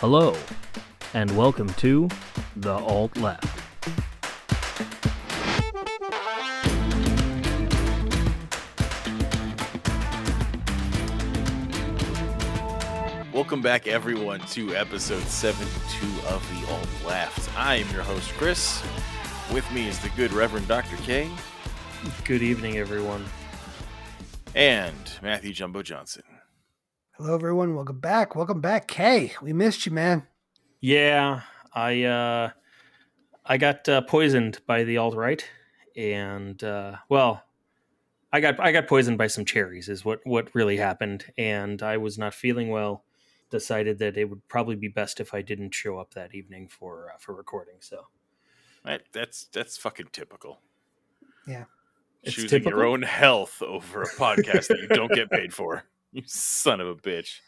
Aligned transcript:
Hello, 0.00 0.36
and 1.14 1.34
welcome 1.36 1.68
to 1.74 2.08
The 2.56 2.74
Alt 2.74 3.16
Left. 3.16 3.44
Welcome 13.32 13.60
back, 13.60 13.86
everyone, 13.86 14.40
to 14.40 14.74
episode 14.74 15.22
72 15.22 16.06
of 16.28 16.42
The 16.50 16.72
Alt 16.72 16.88
Left. 17.06 17.56
I 17.58 17.76
am 17.76 17.90
your 17.94 18.02
host, 18.02 18.30
Chris. 18.32 18.82
With 19.52 19.70
me 19.72 19.88
is 19.88 19.98
the 20.00 20.08
good 20.10 20.32
Reverend 20.32 20.66
Dr. 20.68 20.96
K 20.98 21.30
Good 22.24 22.42
evening, 22.42 22.78
everyone. 22.78 23.24
and 24.54 24.94
Matthew 25.22 25.52
Jumbo 25.52 25.82
Johnson. 25.82 26.22
Hello, 27.18 27.34
everyone. 27.34 27.74
Welcome 27.74 27.98
back. 27.98 28.36
Welcome 28.36 28.60
back, 28.60 28.88
Kay. 28.88 29.32
We 29.40 29.54
missed 29.54 29.86
you, 29.86 29.92
man. 29.92 30.26
Yeah, 30.82 31.40
I 31.72 32.02
uh, 32.02 32.50
I 33.42 33.56
got 33.56 33.88
uh, 33.88 34.02
poisoned 34.02 34.60
by 34.66 34.84
the 34.84 34.98
alt 34.98 35.14
right, 35.14 35.42
and 35.96 36.62
uh, 36.62 36.96
well, 37.08 37.42
I 38.34 38.40
got 38.40 38.60
I 38.60 38.70
got 38.70 38.86
poisoned 38.86 39.16
by 39.16 39.28
some 39.28 39.46
cherries. 39.46 39.88
Is 39.88 40.04
what 40.04 40.20
what 40.24 40.54
really 40.54 40.76
happened, 40.76 41.24
and 41.38 41.82
I 41.82 41.96
was 41.96 42.18
not 42.18 42.34
feeling 42.34 42.68
well. 42.68 43.02
Decided 43.48 43.98
that 44.00 44.18
it 44.18 44.26
would 44.26 44.46
probably 44.46 44.76
be 44.76 44.88
best 44.88 45.18
if 45.18 45.32
I 45.32 45.40
didn't 45.40 45.72
show 45.72 45.96
up 45.96 46.12
that 46.12 46.34
evening 46.34 46.68
for 46.68 47.12
uh, 47.14 47.18
for 47.18 47.34
recording. 47.34 47.76
So 47.80 48.08
That, 48.84 49.04
that's 49.12 49.44
that's 49.44 49.78
fucking 49.78 50.08
typical. 50.12 50.60
Yeah, 51.46 51.64
Choosing 52.26 52.64
your 52.64 52.84
own 52.84 53.00
health 53.00 53.62
over 53.62 54.02
a 54.02 54.06
podcast 54.06 54.68
that 54.68 54.80
you 54.80 54.88
don't 54.88 55.12
get 55.12 55.30
paid 55.30 55.54
for. 55.54 55.84
You 56.16 56.22
son 56.24 56.80
of 56.80 56.88
a 56.88 56.94
bitch. 56.94 57.40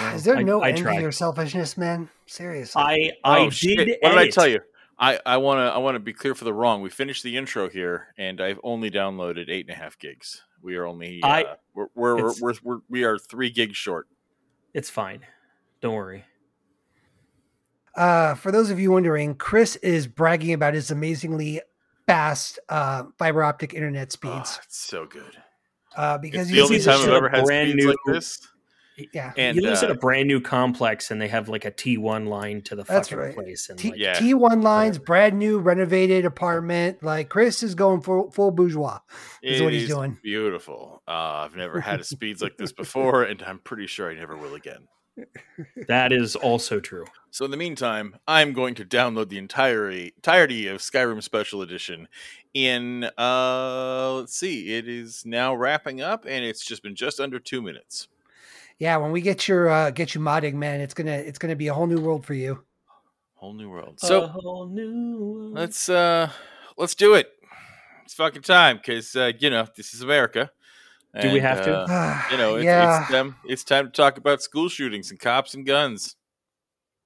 Is 0.14 0.24
there 0.24 0.36
I- 0.36 0.42
no 0.42 0.60
I 0.62 0.68
envy 0.70 0.82
tried. 0.82 1.02
or 1.02 1.10
selfishness, 1.12 1.78
man? 1.78 2.10
Seriously. 2.26 2.80
I 2.82 3.12
I 3.24 3.38
oh, 3.40 3.44
did. 3.44 3.54
shit. 3.54 3.98
What 4.02 4.10
did 4.10 4.18
I 4.18 4.28
tell 4.28 4.46
you? 4.46 4.60
I, 4.98 5.18
I 5.24 5.38
want 5.38 5.58
to 5.60 5.62
I 5.74 5.78
want 5.78 5.94
to 5.94 5.98
be 5.98 6.12
clear 6.12 6.34
for 6.34 6.44
the 6.44 6.52
wrong. 6.52 6.82
We 6.82 6.90
finished 6.90 7.22
the 7.22 7.38
intro 7.38 7.70
here, 7.70 8.08
and 8.18 8.38
I've 8.38 8.60
only 8.62 8.90
downloaded 8.90 9.48
eight 9.48 9.66
and 9.66 9.74
a 9.74 9.78
half 9.82 9.98
gigs. 9.98 10.42
We 10.62 10.76
are 10.76 10.84
only 10.84 11.22
uh, 11.22 11.26
I- 11.26 11.44
we're, 11.74 11.86
we're, 11.94 12.16
we're, 12.16 12.34
we're, 12.40 12.54
we're 12.62 12.78
we 12.90 13.04
are 13.04 13.16
three 13.18 13.48
gigs 13.48 13.78
short. 13.78 14.08
It's 14.74 14.90
fine. 14.90 15.20
Don't 15.80 15.94
worry. 15.94 16.24
Uh, 17.96 18.34
for 18.34 18.52
those 18.52 18.70
of 18.70 18.78
you 18.78 18.92
wondering, 18.92 19.34
Chris 19.34 19.76
is 19.76 20.06
bragging 20.06 20.52
about 20.52 20.74
his 20.74 20.90
amazingly 20.90 21.60
fast 22.06 22.58
uh, 22.68 23.04
fiber 23.18 23.42
optic 23.42 23.72
internet 23.74 24.08
Oh, 24.08 24.10
speeds 24.10 24.60
it's 24.64 24.78
so 24.78 25.06
good. 25.06 25.38
Uh, 26.00 26.18
because 26.18 26.42
It's 26.42 26.50
you 26.50 26.56
the 26.56 26.62
only 26.62 26.76
he's 26.76 26.84
time 26.86 26.94
just 26.94 27.04
I've 27.08 27.12
a 27.12 27.16
ever 27.16 27.28
had 27.28 27.44
brand 27.44 27.74
new- 27.74 27.88
like 27.88 27.96
this. 28.06 28.46
yeah. 29.14 29.32
And 29.36 29.54
he 29.56 29.60
lives 29.60 29.82
in 29.82 29.90
uh, 29.90 29.94
a 29.94 29.96
brand 29.96 30.28
new 30.28 30.40
complex, 30.40 31.10
and 31.10 31.20
they 31.20 31.28
have 31.28 31.48
like 31.48 31.64
a 31.64 31.70
T 31.70 31.96
one 31.98 32.26
line 32.26 32.62
to 32.62 32.74
the 32.76 32.84
That's 32.84 33.08
fucking 33.08 33.18
right. 33.24 33.34
place, 33.34 33.68
and 33.70 33.78
T- 33.78 33.90
like, 33.90 33.98
Yeah. 33.98 34.14
T1 34.18 34.62
lines, 34.62 34.98
brand 34.98 35.38
new, 35.38 35.58
renovated 35.58 36.24
apartment. 36.26 37.02
Like 37.02 37.28
Chris 37.28 37.62
is 37.62 37.74
going 37.74 38.00
full, 38.02 38.30
full 38.30 38.50
bourgeois. 38.50 38.98
is 39.42 39.60
it 39.60 39.64
what 39.64 39.72
he's 39.72 39.84
is 39.84 39.88
doing. 39.90 40.18
Beautiful. 40.22 41.02
Uh, 41.08 41.44
I've 41.46 41.56
never 41.56 41.80
had 41.80 42.04
speeds 42.04 42.42
like 42.42 42.56
this 42.58 42.72
before, 42.84 43.22
and 43.24 43.42
I'm 43.42 43.58
pretty 43.60 43.86
sure 43.86 44.10
I 44.10 44.14
never 44.14 44.36
will 44.36 44.54
again. 44.54 44.86
That 45.88 46.12
is 46.12 46.36
also 46.36 46.80
true. 46.80 47.04
So 47.30 47.44
in 47.44 47.50
the 47.50 47.56
meantime, 47.56 48.16
I'm 48.26 48.52
going 48.52 48.74
to 48.76 48.84
download 48.84 49.28
the 49.28 49.38
entirety 49.38 50.12
entirety 50.16 50.66
of 50.66 50.80
Skyrim 50.80 51.22
Special 51.22 51.62
Edition. 51.62 52.08
In 52.54 53.04
uh, 53.16 54.14
let's 54.14 54.36
see, 54.36 54.74
it 54.74 54.88
is 54.88 55.24
now 55.24 55.54
wrapping 55.54 56.00
up, 56.00 56.24
and 56.26 56.44
it's 56.44 56.64
just 56.64 56.82
been 56.82 56.96
just 56.96 57.20
under 57.20 57.38
two 57.38 57.62
minutes. 57.62 58.08
Yeah, 58.78 58.96
when 58.96 59.12
we 59.12 59.20
get 59.20 59.46
your 59.46 59.68
uh, 59.68 59.90
get 59.90 60.14
you 60.14 60.20
modding, 60.20 60.54
man, 60.54 60.80
it's 60.80 60.94
gonna 60.94 61.12
it's 61.12 61.38
gonna 61.38 61.56
be 61.56 61.68
a 61.68 61.74
whole 61.74 61.86
new 61.86 62.00
world 62.00 62.24
for 62.24 62.34
you. 62.34 62.64
Whole 63.34 63.52
new 63.54 63.70
world. 63.70 63.98
a 64.02 64.06
So 64.06 64.26
whole 64.26 64.68
new. 64.68 65.52
let's 65.54 65.88
uh, 65.88 66.30
let's 66.76 66.94
do 66.94 67.14
it. 67.14 67.30
It's 68.04 68.14
fucking 68.14 68.42
time 68.42 68.78
because 68.78 69.14
uh, 69.14 69.32
you 69.38 69.50
know 69.50 69.66
this 69.76 69.94
is 69.94 70.02
America. 70.02 70.50
Do 71.20 71.28
we 71.32 71.38
And, 71.38 71.42
have 71.42 71.64
to? 71.64 71.74
uh, 71.76 72.22
you 72.30 72.36
know, 72.38 72.56
it's, 72.56 72.64
yeah. 72.64 73.02
it's, 73.04 73.14
um, 73.14 73.36
it's 73.44 73.64
time 73.64 73.86
to 73.86 73.90
talk 73.92 74.16
about 74.18 74.42
school 74.42 74.68
shootings 74.68 75.10
and 75.10 75.18
cops 75.18 75.54
and 75.54 75.66
guns. 75.66 76.16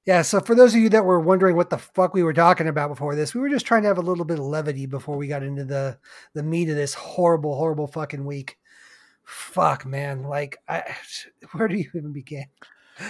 Yeah, 0.06 0.20
so 0.20 0.41
for 0.41 0.54
those 0.54 0.75
of 0.75 0.81
you 0.81 0.91
that 0.91 1.06
were 1.06 1.19
wondering 1.19 1.56
what 1.56 1.70
the 1.70 1.78
fuck 1.78 2.12
we 2.12 2.22
were 2.22 2.34
talking 2.34 2.69
about 2.69 2.91
before 2.91 3.14
this, 3.14 3.34
we 3.34 3.41
were 3.41 3.48
just 3.48 3.64
trying 3.64 3.81
to 3.82 3.88
have 3.88 3.97
a 3.97 4.03
little 4.03 4.26
bit 4.26 4.38
of 4.38 4.44
levity 4.44 4.84
before 4.84 5.16
we 5.16 5.28
got 5.28 5.43
into 5.43 5.64
the 5.64 5.98
the 6.34 6.43
meat 6.43 6.69
of 6.69 6.76
this 6.76 6.93
horrible, 6.93 7.56
horrible 7.56 7.87
fucking 7.87 8.26
week. 8.26 8.59
Fuck, 9.25 9.87
man! 9.87 10.25
Like, 10.25 10.59
I, 10.69 10.94
where 11.53 11.69
do 11.69 11.76
you 11.76 11.88
even 11.94 12.12
begin? 12.12 12.44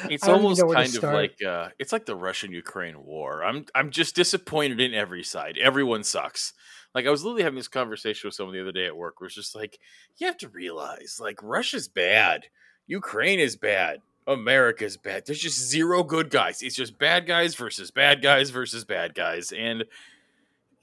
It's 0.08 0.22
I 0.22 0.28
don't 0.28 0.36
even 0.36 0.44
almost 0.44 0.60
know 0.60 0.66
where 0.68 0.76
to 0.76 0.82
kind 0.84 0.88
of 0.94 0.94
start. 0.94 1.14
like 1.14 1.42
uh, 1.42 1.68
it's 1.80 1.92
like 1.92 2.06
the 2.06 2.14
Russian 2.14 2.52
Ukraine 2.52 3.04
war. 3.04 3.42
I'm 3.42 3.66
I'm 3.74 3.90
just 3.90 4.14
disappointed 4.14 4.80
in 4.80 4.94
every 4.94 5.24
side. 5.24 5.58
Everyone 5.58 6.04
sucks. 6.04 6.52
Like 6.94 7.06
I 7.06 7.10
was 7.10 7.24
literally 7.24 7.42
having 7.42 7.58
this 7.58 7.68
conversation 7.68 8.28
with 8.28 8.34
someone 8.34 8.54
the 8.54 8.62
other 8.62 8.72
day 8.72 8.86
at 8.86 8.96
work, 8.96 9.20
where 9.20 9.26
it's 9.26 9.34
just 9.34 9.54
like 9.54 9.78
you 10.16 10.26
have 10.26 10.36
to 10.38 10.48
realize 10.48 11.18
like 11.20 11.42
Russia's 11.42 11.88
bad, 11.88 12.46
Ukraine 12.86 13.40
is 13.40 13.56
bad, 13.56 14.00
America's 14.26 14.96
bad. 14.96 15.26
There's 15.26 15.40
just 15.40 15.58
zero 15.58 16.02
good 16.02 16.30
guys. 16.30 16.62
It's 16.62 16.76
just 16.76 16.98
bad 16.98 17.26
guys 17.26 17.54
versus 17.54 17.90
bad 17.90 18.22
guys 18.22 18.50
versus 18.50 18.84
bad 18.84 19.14
guys, 19.14 19.52
and 19.52 19.84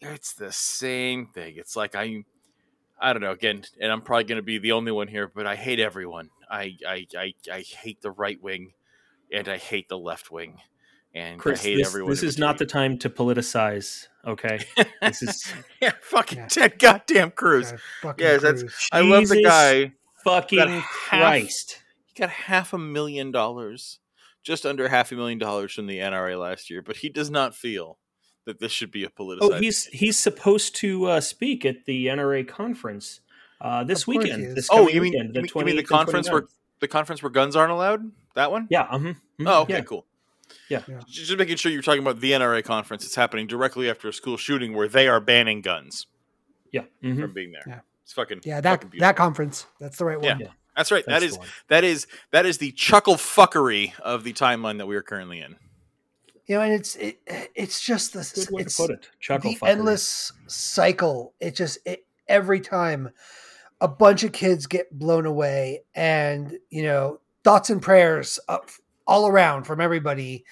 it's 0.02 0.34
the 0.34 0.52
same 0.52 1.28
thing. 1.28 1.56
It's 1.58 1.76
like 1.76 1.96
I. 1.96 2.26
I 3.04 3.14
don't 3.14 3.24
know. 3.24 3.32
Again, 3.32 3.64
and 3.80 3.92
I'm 3.92 4.02
probably 4.02 4.26
going 4.26 4.36
to 4.36 4.44
be 4.44 4.60
the 4.60 4.74
only 4.74 4.92
one 4.92 5.08
here, 5.08 5.28
but 5.34 5.48
I 5.48 5.56
hate 5.56 5.80
everyone. 5.80 6.30
I 6.52 6.78
I, 6.88 7.08
I, 7.18 7.34
I 7.52 7.62
hate 7.62 8.00
the 8.04 8.12
right 8.12 8.40
wing 8.40 8.74
and 9.32 9.48
I 9.48 9.58
hate 9.58 9.90
the 9.90 9.98
left 9.98 10.30
wing, 10.30 10.58
and 11.14 11.40
Chris, 11.40 11.60
I 11.60 11.64
hate 11.64 11.76
this, 11.78 11.88
everyone. 11.88 12.12
this 12.12 12.22
in 12.24 12.30
is 12.30 12.38
not 12.38 12.58
the 12.58 12.66
time 12.66 12.98
to 13.00 13.10
politicize. 13.10 14.08
Okay, 14.26 14.60
this 15.02 15.22
is 15.22 15.52
yeah, 15.82 15.92
fucking 16.02 16.38
Yeah. 16.40 16.48
Ted 16.48 16.80
goddamn 16.80 17.32
Cruz. 17.32 17.72
God, 17.72 17.80
fucking 18.02 18.26
Yeah, 18.26 18.38
that's- 18.38 18.62
Cruz. 18.62 18.90
I 18.92 19.02
love 19.02 19.28
the 19.28 19.44
guy. 19.44 19.94
fucking 20.24 20.60
Got 20.60 20.70
half- 20.70 20.84
Christ. 20.92 21.82
He 22.06 22.14
got 22.20 22.30
half 22.30 22.74
a 22.74 22.78
million 22.78 23.32
dollars, 23.32 24.00
just 24.44 24.66
under 24.66 24.88
half 24.90 25.12
a 25.12 25.16
million 25.16 25.38
dollars 25.40 25.74
from 25.74 25.88
the 25.88 26.00
NRA 26.00 26.40
last 26.40 26.70
year, 26.70 26.82
but 26.82 26.98
he 26.98 27.10
does 27.10 27.30
not 27.32 27.56
feel 27.56 27.98
that 28.46 28.60
this 28.60 28.72
should 28.72 28.92
be 28.92 29.04
a 29.04 29.10
politicized. 29.10 29.38
Oh, 29.42 29.54
he's 29.60 29.86
he's 29.86 30.18
supposed 30.20 30.76
to 30.78 31.06
uh, 31.06 31.22
speak 31.22 31.66
at 31.66 31.86
the 31.86 32.08
NRA 32.08 32.48
conference 32.48 33.22
uh, 33.62 33.84
this 33.84 34.00
Of 34.02 34.06
course 34.08 34.26
he 34.26 34.32
weekend. 34.34 34.56
This 34.58 34.68
Oh, 34.72 34.88
you 34.88 35.02
mean- 35.02 35.12
weekend, 35.14 35.36
you 35.36 35.42
mean- 35.42 35.52
you 35.56 35.66
mean 35.66 35.76
the 35.78 35.84
conference 35.84 36.30
where- 36.30 36.48
the 36.80 36.88
conference 36.88 37.22
where 37.24 37.30
guns 37.30 37.56
aren't 37.56 37.72
allowed. 37.72 38.02
That 38.36 38.52
one. 38.52 38.68
Yeah. 38.72 38.88
mhm, 38.88 39.16
mhm, 39.40 39.46
Oh, 39.48 39.62
okay, 39.64 39.74
yeah. 39.76 39.82
cool. 39.82 40.06
Yeah. 40.72 40.84
Yeah. 40.88 41.00
Just 41.08 41.28
just 41.28 41.38
making 41.38 41.58
sure 41.58 41.72
you're 41.72 41.82
talking 41.82 42.02
about 42.02 42.20
the 42.20 42.32
NRA 42.32 42.64
conference. 42.64 43.06
It's 43.06 43.16
happening 43.16 43.48
directly 43.48 43.90
after 43.90 44.08
a 44.08 44.14
school 44.14 44.38
shooting 44.38 44.74
where 44.76 44.88
they 44.88 45.08
are 45.08 45.20
banning 45.20 45.62
guns 45.62 46.08
Yeah. 46.72 46.84
mhm. 47.04 47.20
from 47.22 47.34
being 47.34 47.52
there. 47.52 47.64
Yeah. 47.68 47.80
It's 48.04 48.14
fucking 48.14 48.42
Yeah, 48.44 48.62
that 48.62 48.82
beautiful. 48.82 49.00
that 49.00 49.16
conference. 49.16 49.66
That's 49.80 49.98
the 49.98 50.06
right 50.06 50.20
one. 50.20 50.40
Yeah. 50.40 50.48
That's 50.76 50.92
right. 50.92 51.04
That's 51.06 51.20
that 51.22 51.28
the 51.28 51.34
is 51.34 51.38
one. 51.38 51.48
that 51.68 51.84
is 51.84 52.08
that 52.32 52.46
is 52.46 52.58
the 52.58 52.72
chuckle 52.72 53.16
fuckery 53.16 53.98
of 54.00 54.24
the 54.24 54.34
timeline 54.34 54.78
that 54.80 54.88
we 54.88 54.96
are 54.96 55.02
currently 55.04 55.40
in. 55.42 55.56
You 56.48 56.56
know, 56.58 56.62
and 56.64 56.74
it's 56.74 56.96
it, 56.96 57.20
it's 57.56 57.82
just 57.82 58.14
this. 58.14 58.32
Good 58.34 58.50
way 58.52 58.62
It's 58.64 58.76
to 58.78 58.84
put 58.84 58.92
it. 58.92 59.10
Chuckle 59.20 59.52
the 59.52 59.58
fuckery. 59.58 59.68
endless 59.70 60.32
cycle. 60.48 61.34
It 61.40 61.56
just 61.56 61.78
it, 61.86 62.06
every 62.28 62.60
time 62.62 63.12
a 63.80 63.88
bunch 63.88 64.24
of 64.24 64.32
kids 64.32 64.66
get 64.68 64.92
blown 64.98 65.26
away, 65.26 65.84
and 65.96 66.58
you 66.70 66.84
know 66.84 67.20
thoughts 67.44 67.70
and 67.70 67.82
prayers 67.82 68.40
up 68.50 68.70
all 69.12 69.28
around 69.28 69.66
from 69.66 69.82
everybody, 69.82 70.46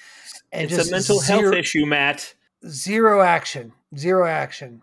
and 0.52 0.66
It's 0.66 0.76
just 0.76 0.90
a 0.90 0.92
mental 0.92 1.20
zero, 1.20 1.42
health 1.44 1.54
issue, 1.56 1.86
Matt. 1.86 2.36
Zero 2.68 3.22
action. 3.22 3.72
Zero 3.98 4.28
action. 4.28 4.82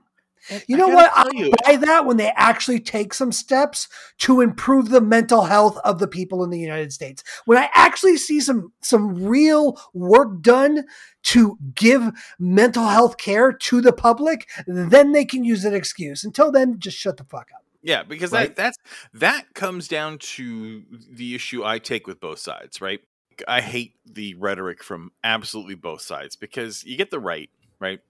You 0.69 0.76
I 0.76 0.78
know 0.78 0.88
what? 0.88 1.12
tell 1.12 1.26
I 1.26 1.31
you- 1.34 1.53
buy 1.64 1.76
that 1.76 2.06
when 2.06 2.16
they 2.19 2.28
actually 2.36 2.78
take 2.78 3.12
some 3.12 3.32
steps 3.32 3.88
to 4.19 4.41
improve 4.41 4.91
the 4.91 5.00
mental 5.00 5.42
health 5.47 5.76
of 5.84 5.98
the 5.98 6.06
people 6.06 6.44
in 6.44 6.50
the 6.50 6.59
United 6.60 6.92
States. 6.92 7.25
When 7.47 7.59
I 7.59 7.69
actually 7.75 8.16
see 8.16 8.41
some 8.41 8.72
some 8.81 9.24
real 9.24 9.77
work 9.92 10.41
done 10.42 10.84
to 11.24 11.59
give 11.74 12.12
mental 12.39 12.86
health 12.86 13.18
care 13.18 13.53
to 13.53 13.80
the 13.80 13.92
public, 13.92 14.48
then 14.68 15.10
they 15.12 15.24
can 15.24 15.42
use 15.42 15.62
that 15.65 15.74
excuse. 15.74 16.22
Until 16.24 16.53
then, 16.53 16.78
just 16.78 16.97
shut 16.97 17.16
the 17.16 17.24
fuck 17.24 17.48
up. 17.53 17.65
Yeah, 17.83 18.04
because 18.04 18.30
Right. 18.30 18.54
that 18.54 18.56
that's 18.56 18.78
that 19.15 19.53
comes 19.54 19.89
down 19.89 20.18
to 20.36 20.84
the 21.10 21.34
issue 21.34 21.65
I 21.65 21.80
take 21.80 22.06
with 22.06 22.21
both 22.21 22.39
sides, 22.39 22.80
right? 22.80 23.00
I 23.47 23.60
hate 23.60 23.94
the 24.04 24.34
rhetoric 24.34 24.83
from 24.83 25.12
absolutely 25.24 25.74
both 25.74 26.03
sides 26.03 26.36
because 26.36 26.84
you 26.84 26.97
get 26.97 27.10
the 27.10 27.21
right, 27.21 27.50
right? 27.80 28.00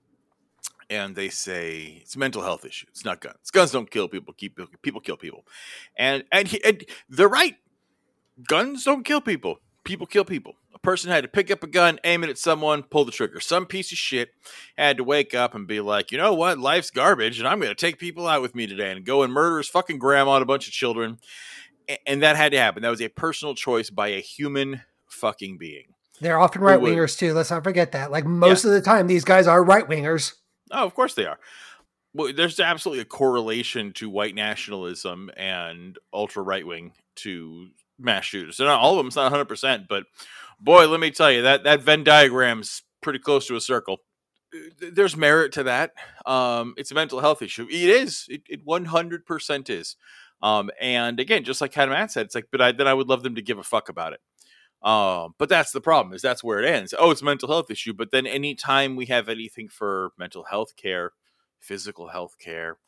And 0.88 1.16
they 1.16 1.28
say 1.28 1.98
it's 2.02 2.14
a 2.14 2.18
mental 2.18 2.42
health 2.42 2.64
issue. 2.64 2.86
It's 2.90 3.04
not 3.04 3.20
guns. 3.20 3.50
Guns 3.50 3.72
don't 3.72 3.90
kill 3.90 4.08
people. 4.08 4.34
Keep 4.34 4.60
people 4.82 5.00
kill 5.00 5.16
people, 5.16 5.44
and 5.96 6.24
and, 6.30 6.48
he, 6.48 6.62
and 6.64 6.84
they're 7.08 7.28
right. 7.28 7.56
Guns 8.46 8.84
don't 8.84 9.04
kill 9.04 9.20
people. 9.20 9.60
People 9.82 10.06
kill 10.06 10.24
people. 10.24 10.54
A 10.74 10.78
person 10.78 11.10
had 11.10 11.22
to 11.22 11.28
pick 11.28 11.50
up 11.50 11.62
a 11.62 11.68
gun, 11.68 11.98
aim 12.04 12.22
it 12.22 12.30
at 12.30 12.38
someone, 12.38 12.82
pull 12.82 13.04
the 13.04 13.12
trigger. 13.12 13.40
Some 13.40 13.66
piece 13.66 13.92
of 13.92 13.98
shit 13.98 14.30
had 14.76 14.96
to 14.98 15.04
wake 15.04 15.32
up 15.32 15.54
and 15.54 15.66
be 15.66 15.80
like, 15.80 16.12
you 16.12 16.18
know 16.18 16.34
what, 16.34 16.58
life's 16.58 16.90
garbage, 16.90 17.38
and 17.38 17.48
I'm 17.48 17.60
going 17.60 17.70
to 17.70 17.74
take 17.74 17.98
people 17.98 18.26
out 18.26 18.42
with 18.42 18.54
me 18.54 18.66
today 18.66 18.90
and 18.90 19.04
go 19.04 19.22
and 19.22 19.32
murder 19.32 19.58
his 19.58 19.68
fucking 19.68 19.98
grandma 19.98 20.34
and 20.34 20.42
a 20.42 20.46
bunch 20.46 20.66
of 20.66 20.72
children. 20.72 21.18
And 22.04 22.22
that 22.22 22.36
had 22.36 22.52
to 22.52 22.58
happen. 22.58 22.82
That 22.82 22.90
was 22.90 23.00
a 23.00 23.08
personal 23.08 23.54
choice 23.54 23.90
by 23.90 24.08
a 24.08 24.20
human 24.20 24.82
fucking 25.16 25.58
being. 25.58 25.94
They're 26.20 26.38
often 26.38 26.62
right 26.62 26.80
wingers 26.80 27.18
too. 27.18 27.34
Let's 27.34 27.50
not 27.50 27.64
forget 27.64 27.92
that. 27.92 28.10
Like 28.10 28.24
most 28.24 28.64
of 28.64 28.70
the 28.70 28.80
time, 28.80 29.06
these 29.06 29.24
guys 29.24 29.46
are 29.46 29.62
right 29.62 29.86
wingers. 29.86 30.34
Oh, 30.70 30.84
of 30.84 30.94
course 30.94 31.14
they 31.14 31.26
are. 31.26 31.38
Well, 32.14 32.32
there's 32.32 32.58
absolutely 32.58 33.02
a 33.02 33.06
correlation 33.06 33.92
to 33.94 34.08
white 34.08 34.34
nationalism 34.34 35.30
and 35.36 35.98
ultra 36.14 36.42
right 36.42 36.66
wing 36.66 36.92
to 37.16 37.68
mass 37.98 38.24
shooters. 38.24 38.56
They're 38.56 38.66
not 38.66 38.80
all 38.80 38.92
of 38.92 38.98
them. 38.98 39.08
It's 39.08 39.16
not 39.16 39.24
100, 39.24 39.44
percent 39.44 39.88
but 39.88 40.04
boy, 40.58 40.88
let 40.88 41.00
me 41.00 41.10
tell 41.10 41.30
you 41.30 41.42
that 41.42 41.64
that 41.64 41.82
Venn 41.82 42.04
diagram's 42.04 42.82
pretty 43.02 43.18
close 43.18 43.46
to 43.48 43.56
a 43.56 43.60
circle. 43.60 43.98
There's 44.80 45.16
merit 45.16 45.52
to 45.52 45.64
that. 45.64 45.92
Um, 46.24 46.74
it's 46.78 46.90
a 46.90 46.94
mental 46.94 47.20
health 47.20 47.42
issue. 47.42 47.66
It 47.68 47.90
is. 47.90 48.26
It, 48.30 48.42
it 48.48 48.60
100 48.64 49.26
percent 49.26 49.68
is. 49.68 49.96
Um, 50.42 50.70
and 50.80 51.18
again, 51.18 51.44
just 51.44 51.60
like 51.60 51.76
Adam 51.76 51.92
Matt 51.92 52.12
said, 52.12 52.26
it's 52.26 52.34
like, 52.34 52.48
but 52.52 52.60
I, 52.60 52.72
then 52.72 52.86
I 52.86 52.94
would 52.94 53.08
love 53.08 53.22
them 53.22 53.34
to 53.36 53.42
give 53.42 53.58
a 53.58 53.62
fuck 53.62 53.88
about 53.88 54.12
it. 54.12 54.20
Um, 54.86 55.34
but 55.38 55.50
that's 55.50 55.72
the 55.72 55.82
problem 55.82 56.14
is 56.14 56.22
that's 56.22 56.44
where 56.44 56.60
it 56.60 56.66
ends. 56.66 56.94
Oh, 56.98 57.10
it's 57.10 57.22
a 57.22 57.26
mental 57.26 57.48
health 57.48 57.70
issue. 57.70 57.92
But 57.92 58.12
then 58.12 58.26
anytime 58.26 58.96
we 58.96 59.06
have 59.06 59.28
anything 59.28 59.68
for 59.68 60.12
mental 60.18 60.44
health 60.44 60.76
care, 60.76 61.12
physical 61.60 62.08
health 62.08 62.38
care, 62.38 62.78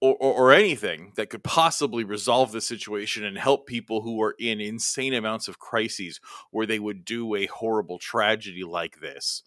or, 0.00 0.16
or, 0.20 0.34
or 0.34 0.52
anything 0.52 1.12
that 1.16 1.30
could 1.30 1.44
possibly 1.44 2.04
resolve 2.04 2.52
the 2.52 2.60
situation 2.60 3.24
and 3.24 3.38
help 3.38 3.66
people 3.66 4.02
who 4.02 4.22
are 4.22 4.34
in 4.38 4.60
insane 4.60 5.14
amounts 5.14 5.48
of 5.48 5.58
crises 5.58 6.20
where 6.50 6.66
they 6.66 6.78
would 6.78 7.04
do 7.04 7.34
a 7.34 7.46
horrible 7.46 7.98
tragedy 7.98 8.64
like 8.64 9.00
this. 9.00 9.42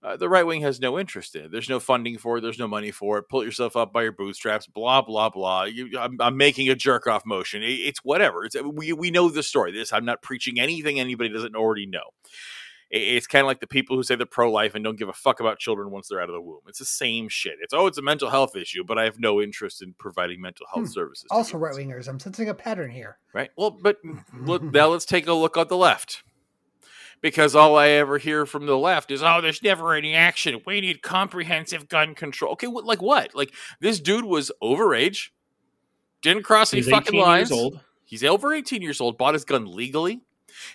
Uh, 0.00 0.16
the 0.16 0.28
right 0.28 0.46
wing 0.46 0.60
has 0.60 0.78
no 0.80 0.96
interest 0.98 1.34
in 1.34 1.46
it. 1.46 1.50
There's 1.50 1.68
no 1.68 1.80
funding 1.80 2.18
for 2.18 2.38
it. 2.38 2.40
There's 2.42 2.58
no 2.58 2.68
money 2.68 2.92
for 2.92 3.18
it. 3.18 3.28
Pull 3.28 3.44
yourself 3.44 3.76
up 3.76 3.92
by 3.92 4.04
your 4.04 4.12
bootstraps. 4.12 4.66
Blah 4.68 5.02
blah 5.02 5.28
blah. 5.28 5.64
You, 5.64 5.98
I'm, 5.98 6.16
I'm 6.20 6.36
making 6.36 6.68
a 6.68 6.76
jerk 6.76 7.06
off 7.08 7.26
motion. 7.26 7.62
It- 7.64 7.80
it's 7.88 7.98
whatever. 8.04 8.44
It's 8.44 8.54
we 8.62 8.92
we 8.92 9.10
know 9.10 9.28
the 9.28 9.42
story. 9.42 9.72
This 9.72 9.92
I'm 9.92 10.04
not 10.04 10.22
preaching 10.22 10.60
anything 10.60 11.00
anybody 11.00 11.30
doesn't 11.30 11.56
already 11.56 11.86
know. 11.86 12.10
It- 12.90 13.02
It's 13.16 13.26
kind 13.26 13.42
of 13.42 13.48
like 13.48 13.58
the 13.58 13.66
people 13.66 13.96
who 13.96 14.04
say 14.04 14.14
they're 14.14 14.24
pro 14.24 14.52
life 14.52 14.76
and 14.76 14.84
don't 14.84 14.96
give 14.98 15.08
a 15.08 15.12
fuck 15.12 15.40
about 15.40 15.58
children 15.58 15.90
once 15.90 16.06
they're 16.06 16.20
out 16.22 16.28
of 16.28 16.34
the 16.34 16.40
womb. 16.40 16.60
It's 16.68 16.78
the 16.78 16.84
same 16.84 17.28
shit. 17.28 17.56
It's 17.60 17.74
oh, 17.74 17.88
it's 17.88 17.98
a 17.98 18.02
mental 18.02 18.30
health 18.30 18.54
issue, 18.54 18.84
but 18.84 18.98
I 18.98 19.04
have 19.04 19.18
no 19.18 19.42
interest 19.42 19.82
in 19.82 19.94
providing 19.98 20.40
mental 20.40 20.66
health 20.72 20.86
Hmm. 20.86 20.92
services. 20.92 21.26
Also 21.32 21.58
right 21.58 21.74
wingers. 21.74 22.06
I'm 22.06 22.20
sensing 22.20 22.48
a 22.48 22.54
pattern 22.54 22.90
here. 22.92 23.18
Right. 23.34 23.50
Well, 23.56 23.72
but 23.72 23.96
look, 24.32 24.62
now 24.62 24.86
let's 24.86 25.04
take 25.04 25.26
a 25.26 25.32
look 25.34 25.56
at 25.56 25.68
the 25.68 25.76
left. 25.76 26.22
Because 27.20 27.56
all 27.56 27.76
I 27.76 27.88
ever 27.88 28.18
hear 28.18 28.46
from 28.46 28.66
the 28.66 28.78
left 28.78 29.10
is, 29.10 29.22
oh, 29.24 29.40
there's 29.40 29.62
never 29.62 29.92
any 29.94 30.14
action. 30.14 30.60
We 30.64 30.80
need 30.80 31.02
comprehensive 31.02 31.88
gun 31.88 32.14
control. 32.14 32.52
Okay, 32.52 32.68
what, 32.68 32.84
like 32.84 33.02
what? 33.02 33.34
Like 33.34 33.52
this 33.80 33.98
dude 33.98 34.24
was 34.24 34.52
overage, 34.62 35.30
didn't 36.22 36.44
cross 36.44 36.72
any 36.72 36.82
He's 36.82 36.90
fucking 36.90 37.18
lines. 37.18 37.50
years 37.50 37.58
old. 37.60 37.80
He's 38.04 38.22
over 38.24 38.54
18 38.54 38.82
years 38.82 39.00
old, 39.00 39.18
bought 39.18 39.34
his 39.34 39.44
gun 39.44 39.66
legally, 39.74 40.20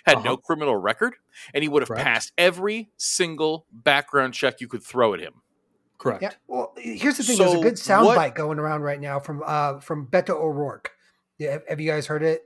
had 0.04 0.22
no 0.22 0.34
Uh-huh. 0.34 0.36
criminal 0.36 0.76
record, 0.76 1.14
and 1.54 1.62
he 1.62 1.68
would 1.68 1.82
have 1.82 1.88
Correct. 1.88 2.04
passed 2.04 2.32
every 2.38 2.90
single 2.96 3.66
background 3.72 4.34
check 4.34 4.60
you 4.60 4.68
could 4.68 4.82
throw 4.82 5.14
at 5.14 5.20
him. 5.20 5.34
Correct. 5.98 6.22
Yeah. 6.22 6.32
Well, 6.46 6.74
here's 6.76 7.16
the 7.16 7.22
thing. 7.22 7.38
There's 7.38 7.54
a 7.54 7.60
good 7.60 7.74
soundbite 7.74 8.16
what- 8.16 8.34
going 8.34 8.58
around 8.58 8.82
right 8.82 9.00
now 9.00 9.18
from 9.18 9.42
uh 9.46 9.80
from 9.80 10.06
Beto 10.08 10.30
O'Rourke. 10.30 10.92
Yeah, 11.38 11.52
have, 11.52 11.62
have 11.68 11.80
you 11.80 11.90
guys 11.90 12.06
heard 12.06 12.22
it? 12.22 12.42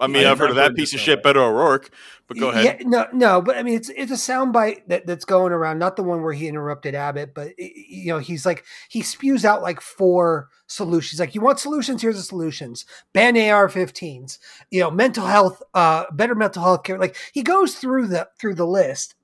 I 0.00 0.06
mean, 0.08 0.26
I've 0.26 0.38
heard 0.38 0.50
of 0.50 0.56
that 0.56 0.74
piece 0.74 0.94
of 0.94 1.00
shit. 1.00 1.22
Beto 1.22 1.36
O'Rourke, 1.36 1.90
but 2.26 2.38
go 2.38 2.48
ahead. 2.50 2.64
Yeah, 2.80 2.86
no, 2.88 3.06
no, 3.12 3.42
but 3.42 3.56
I 3.56 3.62
mean, 3.62 3.74
it's 3.74 3.90
it's 3.90 4.10
a 4.10 4.14
soundbite 4.14 4.86
that 4.88 5.06
that's 5.06 5.24
going 5.24 5.52
around. 5.52 5.78
Not 5.78 5.96
the 5.96 6.02
one 6.02 6.22
where 6.22 6.32
he 6.32 6.48
interrupted 6.48 6.94
Abbott, 6.94 7.34
but 7.34 7.48
i- 7.60 7.72
you 7.88 8.06
know, 8.06 8.18
he's 8.18 8.46
like 8.46 8.64
he 8.88 9.02
spews 9.02 9.44
out 9.44 9.62
like 9.62 9.80
four 9.80 10.48
solutions. 10.66 11.20
Like, 11.20 11.34
you 11.34 11.40
want 11.40 11.58
solutions? 11.60 12.02
Here's 12.02 12.16
the 12.16 12.22
solutions: 12.22 12.86
ban 13.12 13.36
AR-15s. 13.36 14.38
You 14.70 14.80
know, 14.80 14.90
mental 14.90 15.26
health, 15.26 15.62
uh, 15.74 16.04
better 16.12 16.34
mental 16.34 16.62
health 16.62 16.82
care. 16.84 16.98
Like 16.98 17.16
he 17.32 17.42
goes 17.42 17.74
through 17.76 18.06
the 18.08 18.28
through 18.38 18.54
the 18.54 18.66
list, 18.66 19.14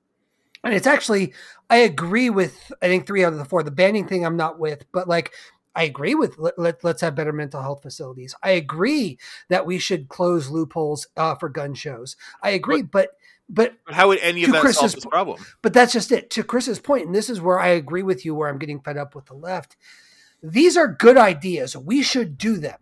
and 0.62 0.74
it's 0.74 0.86
actually 0.86 1.32
I 1.70 1.78
agree 1.78 2.30
with 2.30 2.70
I 2.82 2.86
think 2.88 3.06
three 3.06 3.24
out 3.24 3.32
of 3.32 3.38
the 3.38 3.44
four. 3.44 3.62
The 3.62 3.70
banning 3.70 4.06
thing 4.06 4.26
I'm 4.26 4.36
not 4.36 4.58
with, 4.58 4.84
but 4.92 5.08
like. 5.08 5.32
I 5.76 5.82
agree 5.82 6.14
with 6.14 6.38
let, 6.38 6.58
let, 6.58 6.82
us 6.82 7.02
have 7.02 7.14
better 7.14 7.34
mental 7.34 7.60
health 7.60 7.82
facilities. 7.82 8.34
I 8.42 8.52
agree 8.52 9.18
that 9.48 9.66
we 9.66 9.78
should 9.78 10.08
close 10.08 10.48
loopholes 10.48 11.06
uh, 11.18 11.34
for 11.34 11.50
gun 11.50 11.74
shows. 11.74 12.16
I 12.42 12.50
agree, 12.50 12.80
but 12.80 13.10
but 13.48 13.74
But 13.84 13.94
how 13.94 14.08
would 14.08 14.18
any 14.20 14.42
of 14.44 14.50
that 14.52 14.54
solve 14.54 14.62
Chris's 14.62 14.94
this 14.94 15.04
po- 15.04 15.10
problem? 15.10 15.44
but 15.60 15.74
that's 15.74 15.92
just 15.92 16.10
it. 16.10 16.30
To 16.30 16.42
Chris's 16.42 16.80
point, 16.80 17.06
and 17.06 17.14
this 17.14 17.28
is 17.28 17.42
where 17.42 17.60
I 17.60 17.68
agree 17.68 18.02
with 18.02 18.24
you, 18.24 18.34
where 18.34 18.48
I'm 18.48 18.58
getting 18.58 18.80
fed 18.80 18.96
up 18.96 19.14
with 19.14 19.26
the 19.26 19.34
left. 19.34 19.76
These 20.42 20.76
are 20.78 20.88
good 20.88 21.18
ideas. 21.18 21.76
We 21.76 22.02
should 22.02 22.38
do 22.38 22.56
them. 22.56 22.78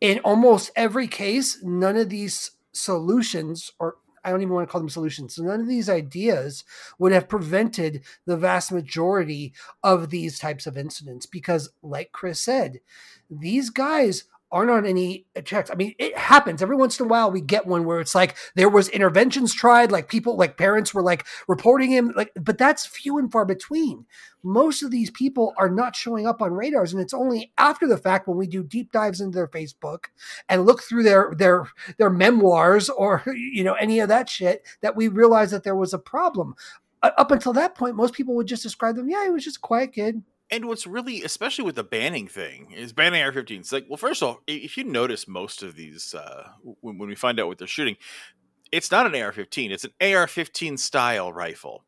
In 0.00 0.18
almost 0.20 0.72
every 0.76 1.06
case, 1.06 1.62
none 1.62 1.96
of 1.96 2.10
these 2.10 2.50
solutions, 2.72 3.72
or 3.78 3.96
I 4.26 4.30
don't 4.30 4.42
even 4.42 4.52
want 4.52 4.68
to 4.68 4.72
call 4.72 4.80
them 4.80 4.90
solutions, 4.90 5.36
So 5.36 5.44
none 5.44 5.60
of 5.60 5.68
these 5.68 5.88
ideas 5.88 6.64
would 6.98 7.12
have 7.12 7.28
prevented 7.28 8.02
the 8.26 8.36
vast 8.36 8.72
majority 8.72 9.54
of 9.84 10.10
these 10.10 10.40
types 10.40 10.66
of 10.66 10.76
incidents 10.76 11.26
because, 11.26 11.70
like 11.80 12.10
Chris 12.10 12.40
said, 12.40 12.80
these 13.30 13.70
guys 13.70 14.24
aren't 14.52 14.70
on 14.70 14.86
any 14.86 15.26
checks. 15.44 15.70
I 15.70 15.74
mean, 15.74 15.94
it 15.98 16.16
happens 16.16 16.62
every 16.62 16.76
once 16.76 17.00
in 17.00 17.06
a 17.06 17.08
while. 17.08 17.30
We 17.30 17.40
get 17.40 17.66
one 17.66 17.84
where 17.84 18.00
it's 18.00 18.14
like 18.14 18.36
there 18.54 18.68
was 18.68 18.88
interventions 18.88 19.52
tried, 19.54 19.90
like 19.90 20.08
people, 20.08 20.36
like 20.36 20.56
parents 20.56 20.94
were 20.94 21.02
like 21.02 21.26
reporting 21.48 21.90
him, 21.90 22.12
like, 22.16 22.32
but 22.40 22.56
that's 22.56 22.86
few 22.86 23.18
and 23.18 23.30
far 23.30 23.44
between. 23.44 24.06
Most 24.44 24.82
of 24.84 24.92
these 24.92 25.10
people 25.10 25.52
are 25.58 25.68
not 25.68 25.96
showing 25.96 26.26
up 26.26 26.40
on 26.40 26.52
radars, 26.52 26.92
and 26.92 27.02
it's 27.02 27.14
only 27.14 27.52
after 27.58 27.88
the 27.88 27.98
fact 27.98 28.28
when 28.28 28.36
we 28.36 28.46
do 28.46 28.62
deep 28.62 28.92
dives 28.92 29.20
into 29.20 29.34
their 29.34 29.48
Facebook 29.48 30.04
and 30.48 30.64
look 30.64 30.82
through 30.82 31.02
their 31.02 31.32
their 31.36 31.66
their 31.98 32.10
memoirs 32.10 32.88
or 32.88 33.24
you 33.34 33.64
know 33.64 33.74
any 33.74 33.98
of 33.98 34.08
that 34.08 34.28
shit 34.28 34.64
that 34.80 34.94
we 34.94 35.08
realize 35.08 35.50
that 35.50 35.64
there 35.64 35.76
was 35.76 35.92
a 35.92 35.98
problem. 35.98 36.54
Uh, 37.02 37.10
Up 37.18 37.32
until 37.32 37.52
that 37.54 37.74
point, 37.74 37.96
most 37.96 38.14
people 38.14 38.36
would 38.36 38.46
just 38.46 38.62
describe 38.62 38.96
them. 38.96 39.10
Yeah, 39.10 39.24
he 39.24 39.30
was 39.30 39.44
just 39.44 39.56
a 39.58 39.60
quiet 39.60 39.92
kid. 39.92 40.22
And 40.50 40.66
what's 40.66 40.86
really, 40.86 41.22
especially 41.24 41.64
with 41.64 41.74
the 41.74 41.82
banning 41.84 42.28
thing, 42.28 42.70
is 42.70 42.92
banning 42.92 43.20
AR-15s. 43.22 43.58
It's 43.58 43.72
like, 43.72 43.86
well, 43.88 43.96
first 43.96 44.22
of 44.22 44.28
all, 44.28 44.40
if 44.46 44.76
you 44.76 44.84
notice 44.84 45.26
most 45.26 45.62
of 45.62 45.74
these, 45.74 46.14
uh, 46.14 46.50
when, 46.80 46.98
when 46.98 47.08
we 47.08 47.16
find 47.16 47.40
out 47.40 47.48
what 47.48 47.58
they're 47.58 47.66
shooting, 47.66 47.96
it's 48.70 48.90
not 48.92 49.06
an 49.06 49.20
AR-15; 49.20 49.70
it's 49.72 49.84
an 49.84 49.92
AR-15 50.00 50.78
style 50.78 51.32
rifle. 51.32 51.84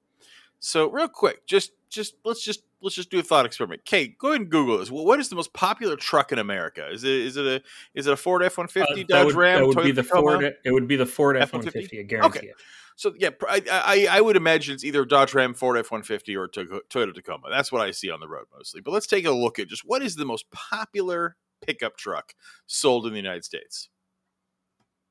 So, 0.59 0.91
real 0.91 1.07
quick, 1.09 1.47
just, 1.47 1.71
just 1.89 2.15
let's 2.25 2.43
just 2.45 2.63
let's 2.83 2.97
just 2.97 3.11
do 3.11 3.19
a 3.21 3.23
thought 3.23 3.47
experiment. 3.47 3.85
Kate, 3.85 4.19
go 4.19 4.29
ahead 4.31 4.41
and 4.43 4.51
Google 4.51 4.79
this. 4.79 4.91
Well, 4.91 5.05
what 5.05 5.21
is 5.21 5.29
the 5.29 5.37
most 5.37 5.53
popular 5.53 5.95
truck 5.97 6.33
in 6.33 6.39
America? 6.39 6.89
Is 6.91 7.05
it 7.05 7.13
is 7.13 7.37
it 7.37 7.47
a 7.47 7.63
is 7.95 8.07
it 8.09 8.13
a 8.13 8.17
Ford 8.17 8.43
F-150, 8.43 8.83
Uh, 8.83 8.95
that 8.97 9.09
Dodge 9.09 9.27
would, 9.27 9.35
Ram, 9.37 9.61
that 9.61 9.67
would 9.69 9.77
Toyota 9.77 9.85
be 9.85 9.93
the 9.93 10.03
Tacoma? 10.03 10.33
Ford. 10.41 10.55
It 10.65 10.73
would 10.73 10.89
be 10.89 10.97
the 10.97 11.07
Ford 11.07 11.37
F 11.37 11.53
one 11.53 11.63
F-150? 11.63 11.73
fifty. 11.73 12.01
I 12.01 12.03
guarantee 12.03 12.39
Okay. 12.39 12.49
it. 12.49 12.55
So 12.99 13.15
yeah, 13.17 13.31
I, 13.49 13.63
I 13.71 14.09
I 14.17 14.21
would 14.21 14.35
imagine 14.35 14.75
it's 14.75 14.83
either 14.83 15.05
Dodge 15.05 15.33
Ram, 15.33 15.55
Ford 15.55 15.79
F 15.79 15.93
one 15.93 16.03
fifty, 16.03 16.37
or 16.37 16.49
Toyota 16.49 17.15
Tacoma. 17.15 17.49
That's 17.49 17.71
what 17.71 17.81
I 17.81 17.93
see 17.93 18.11
on 18.11 18.19
the 18.19 18.27
road 18.27 18.47
mostly. 18.53 18.81
But 18.81 18.91
let's 18.91 19.07
take 19.07 19.25
a 19.25 19.31
look 19.31 19.61
at 19.61 19.69
just 19.69 19.83
what 19.87 20.03
is 20.03 20.17
the 20.17 20.25
most 20.25 20.51
popular 20.51 21.37
pickup 21.65 21.97
truck 21.97 22.35
sold 22.67 23.07
in 23.07 23.13
the 23.13 23.19
United 23.21 23.45
States. 23.45 23.89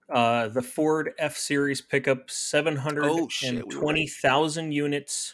Uh, 0.09 0.49
the 0.49 0.61
Ford 0.61 1.13
F 1.17 1.37
Series 1.37 1.79
pickup, 1.79 2.29
seven 2.29 2.75
hundred 2.75 3.05
Oh, 3.05 3.29
shit, 3.29 3.53
we 3.53 3.59
and 3.61 3.71
twenty 3.71 4.05
thousand 4.05 4.73
units. 4.73 5.33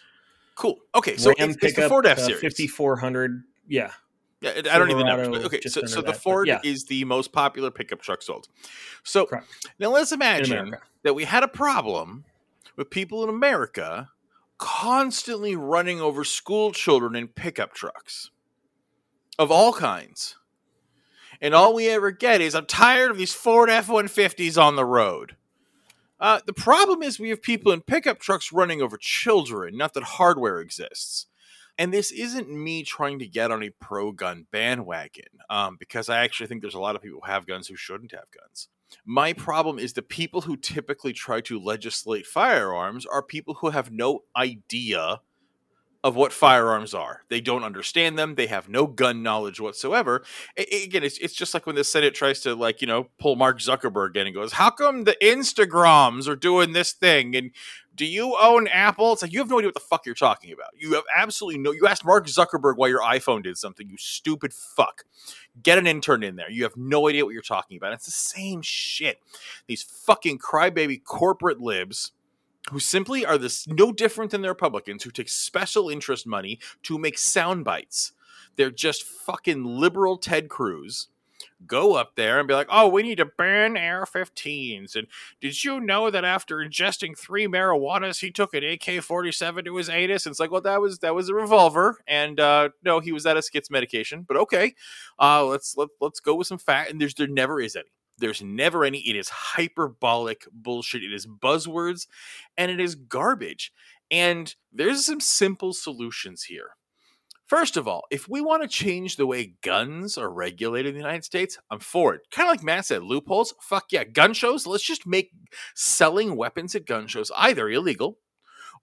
Cool. 0.54 0.78
Okay, 0.94 1.18
so 1.18 1.34
Ram 1.40 1.50
it's, 1.50 1.64
it's 1.64 1.76
the 1.76 1.90
Ford 1.90 2.06
F 2.06 2.20
uh, 2.20 2.26
series. 2.26 2.40
fifty 2.40 2.68
four 2.68 2.98
hundred. 2.98 3.42
Yeah, 3.68 3.94
Yeah, 4.42 4.62
I 4.72 4.78
don't 4.78 4.92
even 4.92 5.08
know. 5.08 5.16
Okay, 5.46 5.62
so, 5.62 5.86
so 5.86 6.02
the 6.02 6.12
that, 6.12 6.22
Ford 6.22 6.48
yeah. 6.48 6.60
is 6.64 6.86
the 6.86 7.06
most 7.06 7.32
popular 7.32 7.72
pickup 7.72 8.02
truck 8.02 8.22
sold. 8.22 8.50
So 9.02 9.26
Correct. 9.26 9.48
now 9.80 9.90
let's 9.90 10.12
imagine 10.12 10.76
that 11.04 11.16
we 11.16 11.24
had 11.24 11.44
a 11.44 11.48
problem 11.48 12.26
with 12.76 12.90
people 12.90 13.24
in 13.24 13.30
America 13.30 14.10
constantly 14.58 15.56
running 15.56 16.00
over 16.00 16.24
school 16.24 16.72
children 16.72 17.16
in 17.16 17.28
pickup 17.28 17.74
trucks 17.74 18.32
of 19.38 19.52
all 19.52 19.74
kinds. 19.74 20.38
And 21.42 21.54
all 21.54 21.74
we 21.74 21.90
ever 21.90 22.12
get 22.12 22.40
is 22.40 22.56
I'm 22.56 22.66
tired 22.66 23.12
of 23.12 23.18
these 23.18 23.34
Ford 23.34 23.70
F 23.70 23.88
150s 23.88 24.62
on 24.62 24.76
the 24.76 24.86
road. 24.86 25.36
Uh, 26.20 26.40
the 26.46 26.54
problem 26.54 27.04
is 27.04 27.20
we 27.20 27.30
have 27.30 27.42
people 27.42 27.74
in 27.74 27.82
pickup 27.82 28.20
trucks 28.20 28.54
running 28.54 28.82
over 28.82 28.96
children, 28.98 29.76
not 29.76 29.94
that 29.94 30.04
hardware 30.04 30.62
exists. 30.62 31.28
And 31.78 31.92
this 31.92 32.12
isn't 32.12 32.50
me 32.50 32.84
trying 32.84 33.20
to 33.20 33.28
get 33.28 33.52
on 33.52 33.64
a 33.64 33.72
pro 33.72 34.12
gun 34.12 34.46
bandwagon, 34.52 35.40
um, 35.50 35.76
because 35.78 36.08
I 36.08 36.24
actually 36.24 36.48
think 36.48 36.62
there's 36.62 36.76
a 36.76 36.80
lot 36.80 36.96
of 36.96 37.02
people 37.02 37.20
who 37.22 37.32
have 37.32 37.48
guns 37.48 37.68
who 37.68 37.76
shouldn't 37.76 38.12
have 38.12 38.32
guns. 38.32 38.70
My 39.06 39.34
problem 39.34 39.80
is 39.80 39.94
the 39.94 40.02
people 40.02 40.42
who 40.42 40.58
typically 40.58 41.14
try 41.14 41.42
to 41.42 41.60
legislate 41.60 42.26
firearms 42.26 43.06
are 43.06 43.22
people 43.22 43.56
who 43.56 43.70
have 43.70 43.92
no 43.92 44.24
idea 44.36 45.22
of 46.04 46.18
what 46.18 46.34
firearms 46.34 46.94
are. 46.94 47.22
They 47.30 47.40
don't 47.40 47.64
understand 47.64 48.20
them. 48.20 48.36
They 48.36 48.48
have 48.48 48.68
no 48.68 48.88
gun 48.88 49.24
knowledge 49.24 49.62
whatsoever. 49.62 50.24
Again, 50.58 51.04
it's, 51.04 51.18
it's 51.20 51.34
just 51.34 51.54
like 51.54 51.66
when 51.66 51.76
the 51.78 51.84
Senate 51.86 52.14
tries 52.14 52.42
to 52.42 52.56
like 52.56 52.82
you 52.82 52.88
know 52.88 53.08
pull 53.20 53.38
Mark 53.38 53.60
Zuckerberg 53.60 54.18
in 54.18 54.28
and 54.28 54.36
goes, 54.36 54.54
"How 54.54 54.70
come 54.70 55.06
the 55.06 55.16
Instagrams 55.22 56.28
are 56.28 56.36
doing 56.36 56.74
this 56.74 56.92
thing?" 56.92 57.36
And 57.36 57.52
do 57.96 58.06
you 58.06 58.36
own 58.42 58.68
Apple? 58.68 59.14
It's 59.14 59.22
like 59.22 59.32
you 59.32 59.40
have 59.40 59.50
no 59.50 59.60
idea 59.60 59.70
what 59.70 59.76
the 59.76 59.80
fuck 59.80 60.06
you're 60.06 60.16
talking 60.16 60.52
about. 60.52 60.72
You 60.76 60.94
have 60.96 61.04
absolutely 61.16 61.62
no. 61.62 61.72
You 61.72 61.88
asked 61.88 62.06
Mark 62.06 62.28
Zuckerberg 62.28 62.74
why 62.76 62.90
your 62.90 63.02
iPhone 63.02 63.42
did 63.42 63.58
something. 63.58 63.88
You 63.88 63.98
stupid 63.98 64.54
fuck. 64.54 65.04
Get 65.62 65.78
an 65.78 65.86
intern 65.86 66.24
in 66.24 66.36
there. 66.36 66.50
You 66.50 66.64
have 66.64 66.76
no 66.76 67.08
idea 67.08 67.24
what 67.24 67.34
you're 67.34 67.44
talking 67.44 67.78
about. 67.78 67.94
It's 67.94 68.06
the 68.06 68.12
same 68.12 68.62
shit. 68.62 69.22
These 69.68 69.84
fucking 69.84 70.40
crybaby 70.40 71.04
corporate 71.04 71.60
libs 71.62 72.12
who 72.72 72.80
simply 72.80 73.26
are 73.26 73.38
this 73.38 73.68
no 73.68 73.92
different 73.92 74.32
than 74.32 74.42
the 74.42 74.48
Republicans 74.48 75.04
who 75.04 75.12
take 75.12 75.30
special 75.30 75.90
interest 75.90 76.26
money 76.26 76.60
to 76.84 76.98
make 76.98 77.18
sound 77.18 77.66
bites. 77.66 78.14
They're 78.56 78.72
just 78.72 79.04
fucking 79.04 79.64
liberal 79.64 80.18
Ted 80.18 80.50
Cruz 80.50 81.10
go 81.68 81.96
up 81.96 82.16
there 82.16 82.40
and 82.40 82.48
be 82.48 82.54
like, 82.54 82.68
"Oh, 82.70 82.88
we 82.88 83.04
need 83.04 83.18
to 83.18 83.26
ban 83.26 83.78
AR-15s." 83.78 84.96
And 84.96 85.08
did 85.42 85.64
you 85.64 85.80
know 85.80 86.10
that 86.10 86.26
after 86.26 86.58
ingesting 86.58 87.18
three 87.18 87.48
marijuanas, 87.48 88.20
he 88.20 88.32
took 88.32 88.54
an 88.54 88.64
AK-47 88.64 89.66
to 89.66 89.76
his 89.76 89.90
anus? 89.90 90.26
And 90.26 90.34
it's 90.34 90.40
like, 90.40 90.52
well, 90.52 90.62
that 90.62 90.82
was 90.82 91.00
that 91.00 91.16
was 91.16 91.30
a 91.30 91.34
revolver, 91.36 92.00
and 92.08 92.40
uh, 92.40 92.70
no, 92.84 93.00
he 93.00 93.12
was 93.12 93.26
at 93.26 93.38
a 93.38 93.42
skits 93.42 93.70
medication. 93.70 94.24
But 94.28 94.38
okay, 94.38 94.76
uh, 95.20 95.46
let's 95.46 95.78
let, 95.78 95.90
let's 96.02 96.20
go 96.20 96.36
with 96.36 96.48
some 96.48 96.58
fact. 96.58 96.92
And 96.92 97.00
there's 97.00 97.16
there 97.16 97.28
never 97.28 97.62
is 97.62 97.76
any. 97.76 97.92
There's 98.18 98.42
never 98.42 98.86
any. 98.86 99.00
It 99.00 99.16
is 99.16 99.30
hyperbolic 99.30 100.46
bullshit. 100.52 101.04
It 101.04 101.14
is 101.14 101.26
buzzwords, 101.26 102.08
and 102.58 102.72
it 102.72 102.80
is 102.80 102.96
garbage. 102.96 103.72
And 104.12 104.54
there's 104.72 105.06
some 105.06 105.20
simple 105.20 105.74
solutions 105.74 106.44
here 106.44 106.72
First 107.46 107.76
of 107.78 107.88
all, 107.88 108.04
if 108.10 108.28
we 108.30 108.42
want 108.42 108.64
to 108.64 108.70
change 108.70 109.16
the 109.16 109.28
way 109.28 109.56
guns 109.62 110.18
are 110.18 110.32
regulated 110.32 110.90
in 110.90 110.96
the 110.96 111.06
United 111.06 111.26
States, 111.26 111.60
I'm 111.70 111.80
for 111.80 112.16
it. 112.16 112.22
Kind 112.32 112.48
of 112.48 112.54
like 112.54 112.64
Matt 112.64 112.86
said, 112.86 113.04
loopholes. 113.04 113.54
Fuck 113.62 113.86
yeah, 113.92 114.06
gun 114.06 114.34
shows. 114.34 114.66
Let's 114.66 114.84
just 114.84 115.06
make 115.06 115.32
selling 115.76 116.36
weapons 116.36 116.74
at 116.74 116.86
gun 116.86 117.08
shows 117.08 117.32
either 117.36 117.70
illegal 117.70 118.20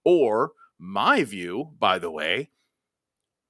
or, 0.04 0.52
my 0.78 1.24
view, 1.24 1.70
by 1.78 1.98
the 1.98 2.10
way, 2.10 2.50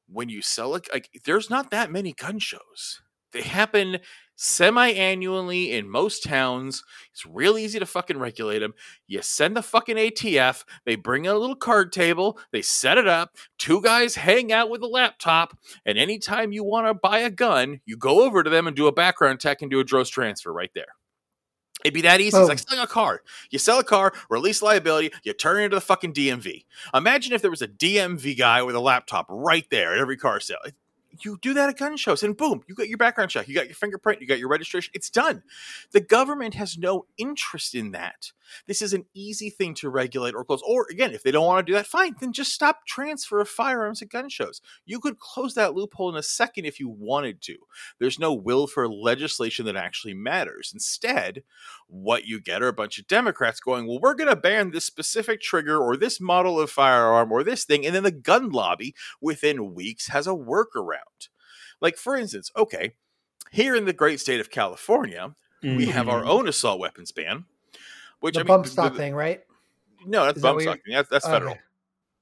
when 0.08 0.28
you 0.28 0.42
sell 0.42 0.74
it, 0.74 0.88
like 0.92 1.10
there's 1.24 1.50
not 1.50 1.70
that 1.70 1.90
many 1.90 2.12
gun 2.12 2.38
shows. 2.38 3.00
They 3.32 3.42
happen 3.42 3.98
semi 4.42 4.88
annually 4.92 5.72
in 5.72 5.90
most 5.90 6.24
towns. 6.24 6.82
It's 7.12 7.26
real 7.26 7.58
easy 7.58 7.78
to 7.78 7.84
fucking 7.84 8.18
regulate 8.18 8.60
them. 8.60 8.72
You 9.06 9.20
send 9.20 9.54
the 9.54 9.62
fucking 9.62 9.96
ATF, 9.96 10.64
they 10.86 10.96
bring 10.96 11.26
a 11.26 11.34
little 11.34 11.54
card 11.54 11.92
table, 11.92 12.38
they 12.50 12.62
set 12.62 12.96
it 12.96 13.06
up, 13.06 13.36
two 13.58 13.82
guys 13.82 14.14
hang 14.14 14.50
out 14.50 14.70
with 14.70 14.82
a 14.82 14.86
laptop, 14.86 15.58
and 15.84 15.98
anytime 15.98 16.52
you 16.52 16.64
want 16.64 16.86
to 16.86 16.94
buy 16.94 17.18
a 17.18 17.30
gun, 17.30 17.80
you 17.84 17.98
go 17.98 18.24
over 18.24 18.42
to 18.42 18.48
them 18.48 18.66
and 18.66 18.74
do 18.74 18.86
a 18.86 18.92
background 18.92 19.40
check 19.40 19.60
and 19.60 19.70
do 19.70 19.78
a 19.78 19.84
DROS 19.84 20.08
transfer 20.08 20.52
right 20.52 20.70
there. 20.74 20.86
It'd 21.84 21.94
be 21.94 22.02
that 22.02 22.22
easy. 22.22 22.36
Oh. 22.36 22.40
It's 22.40 22.48
like 22.48 22.58
selling 22.58 22.82
a 22.82 22.86
car. 22.86 23.22
You 23.50 23.58
sell 23.58 23.78
a 23.78 23.84
car, 23.84 24.14
release 24.30 24.62
liability, 24.62 25.12
you 25.22 25.34
turn 25.34 25.60
it 25.60 25.64
into 25.64 25.76
the 25.76 25.82
fucking 25.82 26.14
DMV. 26.14 26.64
Imagine 26.94 27.34
if 27.34 27.42
there 27.42 27.50
was 27.50 27.62
a 27.62 27.68
DMV 27.68 28.38
guy 28.38 28.62
with 28.62 28.74
a 28.74 28.80
laptop 28.80 29.26
right 29.28 29.66
there 29.70 29.92
at 29.92 29.98
every 29.98 30.16
car 30.16 30.40
sale 30.40 30.58
you 31.24 31.38
do 31.40 31.54
that 31.54 31.68
at 31.68 31.78
gun 31.78 31.96
shows 31.96 32.22
and 32.22 32.36
boom, 32.36 32.62
you 32.68 32.74
got 32.74 32.88
your 32.88 32.98
background 32.98 33.30
check, 33.30 33.48
you 33.48 33.54
got 33.54 33.66
your 33.66 33.74
fingerprint, 33.74 34.20
you 34.20 34.26
got 34.26 34.38
your 34.38 34.48
registration. 34.48 34.90
It's 34.94 35.10
done. 35.10 35.42
The 35.92 36.00
government 36.00 36.54
has 36.54 36.78
no 36.78 37.06
interest 37.18 37.74
in 37.74 37.92
that. 37.92 38.32
This 38.66 38.82
is 38.82 38.92
an 38.92 39.06
easy 39.14 39.50
thing 39.50 39.74
to 39.74 39.88
regulate 39.88 40.34
or 40.34 40.44
close. 40.44 40.62
Or 40.66 40.86
again, 40.90 41.12
if 41.12 41.22
they 41.22 41.30
don't 41.30 41.46
want 41.46 41.64
to 41.64 41.70
do 41.70 41.76
that, 41.76 41.86
fine, 41.86 42.16
then 42.20 42.32
just 42.32 42.52
stop 42.52 42.86
transfer 42.86 43.40
of 43.40 43.48
firearms 43.48 44.02
at 44.02 44.08
gun 44.08 44.28
shows. 44.28 44.60
You 44.84 45.00
could 45.00 45.18
close 45.18 45.54
that 45.54 45.74
loophole 45.74 46.10
in 46.10 46.16
a 46.16 46.22
second 46.22 46.64
if 46.64 46.80
you 46.80 46.88
wanted 46.88 47.40
to. 47.42 47.56
There's 47.98 48.18
no 48.18 48.32
will 48.32 48.66
for 48.66 48.88
legislation 48.88 49.66
that 49.66 49.76
actually 49.76 50.14
matters. 50.14 50.70
Instead, 50.72 51.42
what 51.86 52.24
you 52.24 52.40
get 52.40 52.62
are 52.62 52.68
a 52.68 52.72
bunch 52.72 52.98
of 52.98 53.06
Democrats 53.06 53.60
going, 53.60 53.86
well, 53.86 54.00
we're 54.00 54.14
going 54.14 54.30
to 54.30 54.36
ban 54.36 54.70
this 54.70 54.84
specific 54.84 55.40
trigger 55.40 55.78
or 55.78 55.96
this 55.96 56.20
model 56.20 56.60
of 56.60 56.70
firearm 56.70 57.32
or 57.32 57.42
this 57.42 57.64
thing. 57.64 57.86
And 57.86 57.94
then 57.94 58.02
the 58.02 58.10
gun 58.10 58.50
lobby 58.50 58.94
within 59.20 59.74
weeks 59.74 60.08
has 60.08 60.26
a 60.26 60.30
workaround. 60.30 61.09
Like, 61.80 61.96
for 61.96 62.16
instance, 62.16 62.50
okay, 62.56 62.92
here 63.50 63.74
in 63.74 63.84
the 63.84 63.92
great 63.92 64.20
state 64.20 64.40
of 64.40 64.50
California, 64.50 65.34
mm-hmm. 65.62 65.76
we 65.76 65.86
have 65.86 66.08
our 66.08 66.20
mm-hmm. 66.20 66.30
own 66.30 66.48
assault 66.48 66.80
weapons 66.80 67.12
ban 67.12 67.44
which 68.20 68.34
the 68.34 68.40
I 68.40 68.42
mean, 68.44 68.48
bump 68.48 68.66
stock 68.66 68.92
the, 68.92 68.98
thing, 68.98 69.14
right? 69.14 69.42
No, 70.06 70.24
that's 70.24 70.40
bump 70.40 70.60
stock 70.60 70.78
thing. 70.84 70.94
That's, 70.94 71.08
that's 71.08 71.26
federal. 71.26 71.56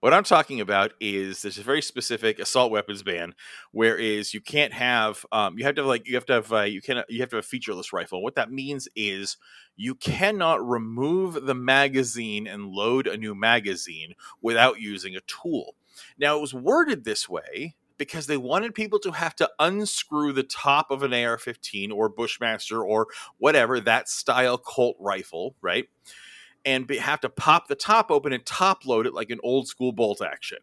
What 0.00 0.14
I'm 0.14 0.22
talking 0.22 0.60
about 0.60 0.92
is 1.00 1.42
there's 1.42 1.58
a 1.58 1.62
very 1.62 1.82
specific 1.82 2.38
assault 2.38 2.70
weapons 2.70 3.02
ban, 3.02 3.34
whereas 3.72 4.32
you 4.32 4.40
can't 4.40 4.72
have 4.72 5.26
um, 5.32 5.58
you 5.58 5.64
have 5.64 5.74
to 5.74 5.82
have 5.82 5.88
like 5.88 6.06
you 6.06 6.14
have 6.14 6.26
to 6.26 6.34
have 6.34 6.52
uh, 6.52 6.60
you 6.60 6.80
can 6.80 7.02
you 7.08 7.20
have 7.20 7.30
to 7.30 7.36
have 7.36 7.44
a 7.44 7.46
featureless 7.46 7.92
rifle. 7.92 8.22
What 8.22 8.36
that 8.36 8.52
means 8.52 8.88
is 8.94 9.36
you 9.76 9.96
cannot 9.96 10.66
remove 10.66 11.46
the 11.46 11.54
magazine 11.54 12.46
and 12.46 12.68
load 12.68 13.08
a 13.08 13.16
new 13.16 13.34
magazine 13.34 14.14
without 14.40 14.80
using 14.80 15.16
a 15.16 15.20
tool. 15.22 15.74
Now 16.16 16.38
it 16.38 16.40
was 16.40 16.54
worded 16.54 17.02
this 17.02 17.28
way 17.28 17.74
because 17.98 18.26
they 18.26 18.36
wanted 18.36 18.74
people 18.74 18.98
to 19.00 19.10
have 19.10 19.34
to 19.36 19.50
unscrew 19.58 20.32
the 20.32 20.42
top 20.42 20.90
of 20.90 21.02
an 21.02 21.12
AR-15 21.12 21.92
or 21.92 22.08
Bushmaster 22.08 22.82
or 22.82 23.08
whatever 23.38 23.80
that 23.80 24.08
style 24.08 24.56
Colt 24.56 24.96
rifle, 24.98 25.56
right? 25.60 25.86
And 26.64 26.86
be, 26.86 26.98
have 26.98 27.20
to 27.20 27.28
pop 27.28 27.68
the 27.68 27.74
top 27.74 28.10
open 28.10 28.32
and 28.32 28.44
top 28.46 28.86
load 28.86 29.06
it 29.06 29.14
like 29.14 29.30
an 29.30 29.40
old 29.42 29.68
school 29.68 29.92
bolt 29.92 30.22
action 30.22 30.58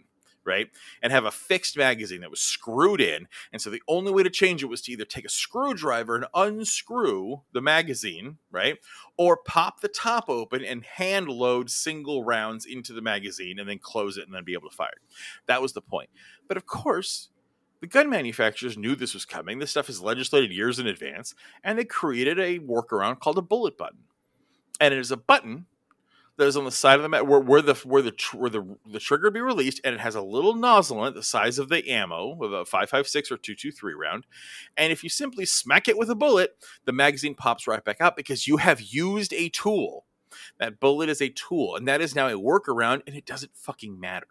right? 0.45 0.69
And 1.01 1.11
have 1.11 1.25
a 1.25 1.31
fixed 1.31 1.77
magazine 1.77 2.21
that 2.21 2.29
was 2.29 2.41
screwed 2.41 3.01
in. 3.01 3.27
And 3.51 3.61
so 3.61 3.69
the 3.69 3.81
only 3.87 4.11
way 4.11 4.23
to 4.23 4.29
change 4.29 4.63
it 4.63 4.67
was 4.67 4.81
to 4.83 4.91
either 4.91 5.05
take 5.05 5.25
a 5.25 5.29
screwdriver 5.29 6.15
and 6.15 6.25
unscrew 6.33 7.41
the 7.53 7.61
magazine, 7.61 8.37
right? 8.51 8.77
Or 9.17 9.37
pop 9.37 9.81
the 9.81 9.87
top 9.87 10.29
open 10.29 10.63
and 10.63 10.83
hand 10.83 11.27
load 11.27 11.69
single 11.69 12.23
rounds 12.23 12.65
into 12.65 12.93
the 12.93 13.01
magazine 13.01 13.59
and 13.59 13.67
then 13.67 13.79
close 13.79 14.17
it 14.17 14.25
and 14.25 14.33
then 14.33 14.43
be 14.43 14.53
able 14.53 14.69
to 14.69 14.75
fire. 14.75 14.89
That 15.47 15.61
was 15.61 15.73
the 15.73 15.81
point. 15.81 16.09
But 16.47 16.57
of 16.57 16.65
course, 16.65 17.29
the 17.81 17.87
gun 17.87 18.09
manufacturers 18.09 18.77
knew 18.77 18.95
this 18.95 19.13
was 19.13 19.25
coming. 19.25 19.59
This 19.59 19.71
stuff 19.71 19.89
is 19.89 20.01
legislated 20.01 20.51
years 20.51 20.79
in 20.79 20.87
advance, 20.87 21.35
and 21.63 21.77
they 21.77 21.85
created 21.85 22.39
a 22.39 22.59
workaround 22.59 23.19
called 23.19 23.37
a 23.37 23.43
bullet 23.43 23.77
button. 23.77 24.05
And 24.79 24.93
it 24.93 24.99
is 24.99 25.11
a 25.11 25.17
button 25.17 25.67
that 26.37 26.47
is 26.47 26.57
on 26.57 26.65
the 26.65 26.71
side 26.71 26.95
of 26.95 27.03
the 27.03 27.09
mat 27.09 27.27
where, 27.27 27.39
where 27.39 27.61
the 27.61 27.75
where 27.75 28.01
the 28.01 28.13
where 28.33 28.49
the 28.49 28.77
the 28.85 28.99
trigger 28.99 29.31
be 29.31 29.39
released, 29.39 29.81
and 29.83 29.95
it 29.95 30.01
has 30.01 30.15
a 30.15 30.21
little 30.21 30.55
nozzle 30.55 31.03
in 31.05 31.13
it 31.13 31.15
the 31.15 31.23
size 31.23 31.59
of 31.59 31.69
the 31.69 31.89
ammo 31.89 32.37
of 32.43 32.51
a 32.51 32.65
five 32.65 32.89
five 32.89 33.07
six 33.07 33.31
or 33.31 33.37
two 33.37 33.55
two 33.55 33.71
three 33.71 33.93
round. 33.93 34.25
And 34.75 34.91
if 34.91 35.03
you 35.03 35.09
simply 35.09 35.45
smack 35.45 35.87
it 35.87 35.97
with 35.97 36.09
a 36.09 36.15
bullet, 36.15 36.57
the 36.85 36.91
magazine 36.91 37.35
pops 37.35 37.67
right 37.67 37.83
back 37.83 38.01
out 38.01 38.17
because 38.17 38.47
you 38.47 38.57
have 38.57 38.81
used 38.81 39.33
a 39.33 39.49
tool. 39.49 40.05
That 40.59 40.79
bullet 40.81 41.07
is 41.09 41.21
a 41.21 41.29
tool, 41.29 41.75
and 41.75 41.87
that 41.87 42.01
is 42.01 42.15
now 42.15 42.27
a 42.27 42.33
workaround, 42.33 43.03
and 43.07 43.15
it 43.15 43.25
doesn't 43.25 43.55
fucking 43.55 43.97
matter. 43.99 44.27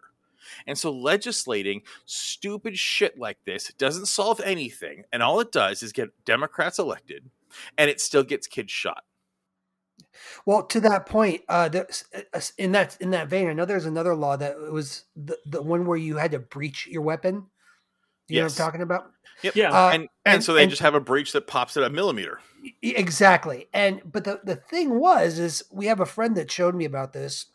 And 0.67 0.77
so 0.77 0.91
legislating 0.91 1.81
stupid 2.05 2.77
shit 2.77 3.17
like 3.17 3.39
this 3.45 3.73
doesn't 3.79 4.05
solve 4.05 4.39
anything, 4.41 5.05
and 5.11 5.23
all 5.23 5.39
it 5.39 5.51
does 5.51 5.81
is 5.81 5.91
get 5.91 6.13
Democrats 6.23 6.77
elected, 6.77 7.29
and 7.77 7.89
it 7.89 7.99
still 7.99 8.23
gets 8.23 8.45
kids 8.45 8.71
shot. 8.71 9.03
Well, 10.45 10.63
to 10.63 10.79
that 10.81 11.05
point, 11.05 11.41
uh, 11.49 11.69
uh 11.73 12.41
in 12.57 12.71
that 12.73 12.97
in 12.99 13.11
that 13.11 13.27
vein, 13.27 13.47
I 13.47 13.53
know 13.53 13.65
there's 13.65 13.85
another 13.85 14.15
law 14.15 14.37
that 14.37 14.59
was 14.59 15.03
the, 15.15 15.37
the 15.45 15.61
one 15.61 15.85
where 15.85 15.97
you 15.97 16.17
had 16.17 16.31
to 16.31 16.39
breach 16.39 16.87
your 16.87 17.01
weapon. 17.01 17.47
You 18.27 18.37
yes. 18.37 18.41
know 18.41 18.43
what 18.43 18.51
I'm 18.51 18.71
talking 18.71 18.81
about? 18.81 19.11
Yep. 19.43 19.55
Yeah. 19.55 19.71
Uh, 19.71 19.89
and, 19.89 20.01
and, 20.03 20.09
and 20.25 20.43
so 20.43 20.53
they 20.53 20.63
and, 20.63 20.69
just 20.69 20.81
have 20.81 20.95
a 20.95 20.99
breach 20.99 21.31
that 21.33 21.47
pops 21.47 21.77
at 21.77 21.83
a 21.83 21.89
millimeter. 21.89 22.39
Exactly. 22.81 23.67
And 23.73 24.01
but 24.09 24.23
the 24.23 24.41
the 24.43 24.55
thing 24.55 24.99
was 24.99 25.39
is 25.39 25.63
we 25.71 25.85
have 25.87 25.99
a 25.99 26.05
friend 26.05 26.35
that 26.37 26.51
showed 26.51 26.75
me 26.75 26.85
about 26.85 27.13
this, 27.13 27.47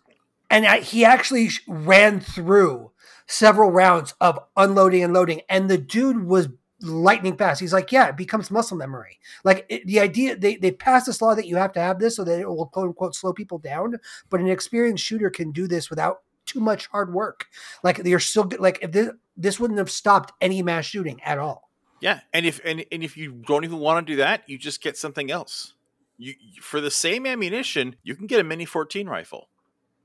and 0.50 0.67
I, 0.67 0.81
he 0.81 1.05
actually 1.05 1.50
ran 1.67 2.21
through 2.21 2.93
several 3.26 3.71
rounds 3.71 4.14
of 4.21 4.38
unloading 4.57 5.02
and 5.02 5.12
loading, 5.12 5.40
and 5.49 5.69
the 5.69 5.79
dude 5.79 6.26
was 6.26 6.49
lightning 6.83 7.37
fast. 7.37 7.61
He's 7.61 7.73
like, 7.73 7.93
yeah, 7.93 8.09
it 8.09 8.17
becomes 8.17 8.51
muscle 8.51 8.77
memory. 8.77 9.19
Like 9.45 9.67
it, 9.69 9.87
the 9.87 10.01
idea 10.01 10.37
they 10.37 10.57
they 10.57 10.71
passed 10.71 11.07
this 11.07 11.21
law 11.21 11.35
that 11.35 11.47
you 11.47 11.57
have 11.57 11.73
to 11.73 11.81
have 11.81 11.99
this 11.99 12.17
so 12.17 12.25
that 12.25 12.41
it 12.41 12.49
will 12.49 12.67
quote 12.67 12.89
unquote 12.89 13.15
slow 13.15 13.33
people 13.33 13.59
down, 13.59 13.97
but 14.29 14.41
an 14.41 14.49
experienced 14.49 15.05
shooter 15.05 15.31
can 15.31 15.53
do 15.53 15.67
this 15.67 15.91
without 15.91 16.23
too 16.47 16.61
much 16.61 16.87
hard 16.89 17.13
work. 17.13 17.47
Like 17.83 17.99
you're 18.05 18.19
still 18.19 18.51
like 18.59 18.79
if 18.83 18.93
this 18.93 19.11
this 19.37 19.61
wouldn't 19.61 19.79
have 19.79 19.91
stopped 19.91 20.33
any 20.41 20.63
mass 20.63 20.87
shooting 20.87 21.21
at 21.23 21.39
all. 21.39 21.71
Yeah, 22.01 22.21
and 22.33 22.47
if 22.47 22.61
and, 22.65 22.85
and 22.91 23.05
if 23.05 23.17
you 23.17 23.33
don't 23.47 23.65
even 23.65 23.79
want 23.79 24.07
to 24.07 24.13
do 24.13 24.17
that, 24.17 24.49
you 24.49 24.59
just 24.59 24.83
get 24.83 24.97
something 24.97 25.31
else. 25.31 25.75
You 26.17 26.35
for 26.61 26.81
the 26.81 26.91
same 26.91 27.27
ammunition, 27.27 27.97
you 28.03 28.17
can 28.17 28.27
get 28.27 28.41
a 28.41 28.45
mini 28.45 28.65
14 28.65 29.07
rifle. 29.07 29.50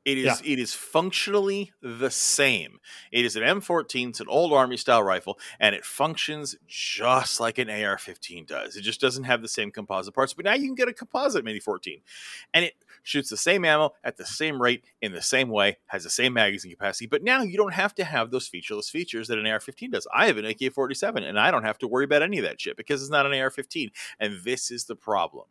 It 0.05 0.19
is 0.19 0.41
yeah. 0.41 0.53
it 0.53 0.59
is 0.59 0.73
functionally 0.73 1.73
the 1.81 2.11
same. 2.11 2.79
It 3.11 3.25
is 3.25 3.35
an 3.35 3.41
M14, 3.41 4.09
it's 4.09 4.19
an 4.19 4.27
old 4.29 4.53
army 4.53 4.77
style 4.77 5.01
rifle, 5.01 5.39
and 5.59 5.73
it 5.73 5.83
functions 5.83 6.55
just 6.67 7.39
like 7.39 7.57
an 7.57 7.71
AR-15 7.71 8.45
does. 8.45 8.75
It 8.75 8.83
just 8.83 9.01
doesn't 9.01 9.23
have 9.23 9.41
the 9.41 9.47
same 9.47 9.71
composite 9.71 10.13
parts, 10.13 10.33
but 10.33 10.45
now 10.45 10.53
you 10.53 10.67
can 10.67 10.75
get 10.75 10.87
a 10.87 10.93
composite 10.93 11.43
Mini 11.43 11.59
14, 11.59 12.01
and 12.53 12.63
it 12.63 12.75
shoots 13.01 13.31
the 13.31 13.37
same 13.37 13.65
ammo 13.65 13.93
at 14.03 14.17
the 14.17 14.25
same 14.25 14.61
rate 14.61 14.85
in 15.01 15.11
the 15.11 15.23
same 15.23 15.49
way, 15.49 15.77
has 15.87 16.03
the 16.03 16.09
same 16.11 16.33
magazine 16.33 16.71
capacity. 16.71 17.07
But 17.07 17.23
now 17.23 17.41
you 17.41 17.57
don't 17.57 17.73
have 17.73 17.95
to 17.95 18.03
have 18.03 18.29
those 18.29 18.47
featureless 18.47 18.89
features 18.89 19.27
that 19.27 19.39
an 19.39 19.47
AR-15 19.47 19.91
does. 19.91 20.07
I 20.13 20.27
have 20.27 20.37
an 20.37 20.45
AK-47, 20.45 21.27
and 21.27 21.39
I 21.39 21.49
don't 21.49 21.63
have 21.63 21.79
to 21.79 21.87
worry 21.87 22.05
about 22.05 22.21
any 22.21 22.37
of 22.37 22.43
that 22.43 22.61
shit 22.61 22.77
because 22.77 23.01
it's 23.01 23.11
not 23.11 23.25
an 23.25 23.33
AR-15, 23.33 23.89
and 24.19 24.43
this 24.43 24.69
is 24.69 24.85
the 24.85 24.95
problem 24.95 25.45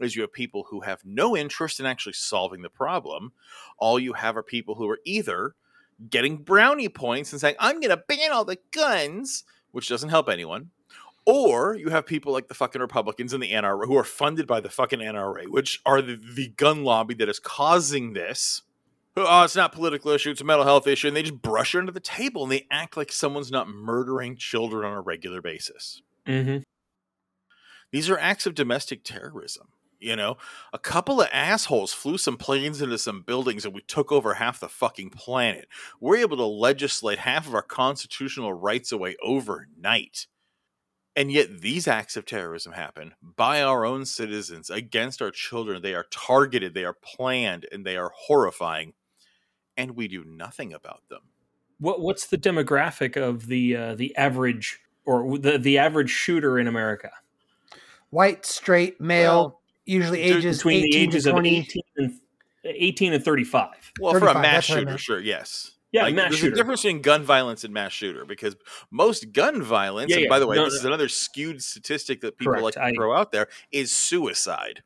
is 0.00 0.16
you 0.16 0.22
have 0.22 0.32
people 0.32 0.66
who 0.70 0.80
have 0.80 1.00
no 1.04 1.36
interest 1.36 1.80
in 1.80 1.86
actually 1.86 2.12
solving 2.12 2.62
the 2.62 2.70
problem. 2.70 3.32
All 3.78 3.98
you 3.98 4.14
have 4.14 4.36
are 4.36 4.42
people 4.42 4.76
who 4.76 4.88
are 4.88 5.00
either 5.04 5.54
getting 6.08 6.38
brownie 6.38 6.88
points 6.88 7.32
and 7.32 7.40
saying, 7.40 7.56
I'm 7.58 7.80
going 7.80 7.90
to 7.90 8.02
ban 8.08 8.32
all 8.32 8.44
the 8.44 8.58
guns, 8.72 9.44
which 9.72 9.88
doesn't 9.88 10.08
help 10.08 10.28
anyone. 10.28 10.70
Or 11.26 11.76
you 11.76 11.90
have 11.90 12.06
people 12.06 12.32
like 12.32 12.48
the 12.48 12.54
fucking 12.54 12.80
Republicans 12.80 13.32
and 13.34 13.42
the 13.42 13.52
NRA 13.52 13.86
who 13.86 13.96
are 13.96 14.04
funded 14.04 14.46
by 14.46 14.60
the 14.60 14.70
fucking 14.70 15.00
NRA, 15.00 15.48
which 15.48 15.80
are 15.84 16.00
the, 16.00 16.16
the 16.16 16.48
gun 16.48 16.82
lobby 16.82 17.14
that 17.14 17.28
is 17.28 17.38
causing 17.38 18.14
this 18.14 18.62
oh, 19.16 19.42
it's 19.44 19.56
not 19.56 19.72
a 19.72 19.76
political 19.76 20.10
issue, 20.10 20.30
it's 20.30 20.40
a 20.40 20.44
mental 20.44 20.64
health 20.64 20.86
issue, 20.86 21.08
and 21.08 21.16
they 21.16 21.22
just 21.22 21.42
brush 21.42 21.74
it 21.74 21.78
under 21.78 21.92
the 21.92 22.00
table 22.00 22.42
and 22.42 22.52
they 22.52 22.66
act 22.70 22.96
like 22.96 23.12
someone's 23.12 23.50
not 23.50 23.68
murdering 23.68 24.36
children 24.36 24.84
on 24.84 24.96
a 24.96 25.00
regular 25.00 25.42
basis. 25.42 26.02
Mm-hmm. 26.26 26.58
These 27.92 28.08
are 28.08 28.18
acts 28.18 28.46
of 28.46 28.54
domestic 28.54 29.02
terrorism. 29.02 29.68
You 30.00 30.16
know, 30.16 30.38
a 30.72 30.78
couple 30.78 31.20
of 31.20 31.28
assholes 31.30 31.92
flew 31.92 32.16
some 32.16 32.38
planes 32.38 32.80
into 32.80 32.96
some 32.96 33.20
buildings 33.20 33.66
and 33.66 33.74
we 33.74 33.82
took 33.82 34.10
over 34.10 34.34
half 34.34 34.58
the 34.58 34.68
fucking 34.68 35.10
planet. 35.10 35.68
We're 36.00 36.16
able 36.16 36.38
to 36.38 36.46
legislate 36.46 37.18
half 37.18 37.46
of 37.46 37.54
our 37.54 37.62
constitutional 37.62 38.54
rights 38.54 38.92
away 38.92 39.16
overnight. 39.22 40.26
And 41.16 41.30
yet, 41.30 41.60
these 41.60 41.86
acts 41.86 42.16
of 42.16 42.24
terrorism 42.24 42.72
happen 42.72 43.14
by 43.20 43.62
our 43.62 43.84
own 43.84 44.06
citizens 44.06 44.70
against 44.70 45.20
our 45.20 45.30
children. 45.30 45.82
They 45.82 45.94
are 45.94 46.06
targeted, 46.10 46.72
they 46.72 46.84
are 46.84 46.94
planned, 46.94 47.66
and 47.70 47.84
they 47.84 47.96
are 47.96 48.12
horrifying. 48.14 48.94
And 49.76 49.96
we 49.96 50.08
do 50.08 50.24
nothing 50.24 50.72
about 50.72 51.02
them. 51.10 51.22
What 51.78 52.00
What's 52.00 52.26
the 52.26 52.38
demographic 52.38 53.16
of 53.16 53.48
the 53.48 53.76
uh, 53.76 53.94
the 53.96 54.16
average 54.16 54.80
or 55.04 55.38
the 55.38 55.58
the 55.58 55.78
average 55.78 56.10
shooter 56.10 56.58
in 56.58 56.66
America? 56.68 57.10
White, 58.10 58.46
straight, 58.46 59.00
male, 59.00 59.34
Well, 59.34 59.59
usually 59.86 60.20
ages 60.20 60.58
Between 60.58 60.82
the 60.82 60.88
18 60.96 61.08
ages 61.08 61.24
to 61.24 61.36
of 61.36 61.44
18 61.44 61.82
and 61.96 62.20
18 62.64 63.12
and 63.14 63.24
35. 63.24 63.68
Well, 64.00 64.12
for 64.18 64.28
a 64.28 64.34
mass 64.34 64.42
that's 64.42 64.68
what 64.68 64.74
I 64.76 64.78
shooter, 64.80 64.84
meant. 64.90 65.00
sure, 65.00 65.20
yes. 65.20 65.70
Yeah, 65.92 66.04
Like, 66.04 66.14
mass 66.14 66.28
there's 66.30 66.40
shooter. 66.40 66.52
a 66.52 66.56
difference 66.56 66.82
between 66.82 67.02
gun 67.02 67.24
violence 67.24 67.64
and 67.64 67.74
mass 67.74 67.90
shooter 67.92 68.24
because 68.24 68.54
most 68.92 69.32
gun 69.32 69.60
violence, 69.62 70.10
Yeah, 70.10 70.16
and 70.18 70.24
yeah, 70.24 70.28
by 70.28 70.38
the 70.38 70.46
way, 70.46 70.54
no, 70.56 70.64
this 70.66 70.74
no. 70.74 70.78
is 70.80 70.84
another 70.84 71.08
skewed 71.08 71.62
statistic 71.62 72.20
that 72.20 72.38
people 72.38 72.52
Correct, 72.52 72.64
like 72.64 72.74
to 72.74 72.82
I- 72.84 72.92
throw 72.92 73.12
out 73.16 73.32
there, 73.32 73.48
is 73.72 73.90
suicide. 73.92 74.82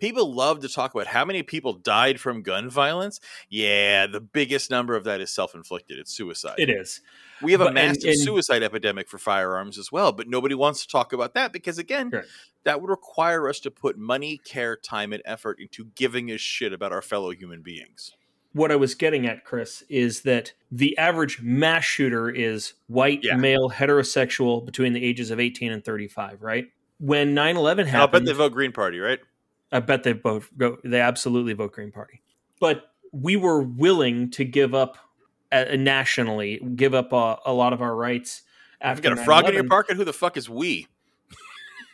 People 0.00 0.34
love 0.34 0.60
to 0.60 0.68
talk 0.68 0.94
about 0.94 1.06
how 1.06 1.24
many 1.24 1.42
people 1.42 1.72
died 1.74 2.20
from 2.20 2.42
gun 2.42 2.68
violence. 2.68 3.20
Yeah, 3.48 4.06
the 4.06 4.20
biggest 4.20 4.70
number 4.70 4.96
of 4.96 5.04
that 5.04 5.20
is 5.20 5.30
self 5.30 5.54
inflicted. 5.54 5.98
It's 5.98 6.12
suicide. 6.14 6.56
It 6.58 6.68
is. 6.70 7.00
We 7.42 7.52
have 7.52 7.60
a 7.60 7.64
But- 7.64 7.68
and- 7.78 7.88
massive 7.96 8.10
and- 8.10 8.18
suicide 8.20 8.62
epidemic 8.62 9.08
for 9.08 9.18
firearms 9.18 9.78
as 9.78 9.90
well, 9.92 10.12
but 10.12 10.28
nobody 10.28 10.54
wants 10.54 10.82
to 10.82 10.88
talk 10.88 11.12
about 11.12 11.34
that 11.34 11.52
because, 11.52 11.78
again, 11.78 12.10
Correct. 12.10 12.28
that 12.64 12.80
would 12.80 12.90
require 12.90 13.48
us 13.48 13.60
to 13.60 13.70
put 13.70 13.96
money, 13.96 14.38
care, 14.44 14.76
time, 14.76 15.12
and 15.12 15.22
effort 15.24 15.58
into 15.60 15.86
giving 15.94 16.30
a 16.30 16.38
shit 16.38 16.72
about 16.72 16.92
our 16.92 17.02
fellow 17.02 17.30
human 17.30 17.62
beings. 17.62 18.12
What 18.52 18.70
I 18.70 18.76
was 18.76 18.94
getting 18.94 19.26
at, 19.26 19.44
Chris, 19.44 19.82
is 19.88 20.22
that 20.22 20.52
the 20.70 20.96
average 20.96 21.40
mass 21.42 21.82
shooter 21.84 22.30
is 22.30 22.74
white, 22.86 23.20
Yeah. 23.24 23.36
male, 23.36 23.68
heterosexual 23.70 24.64
between 24.64 24.92
the 24.92 25.04
ages 25.04 25.30
of 25.32 25.40
18 25.40 25.72
and 25.72 25.84
35, 25.84 26.40
right? 26.42 26.66
When 27.00 27.34
9 27.34 27.56
11 27.56 27.88
And 27.88 27.96
I'll 27.96 28.06
bet 28.06 28.14
happened, 28.14 28.28
they 28.28 28.32
vote 28.32 28.52
Green 28.52 28.70
Party, 28.72 29.00
right? 29.00 29.18
I 29.74 29.80
bet 29.80 30.04
they 30.04 30.12
both 30.14 30.50
go. 30.56 30.78
They 30.84 31.00
absolutely 31.00 31.52
vote 31.52 31.72
Green 31.72 31.90
Party. 31.92 32.22
But 32.60 32.92
we 33.12 33.36
were 33.36 33.60
willing 33.62 34.30
to 34.30 34.44
give 34.44 34.74
up 34.74 34.96
uh, 35.52 35.64
nationally, 35.76 36.60
give 36.76 36.94
up 36.94 37.12
uh, 37.12 37.36
a 37.44 37.52
lot 37.52 37.72
of 37.72 37.82
our 37.82 37.94
rights. 37.94 38.42
I've 38.80 39.02
got 39.02 39.12
a 39.12 39.16
frog 39.24 39.46
in 39.48 39.54
your 39.54 39.64
9/11. 39.64 39.68
pocket. 39.68 39.96
Who 39.96 40.04
the 40.04 40.12
fuck 40.12 40.36
is 40.36 40.48
we? 40.48 40.86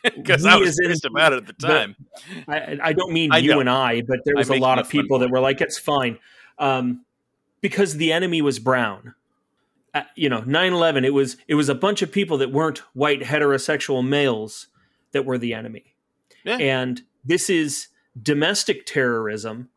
Because 0.03 0.45
I 0.47 0.55
was 0.55 0.79
pissed 0.83 1.05
about 1.05 1.31
it 1.33 1.37
at 1.37 1.45
the 1.47 1.67
time. 1.67 1.95
I, 2.47 2.79
I 2.81 2.93
don't 2.93 3.11
mean 3.13 3.31
I 3.31 3.37
you 3.37 3.51
know. 3.51 3.59
and 3.59 3.69
I, 3.69 4.01
but 4.01 4.21
there 4.25 4.35
was 4.35 4.49
a 4.49 4.55
lot 4.55 4.79
of 4.79 4.89
people 4.89 5.19
that 5.19 5.29
were 5.29 5.39
like, 5.39 5.61
"It's 5.61 5.77
fine," 5.77 6.17
um, 6.57 7.05
because 7.61 7.97
the 7.97 8.11
enemy 8.11 8.41
was 8.41 8.57
brown. 8.57 9.13
Uh, 9.93 10.01
you 10.15 10.27
know, 10.27 10.41
9-11, 10.41 11.05
It 11.05 11.11
was 11.11 11.37
it 11.47 11.53
was 11.53 11.69
a 11.69 11.75
bunch 11.75 12.01
of 12.01 12.11
people 12.11 12.39
that 12.39 12.51
weren't 12.51 12.79
white 12.95 13.21
heterosexual 13.21 14.03
males 14.07 14.69
that 15.11 15.23
were 15.25 15.37
the 15.37 15.53
enemy, 15.53 15.93
Yeah. 16.45 16.57
and 16.57 17.03
this 17.23 17.49
is 17.49 17.87
domestic 18.21 18.85
terrorism 18.85 19.69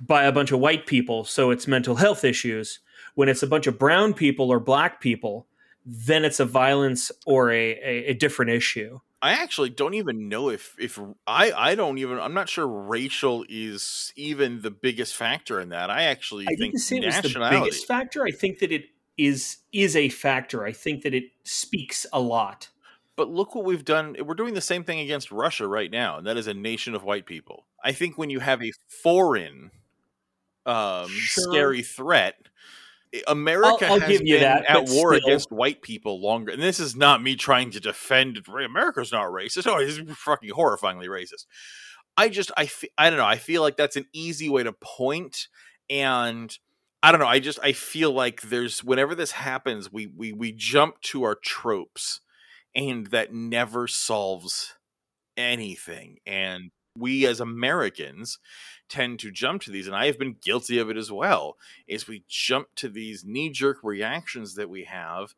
by 0.00 0.24
a 0.24 0.32
bunch 0.32 0.52
of 0.52 0.60
white 0.60 0.86
people. 0.86 1.24
So 1.24 1.50
it's 1.50 1.66
mental 1.66 1.96
health 1.96 2.24
issues. 2.24 2.80
When 3.14 3.28
it's 3.28 3.42
a 3.42 3.46
bunch 3.46 3.66
of 3.66 3.78
brown 3.78 4.14
people 4.14 4.50
or 4.50 4.60
black 4.60 5.00
people, 5.00 5.46
then 5.84 6.24
it's 6.24 6.40
a 6.40 6.44
violence 6.44 7.10
or 7.26 7.50
a, 7.50 7.72
a, 7.72 8.04
a 8.10 8.14
different 8.14 8.52
issue. 8.52 9.00
I 9.22 9.32
actually 9.32 9.70
don't 9.70 9.94
even 9.94 10.28
know 10.28 10.48
if 10.48 10.74
if 10.78 10.98
I 11.26 11.52
I 11.52 11.74
don't 11.74 11.98
even 11.98 12.18
I'm 12.18 12.32
not 12.32 12.48
sure 12.48 12.66
racial 12.66 13.44
is 13.48 14.14
even 14.16 14.62
the 14.62 14.70
biggest 14.70 15.14
factor 15.14 15.60
in 15.60 15.70
that. 15.70 15.90
I 15.90 16.04
actually 16.04 16.46
I 16.46 16.54
think 16.54 16.72
didn't 16.72 16.78
say 16.78 16.96
it 16.98 17.06
was 17.06 17.34
the 17.34 17.48
biggest 17.50 17.86
factor. 17.86 18.24
I 18.24 18.30
think 18.30 18.60
that 18.60 18.72
it 18.72 18.86
is 19.18 19.58
is 19.72 19.94
a 19.94 20.08
factor. 20.08 20.64
I 20.64 20.72
think 20.72 21.02
that 21.02 21.12
it 21.12 21.24
speaks 21.44 22.06
a 22.12 22.20
lot. 22.20 22.70
But 23.20 23.28
look 23.28 23.54
what 23.54 23.66
we've 23.66 23.84
done. 23.84 24.16
We're 24.24 24.32
doing 24.32 24.54
the 24.54 24.62
same 24.62 24.82
thing 24.82 24.98
against 24.98 25.30
Russia 25.30 25.66
right 25.66 25.90
now, 25.90 26.16
and 26.16 26.26
that 26.26 26.38
is 26.38 26.46
a 26.46 26.54
nation 26.54 26.94
of 26.94 27.04
white 27.04 27.26
people. 27.26 27.66
I 27.84 27.92
think 27.92 28.16
when 28.16 28.30
you 28.30 28.40
have 28.40 28.62
a 28.62 28.72
foreign, 28.88 29.72
um, 30.64 31.06
Sure. 31.10 31.52
scary 31.52 31.82
threat, 31.82 32.36
America 33.28 33.86
I'll 33.86 34.00
has 34.00 34.08
give 34.08 34.22
you 34.22 34.36
been 34.36 34.42
that, 34.44 34.64
at 34.70 34.88
war 34.88 35.12
still- 35.14 35.26
against 35.28 35.52
white 35.52 35.82
people 35.82 36.18
longer. 36.22 36.50
And 36.50 36.62
this 36.62 36.80
is 36.80 36.96
not 36.96 37.22
me 37.22 37.36
trying 37.36 37.70
to 37.72 37.80
defend 37.80 38.40
America's 38.48 39.12
not 39.12 39.26
racist. 39.26 39.66
Oh, 39.70 39.84
this 39.84 39.98
is 39.98 40.16
fucking 40.16 40.48
horrifyingly 40.52 41.06
racist. 41.08 41.44
I 42.16 42.30
just, 42.30 42.50
I, 42.56 42.64
fe- 42.64 42.88
I 42.96 43.10
don't 43.10 43.18
know. 43.18 43.26
I 43.26 43.36
feel 43.36 43.60
like 43.60 43.76
that's 43.76 43.96
an 43.96 44.06
easy 44.14 44.48
way 44.48 44.62
to 44.62 44.72
point, 44.72 45.48
and 45.90 46.56
I 47.02 47.12
don't 47.12 47.20
know. 47.20 47.26
I 47.26 47.38
just, 47.38 47.58
I 47.62 47.74
feel 47.74 48.12
like 48.12 48.40
there's 48.40 48.82
whenever 48.82 49.14
this 49.14 49.32
happens, 49.32 49.92
we 49.92 50.06
we 50.06 50.32
we 50.32 50.52
jump 50.52 51.02
to 51.02 51.22
our 51.24 51.34
tropes 51.34 52.22
and 52.74 53.06
that 53.08 53.32
never 53.32 53.86
solves 53.86 54.74
anything. 55.36 56.18
And 56.26 56.70
we 56.96 57.26
as 57.26 57.40
Americans 57.40 58.38
tend 58.88 59.18
to 59.20 59.30
jump 59.30 59.62
to 59.62 59.70
these, 59.70 59.86
and 59.86 59.96
I 59.96 60.06
have 60.06 60.18
been 60.18 60.36
guilty 60.42 60.78
of 60.78 60.90
it 60.90 60.96
as 60.96 61.10
well, 61.10 61.56
is 61.86 62.08
we 62.08 62.24
jump 62.28 62.68
to 62.76 62.88
these 62.88 63.24
knee-jerk 63.24 63.78
reactions 63.82 64.54
that 64.56 64.68
we 64.68 64.84
have 64.84 65.34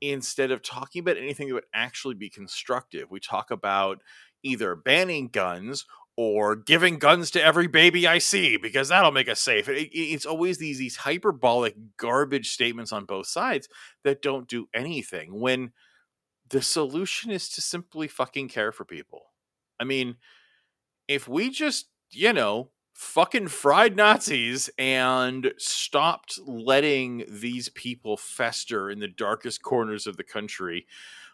instead 0.00 0.50
of 0.50 0.62
talking 0.62 1.00
about 1.00 1.16
anything 1.16 1.48
that 1.48 1.54
would 1.54 1.64
actually 1.72 2.14
be 2.14 2.28
constructive. 2.28 3.10
We 3.10 3.20
talk 3.20 3.50
about 3.50 4.02
either 4.42 4.76
banning 4.76 5.28
guns 5.28 5.86
or 6.16 6.56
giving 6.56 6.98
guns 6.98 7.30
to 7.30 7.42
every 7.42 7.68
baby 7.68 8.06
I 8.06 8.18
see 8.18 8.56
because 8.56 8.88
that'll 8.88 9.12
make 9.12 9.28
us 9.28 9.40
safe. 9.40 9.68
It- 9.68 9.90
it's 9.94 10.26
always 10.26 10.58
these 10.58 10.78
these 10.78 10.96
hyperbolic 10.96 11.76
garbage 11.96 12.50
statements 12.50 12.92
on 12.92 13.04
both 13.04 13.28
sides 13.28 13.68
that 14.02 14.20
don't 14.20 14.48
do 14.48 14.68
anything 14.74 15.38
when 15.40 15.72
the 16.50 16.62
solution 16.62 17.30
is 17.30 17.48
to 17.50 17.60
simply 17.60 18.08
fucking 18.08 18.48
care 18.48 18.72
for 18.72 18.84
people. 18.84 19.26
I 19.80 19.84
mean, 19.84 20.16
if 21.06 21.28
we 21.28 21.50
just, 21.50 21.88
you 22.10 22.32
know, 22.32 22.70
fucking 22.94 23.48
fried 23.48 23.96
Nazis 23.96 24.68
and 24.76 25.52
stopped 25.56 26.38
letting 26.44 27.24
these 27.28 27.68
people 27.68 28.16
fester 28.16 28.90
in 28.90 28.98
the 28.98 29.08
darkest 29.08 29.62
corners 29.62 30.06
of 30.06 30.16
the 30.16 30.24
country, 30.24 30.86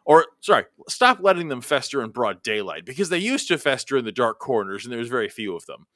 or 0.05 0.27
sorry, 0.41 0.65
stop 0.89 1.19
letting 1.21 1.49
them 1.49 1.63
fester 1.63 2.03
in 2.03 2.11
broad 2.11 2.43
daylight 2.43 2.85
because 2.85 3.09
they 3.09 3.19
used 3.19 3.49
to 3.49 3.57
fester 3.57 3.97
in 3.97 4.05
the 4.05 4.13
dark 4.13 4.39
corners 4.39 4.85
and 4.85 4.93
there 4.93 4.99
was 4.99 5.09
very 5.09 5.29
few 5.29 5.57
of 5.57 5.65
them. 5.67 5.87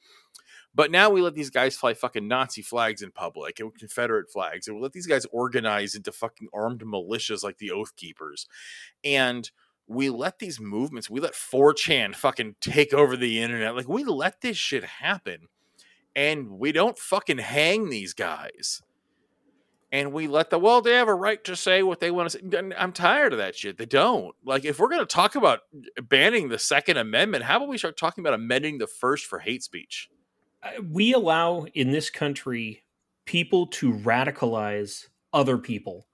But 0.79 0.91
now 0.91 1.09
we 1.09 1.19
let 1.19 1.35
these 1.35 1.49
guys 1.49 1.75
fly 1.75 1.93
fucking 1.93 2.25
Nazi 2.25 2.61
flags 2.61 3.01
in 3.01 3.11
public 3.11 3.59
and 3.59 3.75
Confederate 3.75 4.31
flags, 4.31 4.65
and 4.65 4.77
we 4.77 4.81
let 4.81 4.93
these 4.93 5.07
guys 5.07 5.25
organize 5.29 5.93
into 5.93 6.13
fucking 6.13 6.47
armed 6.53 6.79
militias 6.83 7.43
like 7.43 7.57
the 7.57 7.71
Oath 7.71 7.97
Keepers. 7.97 8.47
And 9.03 9.51
we 9.87 10.09
let 10.09 10.39
these 10.39 10.57
movements, 10.57 11.09
we 11.09 11.19
let 11.19 11.33
4chan 11.33 12.15
fucking 12.15 12.55
take 12.61 12.93
over 12.93 13.17
the 13.17 13.41
internet. 13.41 13.75
Like 13.75 13.89
we 13.89 14.05
let 14.05 14.39
this 14.39 14.55
shit 14.55 14.85
happen. 14.85 15.49
And 16.15 16.51
we 16.51 16.71
don't 16.71 16.97
fucking 16.97 17.39
hang 17.39 17.89
these 17.89 18.13
guys. 18.13 18.81
And 19.91 20.13
we 20.13 20.29
let 20.29 20.49
the 20.49 20.59
well, 20.59 20.79
they 20.79 20.93
have 20.93 21.09
a 21.09 21.13
right 21.13 21.43
to 21.43 21.57
say 21.57 21.83
what 21.83 21.99
they 21.99 22.09
want 22.09 22.29
to 22.29 22.39
say. 22.39 22.71
I'm 22.77 22.93
tired 22.93 23.33
of 23.33 23.39
that 23.39 23.57
shit. 23.57 23.77
They 23.77 23.85
don't. 23.85 24.33
Like, 24.45 24.63
if 24.63 24.79
we're 24.79 24.87
going 24.87 25.01
to 25.01 25.05
talk 25.05 25.35
about 25.35 25.59
uh, 25.75 26.03
banning 26.03 26.47
the 26.47 26.57
Second 26.57 26.95
Amendment, 26.95 27.43
how 27.43 27.57
about 27.57 27.67
we 27.67 27.77
start 27.77 27.97
talking 27.97 28.21
about 28.21 28.33
amending 28.33 28.77
the 28.77 28.87
first 28.87 29.25
for 29.25 29.39
hate 29.39 29.61
speech? 29.61 30.09
We 30.83 31.13
allow 31.13 31.65
in 31.73 31.91
this 31.91 32.09
country 32.09 32.83
people 33.25 33.67
to 33.67 33.93
radicalize 33.93 35.07
other 35.31 35.57
people 35.57 36.07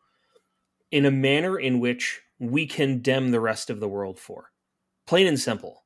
in 0.92 1.06
a 1.06 1.12
manner 1.12 1.58
in 1.58 1.80
which 1.80 2.22
we 2.40 2.66
condemn 2.68 3.32
the 3.32 3.40
rest 3.40 3.70
of 3.70 3.80
the 3.80 3.88
world 3.88 4.20
for. 4.20 4.52
Plain 5.08 5.28
and 5.28 5.40
simple. 5.40 5.86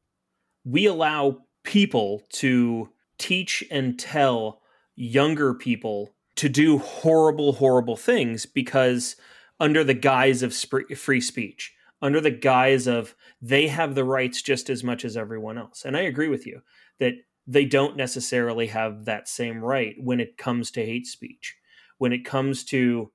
We 0.65 0.85
allow 0.85 1.43
people 1.63 2.23
to 2.33 2.89
teach 3.17 3.63
and 3.69 3.99
tell 3.99 4.61
younger 4.95 5.53
people 5.53 6.15
to 6.35 6.49
do 6.49 6.77
horrible, 6.77 7.53
horrible 7.53 7.95
things 7.95 8.45
because, 8.45 9.15
under 9.59 9.83
the 9.83 9.93
guise 9.93 10.41
of 10.41 10.53
free 10.53 11.21
speech, 11.21 11.73
under 12.01 12.21
the 12.21 12.31
guise 12.31 12.87
of 12.87 13.15
they 13.41 13.67
have 13.67 13.93
the 13.93 14.03
rights 14.03 14.41
just 14.41 14.69
as 14.69 14.83
much 14.83 15.03
as 15.03 15.17
everyone 15.17 15.57
else. 15.57 15.83
And 15.85 15.97
I 15.97 16.01
agree 16.01 16.29
with 16.29 16.47
you 16.47 16.61
that 16.99 17.13
they 17.49 17.65
don't 17.65 17.97
necessarily 17.97 18.67
have 18.67 19.05
that 19.05 19.27
same 19.27 19.59
right 19.59 19.95
when 19.99 20.19
it 20.19 20.37
comes 20.37 20.69
to 20.69 20.85
hate 20.85 21.07
speech, 21.07 21.57
when 21.97 22.13
it 22.13 22.23
comes 22.23 22.63
to 22.65 23.11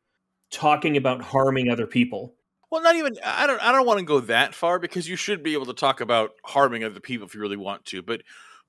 talking 0.50 0.96
about 0.96 1.22
harming 1.22 1.70
other 1.70 1.86
people. 1.86 2.34
Well, 2.70 2.82
not 2.82 2.96
even 2.96 3.14
I 3.24 3.46
don't 3.46 3.62
I 3.62 3.70
don't 3.70 3.86
want 3.86 4.00
to 4.00 4.04
go 4.04 4.18
that 4.20 4.52
far 4.52 4.80
because 4.80 5.08
you 5.08 5.14
should 5.14 5.44
be 5.44 5.52
able 5.52 5.66
to 5.66 5.72
talk 5.72 6.00
about 6.00 6.32
harming 6.44 6.82
other 6.82 6.98
people 6.98 7.26
if 7.26 7.34
you 7.34 7.40
really 7.40 7.56
want 7.56 7.84
to. 7.86 8.02
But 8.02 8.22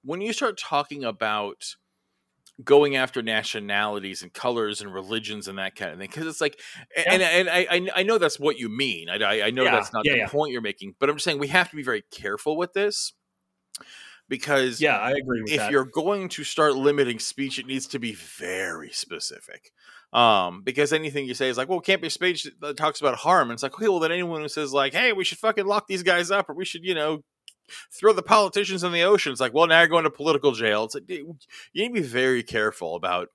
when 0.04 0.22
you 0.22 0.34
start 0.34 0.60
talking 0.60 1.04
about 1.04 1.76
going 2.64 2.96
after 2.96 3.24
nationalities 3.24 4.22
and 4.22 4.32
colors 4.32 4.82
and 4.82 4.94
religions 4.94 5.48
and 5.48 5.58
that 5.58 5.76
kind 5.76 5.92
of 5.92 5.98
thing 5.98 6.08
because 6.08 6.28
it's 6.28 6.40
like 6.40 6.60
and, 6.96 7.22
Yeah. 7.22 7.28
and, 7.28 7.50
I, 7.50 7.68
I 7.70 7.90
I 7.98 8.04
know 8.04 8.18
that's 8.18 8.40
what 8.40 8.58
you 8.58 8.70
mean 8.70 9.10
I, 9.10 9.42
I 9.42 9.50
know 9.52 9.66
Yeah, 9.66 9.72
that's 9.72 9.92
not 9.92 10.06
yeah, 10.06 10.26
the 10.26 10.32
point 10.32 10.54
you're 10.54 10.62
making 10.62 10.96
but 10.98 11.10
i'm 11.10 11.16
just 11.16 11.26
saying 11.26 11.38
we 11.38 11.50
have 11.50 11.70
to 11.72 11.76
be 11.76 11.84
very 11.84 12.04
careful 12.12 12.56
with 12.56 12.72
this 12.72 13.12
because 14.30 14.82
Yeah, 14.82 14.98
I 14.98 15.12
agree 15.12 15.42
with 15.42 15.52
if 15.52 15.58
that. 15.60 15.72
you're 15.72 15.86
going 15.86 16.30
to 16.30 16.44
start 16.44 16.76
limiting 16.76 17.20
speech, 17.20 17.60
it 17.60 17.68
needs 17.68 17.88
to 17.88 18.00
be 18.00 18.14
very 18.14 18.92
specific. 18.92 19.72
Um, 20.14 20.62
because 20.64 20.94
anything 20.94 21.26
you 21.26 21.34
say 21.34 21.50
is 21.50 21.58
like, 21.58 21.68
well, 21.68 21.80
it 21.80 21.86
can't 21.86 22.02
be 22.02 22.10
speech 22.10 22.48
that 22.62 22.78
talks 22.78 23.02
about 23.02 23.16
harm. 23.16 23.50
And 23.50 23.56
it's 23.58 23.64
like, 23.64 23.74
okay, 23.74 23.90
well, 23.90 24.00
then 24.00 24.12
anyone 24.12 24.42
who 24.42 24.48
says 24.48 24.72
like, 24.72 24.94
hey, 24.94 25.12
we 25.12 25.26
should 25.26 25.40
fucking 25.40 25.66
lock 25.66 25.88
these 25.88 26.04
guys 26.04 26.32
up, 26.32 26.50
or 26.50 26.56
we 26.56 26.64
should, 26.64 26.86
you 26.86 26.96
know, 26.96 27.24
throw 27.92 28.14
the 28.14 28.24
politicians 28.24 28.84
in 28.84 28.92
the 28.92 29.04
ocean. 29.04 29.32
It's 29.32 29.42
like, 29.42 29.54
well, 29.54 29.68
now 29.68 29.80
you're 29.80 29.90
going 29.90 30.06
to 30.06 30.10
political 30.10 30.54
jail. 30.54 30.86
It's 30.86 30.96
like 30.96 31.10
you 31.10 31.36
need 31.74 31.88
to 31.88 31.94
be 31.94 32.02
very 32.02 32.44
careful 32.44 32.96
about 32.96 33.28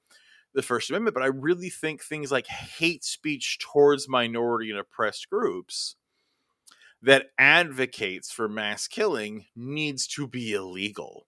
the 0.54 0.62
First 0.62 0.90
Amendment. 0.90 1.14
But 1.14 1.22
I 1.22 1.26
really 1.26 1.68
think 1.68 2.02
things 2.02 2.32
like 2.32 2.46
hate 2.46 3.04
speech 3.04 3.58
towards 3.58 4.08
minority 4.08 4.70
and 4.70 4.78
oppressed 4.78 5.28
groups 5.28 5.96
that 7.02 7.26
advocates 7.38 8.30
for 8.30 8.48
mass 8.48 8.86
killing 8.86 9.46
needs 9.56 10.06
to 10.08 10.26
be 10.26 10.52
illegal. 10.52 11.26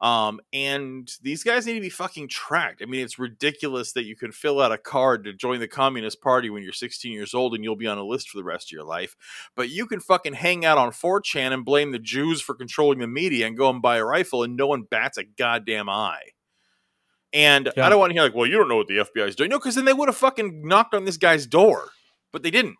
Um, 0.00 0.38
and 0.52 1.10
these 1.22 1.42
guys 1.42 1.66
need 1.66 1.74
to 1.74 1.80
be 1.80 1.88
fucking 1.90 2.28
tracked. 2.28 2.82
I 2.82 2.86
mean, 2.86 3.04
it's 3.04 3.18
ridiculous 3.18 3.92
that 3.94 4.04
you 4.04 4.14
can 4.14 4.30
fill 4.30 4.60
out 4.60 4.70
a 4.70 4.78
card 4.78 5.24
to 5.24 5.32
join 5.32 5.58
the 5.58 5.66
Communist 5.66 6.20
Party 6.20 6.50
when 6.50 6.62
you're 6.62 6.72
16 6.72 7.10
years 7.10 7.34
old 7.34 7.52
and 7.52 7.64
you'll 7.64 7.74
be 7.74 7.88
on 7.88 7.98
a 7.98 8.04
list 8.04 8.28
for 8.28 8.38
the 8.38 8.44
rest 8.44 8.68
of 8.68 8.72
your 8.76 8.84
life. 8.84 9.16
But 9.56 9.70
you 9.70 9.86
can 9.86 9.98
fucking 9.98 10.34
hang 10.34 10.64
out 10.64 10.78
on 10.78 10.92
4chan 10.92 11.52
and 11.52 11.64
blame 11.64 11.90
the 11.90 11.98
Jews 11.98 12.40
for 12.40 12.54
controlling 12.54 13.00
the 13.00 13.08
media 13.08 13.48
and 13.48 13.56
go 13.56 13.68
and 13.70 13.82
buy 13.82 13.96
a 13.96 14.04
rifle 14.04 14.44
and 14.44 14.56
no 14.56 14.68
one 14.68 14.82
bats 14.88 15.18
a 15.18 15.24
goddamn 15.24 15.88
eye. 15.88 16.22
And 17.32 17.72
Yeah. 17.76 17.84
I 17.84 17.88
don't 17.88 17.98
want 17.98 18.10
to 18.10 18.14
hear 18.14 18.22
like, 18.22 18.36
well, 18.36 18.46
you 18.46 18.56
don't 18.56 18.68
know 18.68 18.76
what 18.76 18.86
the 18.86 18.98
FBI 18.98 19.26
is 19.26 19.34
doing. 19.36 19.50
No, 19.50 19.58
because 19.58 19.74
then 19.74 19.84
they 19.84 19.92
would 19.92 20.08
have 20.08 20.16
fucking 20.16 20.66
knocked 20.66 20.94
on 20.94 21.06
this 21.06 21.16
guy's 21.16 21.46
door. 21.48 21.88
But 22.32 22.44
they 22.44 22.52
didn't. 22.52 22.76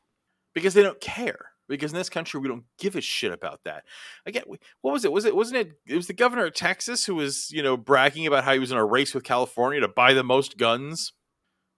Because 0.55 0.75
they 0.75 0.83
don't 0.85 1.01
care. 1.01 1.48
Because 1.69 1.93
in 1.93 1.99
this 1.99 2.09
country 2.09 2.41
we 2.41 2.49
don't 2.49 2.65
give 2.79 2.97
a 2.97 3.01
shit 3.01 3.33
about 3.33 3.61
that. 3.65 3.85
Again, 4.27 4.45
what 4.81 4.93
was 4.93 5.05
it? 5.05 5.13
Was 5.13 5.25
it 5.25 5.37
wasn't 5.37 5.59
it 5.59 5.73
it 5.87 5.97
was 5.97 6.07
the 6.07 6.13
governor 6.15 6.47
of 6.47 6.55
Texas 6.55 7.05
who 7.05 7.15
was, 7.15 7.51
you 7.51 7.63
know, 7.63 7.77
bragging 7.77 8.27
about 8.27 8.45
how 8.45 8.53
he 8.55 8.59
was 8.59 8.73
in 8.73 8.79
a 8.79 8.85
race 8.85 9.15
with 9.15 9.25
California 9.25 9.81
to 9.81 9.89
buy 9.89 10.15
the 10.15 10.25
most 10.25 10.57
guns, 10.57 11.13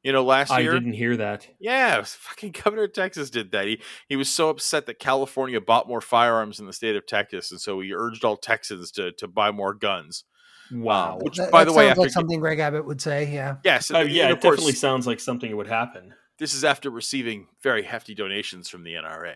you 0.03 0.13
know, 0.13 0.25
last 0.25 0.51
I 0.53 0.61
year? 0.61 0.73
I 0.73 0.79
didn't 0.79 0.93
hear 0.93 1.17
that. 1.17 1.49
Yeah, 1.59 1.97
it 1.97 2.01
was 2.01 2.15
fucking 2.15 2.53
governor 2.65 2.85
of 2.85 2.93
Texas 2.93 3.31
did 3.31 3.51
that. 3.53 3.67
He 3.67 3.83
he 4.09 4.17
was 4.17 4.29
so 4.29 4.49
upset 4.49 4.87
that 4.87 4.99
California 4.99 5.61
bought 5.61 5.89
more 5.89 6.01
firearms 6.01 6.61
in 6.61 6.67
the 6.67 6.73
state 6.73 6.97
of 6.97 7.07
Texas, 7.07 7.51
and 7.51 7.61
so 7.61 7.81
he 7.81 7.93
urged 7.93 8.25
all 8.25 8.37
Texans 8.37 8.91
to 8.93 9.13
to 9.13 9.27
buy 9.27 9.51
more 9.51 9.75
guns. 9.75 10.25
Wow. 10.73 11.19
which, 11.21 11.37
That, 11.37 11.51
by 11.51 11.65
that 11.65 11.73
the 11.73 11.77
way, 11.77 11.87
sounds 11.87 11.91
after 11.91 12.01
like 12.03 12.11
something 12.13 12.39
Greg 12.39 12.61
Abbott 12.61 12.87
would 12.87 13.01
say. 13.01 13.33
Yeah. 13.35 13.57
yes, 13.65 13.91
Uh, 13.91 13.99
yeah, 14.01 14.27
of 14.29 14.39
it 14.39 14.41
course, 14.41 14.55
definitely 14.55 14.75
sounds 14.75 15.05
like 15.05 15.19
something 15.19 15.57
would 15.57 15.67
happen. 15.67 16.15
this 16.39 16.55
is 16.55 16.63
after 16.63 16.91
receiving 16.91 17.49
very 17.61 17.83
hefty 17.83 18.15
donations 18.15 18.69
from 18.69 18.85
the 18.85 18.95
NRA. 18.95 19.35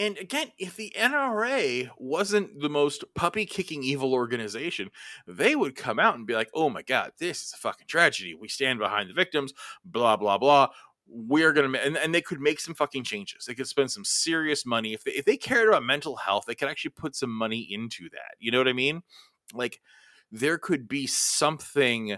And 0.00 0.16
again, 0.16 0.50
if 0.56 0.76
the 0.76 0.94
NRA 0.98 1.90
wasn't 1.98 2.58
the 2.58 2.70
most 2.70 3.04
puppy 3.14 3.44
kicking 3.44 3.82
evil 3.82 4.14
organization, 4.14 4.90
they 5.26 5.54
would 5.54 5.76
come 5.76 5.98
out 5.98 6.14
and 6.14 6.26
be 6.26 6.32
like, 6.32 6.48
oh 6.54 6.70
my 6.70 6.80
God, 6.80 7.12
this 7.18 7.42
is 7.42 7.52
a 7.52 7.58
fucking 7.58 7.86
tragedy. 7.86 8.34
We 8.34 8.48
stand 8.48 8.78
behind 8.78 9.10
the 9.10 9.14
victims, 9.14 9.52
blah, 9.84 10.16
blah, 10.16 10.38
blah. 10.38 10.68
We're 11.06 11.52
going 11.52 11.70
to, 11.70 11.84
and, 11.84 11.98
and 11.98 12.14
they 12.14 12.22
could 12.22 12.40
make 12.40 12.60
some 12.60 12.74
fucking 12.74 13.04
changes. 13.04 13.44
They 13.44 13.54
could 13.54 13.68
spend 13.68 13.90
some 13.90 14.06
serious 14.06 14.64
money. 14.64 14.94
If 14.94 15.04
they, 15.04 15.10
if 15.10 15.26
they 15.26 15.36
cared 15.36 15.68
about 15.68 15.84
mental 15.84 16.16
health, 16.16 16.44
they 16.46 16.54
could 16.54 16.70
actually 16.70 16.92
put 16.92 17.14
some 17.14 17.30
money 17.30 17.68
into 17.70 18.08
that. 18.08 18.36
You 18.38 18.52
know 18.52 18.58
what 18.58 18.68
I 18.68 18.72
mean? 18.72 19.02
Like, 19.52 19.82
there 20.32 20.56
could 20.56 20.88
be 20.88 21.06
something 21.08 22.16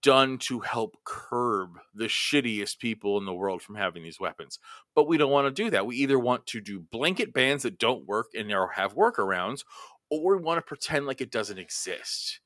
done 0.00 0.38
to 0.38 0.60
help 0.60 0.96
curb 1.04 1.78
the 1.94 2.04
shittiest 2.06 2.78
people 2.78 3.18
in 3.18 3.24
the 3.24 3.34
world 3.34 3.62
from 3.62 3.74
having 3.74 4.02
these 4.02 4.20
weapons. 4.20 4.58
But 4.94 5.08
we 5.08 5.16
don't 5.16 5.32
want 5.32 5.46
to 5.54 5.62
do 5.62 5.70
that. 5.70 5.86
We 5.86 5.96
either 5.96 6.18
want 6.18 6.46
to 6.48 6.60
do 6.60 6.80
blanket 6.80 7.32
bans 7.32 7.64
that 7.64 7.78
don't 7.78 8.06
work 8.06 8.28
and 8.36 8.50
have 8.50 8.94
workarounds, 8.94 9.64
or 10.10 10.36
we 10.36 10.42
want 10.42 10.58
to 10.58 10.62
pretend 10.62 11.06
like 11.06 11.20
it 11.20 11.32
doesn't 11.32 11.58
exist. 11.58 12.40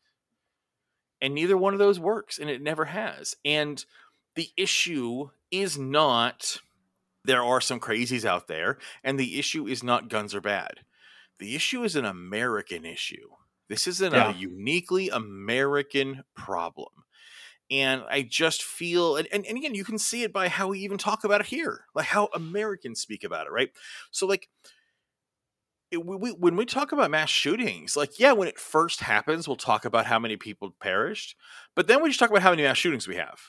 And 1.21 1.35
neither 1.35 1.57
one 1.57 1.73
of 1.73 1.79
those 1.79 1.99
works, 1.99 2.39
and 2.39 2.49
it 2.49 2.63
never 2.63 2.87
has. 2.87 3.35
And 3.45 3.85
the 4.35 4.51
issue 4.57 5.31
is 5.51 5.79
not 5.79 6.61
there 7.25 7.43
are 7.43 7.61
some 7.61 7.81
crazies 7.81 8.25
out 8.25 8.47
there, 8.47 8.79
and 9.03 9.19
the 9.19 9.39
issue 9.39 9.67
is 9.67 9.83
not 9.83 10.09
guns 10.09 10.35
are 10.35 10.41
bad. 10.41 10.81
The 11.39 11.55
issue 11.57 11.83
is 11.83 11.97
an 11.97 12.05
American 12.05 12.85
issue. 12.85 13.31
This 13.69 13.87
isn't 13.89 14.15
uh, 14.15 14.17
Yeah. 14.17 14.31
a 14.31 14.35
uniquely 14.35 15.09
American 15.09 16.23
problem. 16.35 16.96
And 17.71 18.05
I 18.09 18.23
just 18.23 18.63
feel, 18.63 19.17
and, 19.17 19.27
and, 19.33 19.45
and 19.45 19.59
again, 19.59 19.75
you 19.75 19.85
can 19.85 19.99
see 19.99 20.23
it 20.23 20.33
by 20.33 20.49
how 20.49 20.69
we 20.69 20.79
even 20.81 20.99
talk 20.99 21.25
about 21.25 21.41
it 21.41 21.49
here, 21.49 21.85
like 21.95 22.07
how 22.07 22.29
Americans 22.35 23.01
speak 23.01 23.25
about 23.25 23.47
it, 23.47 23.53
right? 23.53 23.71
So, 24.13 24.27
like, 24.27 24.49
it, 25.91 26.05
we, 26.05 26.31
when 26.31 26.57
we 26.57 26.65
talk 26.65 26.93
about 26.93 27.11
mass 27.11 27.29
shootings, 27.29 27.97
like, 27.97 28.21
yeah, 28.21 28.33
when 28.33 28.49
it 28.49 28.59
first 28.59 29.01
happens, 29.01 29.49
we'll 29.49 29.57
talk 29.57 29.85
about 29.85 30.07
how 30.07 30.19
many 30.19 30.37
people 30.37 30.75
perished, 30.81 31.37
but 31.75 31.89
then 31.89 32.03
we 32.03 32.09
just 32.09 32.21
talk 32.21 32.31
about 32.31 32.43
how 32.43 32.51
many 32.51 32.63
mass 32.63 32.77
shootings 32.77 33.09
we 33.09 33.17
have, 33.17 33.41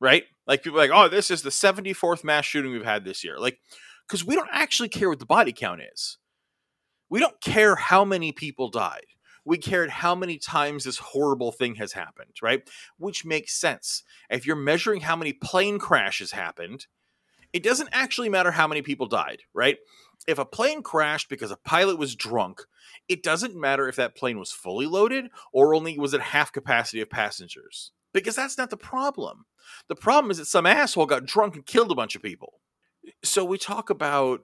right? 0.00 0.24
Like, 0.46 0.62
people 0.62 0.78
like, 0.78 0.90
oh, 0.92 1.08
this 1.08 1.30
is 1.30 1.42
the 1.42 1.50
74th 1.50 2.24
mass 2.24 2.46
shooting 2.46 2.72
we've 2.72 2.84
had 2.84 3.04
this 3.04 3.22
year. 3.22 3.38
Like, 3.38 3.58
because 4.06 4.24
we 4.24 4.36
don't 4.36 4.48
actually 4.52 4.88
care 4.88 5.08
what 5.08 5.18
the 5.18 5.26
body 5.26 5.52
count 5.52 5.80
is. 5.92 6.18
We 7.10 7.20
don't 7.20 7.40
care 7.40 7.76
how 7.76 8.04
many 8.04 8.32
people 8.32 8.70
died. 8.70 9.06
We 9.46 9.58
cared 9.58 9.90
how 9.90 10.16
many 10.16 10.38
times 10.38 10.84
this 10.84 10.98
horrible 10.98 11.52
thing 11.52 11.76
has 11.76 11.92
happened, 11.92 12.34
right? 12.42 12.68
Which 12.98 13.24
makes 13.24 13.58
sense. 13.58 14.02
If 14.28 14.44
you're 14.44 14.56
measuring 14.56 15.02
how 15.02 15.14
many 15.14 15.32
plane 15.32 15.78
crashes 15.78 16.32
happened, 16.32 16.88
it 17.52 17.62
doesn't 17.62 17.90
actually 17.92 18.28
matter 18.28 18.50
how 18.50 18.66
many 18.66 18.82
people 18.82 19.06
died, 19.06 19.42
right? 19.54 19.78
If 20.26 20.40
a 20.40 20.44
plane 20.44 20.82
crashed 20.82 21.28
because 21.28 21.52
a 21.52 21.56
pilot 21.56 21.96
was 21.96 22.16
drunk, 22.16 22.62
it 23.08 23.22
doesn't 23.22 23.54
matter 23.54 23.88
if 23.88 23.94
that 23.96 24.16
plane 24.16 24.38
was 24.38 24.50
fully 24.50 24.86
loaded 24.86 25.28
or 25.52 25.74
only 25.74 25.96
was 25.96 26.12
at 26.12 26.20
half 26.20 26.52
capacity 26.52 27.00
of 27.00 27.08
passengers. 27.08 27.92
Because 28.12 28.34
that's 28.34 28.58
not 28.58 28.70
the 28.70 28.76
problem. 28.76 29.46
The 29.88 29.94
problem 29.94 30.32
is 30.32 30.38
that 30.38 30.46
some 30.46 30.66
asshole 30.66 31.06
got 31.06 31.24
drunk 31.24 31.54
and 31.54 31.64
killed 31.64 31.92
a 31.92 31.94
bunch 31.94 32.16
of 32.16 32.22
people. 32.22 32.60
So 33.22 33.44
we 33.44 33.58
talk 33.58 33.90
about 33.90 34.40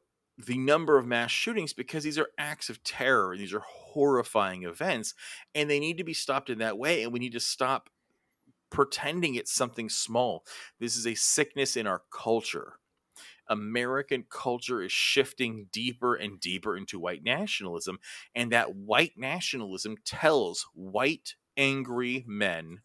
the 0.46 0.58
number 0.58 0.98
of 0.98 1.06
mass 1.06 1.30
shootings 1.30 1.72
because 1.72 2.04
these 2.04 2.18
are 2.18 2.30
acts 2.38 2.68
of 2.70 2.82
terror. 2.82 3.36
These 3.36 3.54
are 3.54 3.62
horrifying 3.66 4.64
events, 4.64 5.14
and 5.54 5.68
they 5.68 5.80
need 5.80 5.98
to 5.98 6.04
be 6.04 6.14
stopped 6.14 6.50
in 6.50 6.58
that 6.58 6.78
way. 6.78 7.02
And 7.02 7.12
we 7.12 7.18
need 7.18 7.32
to 7.32 7.40
stop 7.40 7.90
pretending 8.70 9.34
it's 9.34 9.52
something 9.52 9.88
small. 9.88 10.44
This 10.80 10.96
is 10.96 11.06
a 11.06 11.14
sickness 11.14 11.76
in 11.76 11.86
our 11.86 12.02
culture. 12.10 12.74
American 13.48 14.24
culture 14.30 14.82
is 14.82 14.92
shifting 14.92 15.66
deeper 15.72 16.14
and 16.14 16.40
deeper 16.40 16.76
into 16.76 16.98
white 16.98 17.22
nationalism, 17.22 17.98
and 18.34 18.50
that 18.52 18.74
white 18.74 19.12
nationalism 19.16 19.96
tells 20.04 20.66
white, 20.74 21.34
angry 21.56 22.24
men 22.26 22.80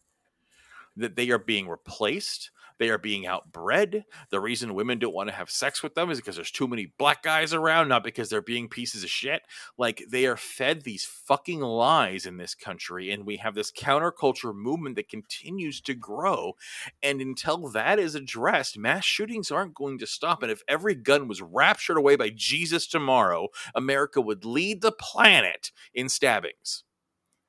that 0.96 1.16
they 1.16 1.30
are 1.30 1.38
being 1.38 1.68
replaced, 1.68 2.50
they 2.78 2.90
are 2.90 2.98
being 2.98 3.24
outbred. 3.24 4.04
The 4.30 4.40
reason 4.40 4.74
women 4.74 4.98
don't 4.98 5.14
want 5.14 5.28
to 5.28 5.34
have 5.34 5.50
sex 5.50 5.82
with 5.82 5.94
them 5.94 6.10
is 6.10 6.18
because 6.18 6.36
there's 6.36 6.50
too 6.50 6.68
many 6.68 6.92
black 6.98 7.22
guys 7.22 7.52
around, 7.52 7.88
not 7.88 8.04
because 8.04 8.28
they're 8.28 8.42
being 8.42 8.68
pieces 8.68 9.04
of 9.04 9.10
shit. 9.10 9.42
Like 9.76 10.04
they 10.08 10.26
are 10.26 10.36
fed 10.36 10.82
these 10.82 11.04
fucking 11.04 11.60
lies 11.60 12.26
in 12.26 12.36
this 12.36 12.54
country, 12.54 13.10
and 13.10 13.26
we 13.26 13.36
have 13.38 13.54
this 13.54 13.72
counterculture 13.72 14.54
movement 14.54 14.96
that 14.96 15.08
continues 15.08 15.80
to 15.82 15.94
grow. 15.94 16.54
And 17.02 17.20
until 17.20 17.68
that 17.70 17.98
is 17.98 18.14
addressed, 18.14 18.78
mass 18.78 19.04
shootings 19.04 19.50
aren't 19.50 19.74
going 19.74 19.98
to 19.98 20.06
stop. 20.06 20.42
And 20.42 20.52
if 20.52 20.62
every 20.68 20.94
gun 20.94 21.28
was 21.28 21.42
raptured 21.42 21.96
away 21.96 22.16
by 22.16 22.30
Jesus 22.30 22.86
tomorrow, 22.86 23.48
America 23.74 24.20
would 24.20 24.44
lead 24.44 24.80
the 24.82 24.92
planet 24.92 25.72
in 25.94 26.08
stabbings 26.08 26.84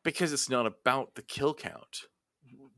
because 0.04 0.34
it's 0.34 0.50
not 0.50 0.65
about 0.65 1.15
the 1.15 1.22
kill 1.22 1.54
count 1.54 2.08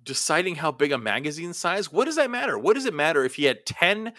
deciding 0.04 0.56
how 0.56 0.72
big 0.72 0.92
a 0.92 0.98
magazine 0.98 1.54
size 1.54 1.92
what 1.92 2.06
does 2.06 2.16
that 2.16 2.32
matter? 2.32 2.58
What 2.58 2.74
does 2.74 2.86
it 2.86 2.94
matter 2.94 3.24
if 3.24 3.36
he 3.36 3.46
had 3.46 3.66
10 3.66 4.14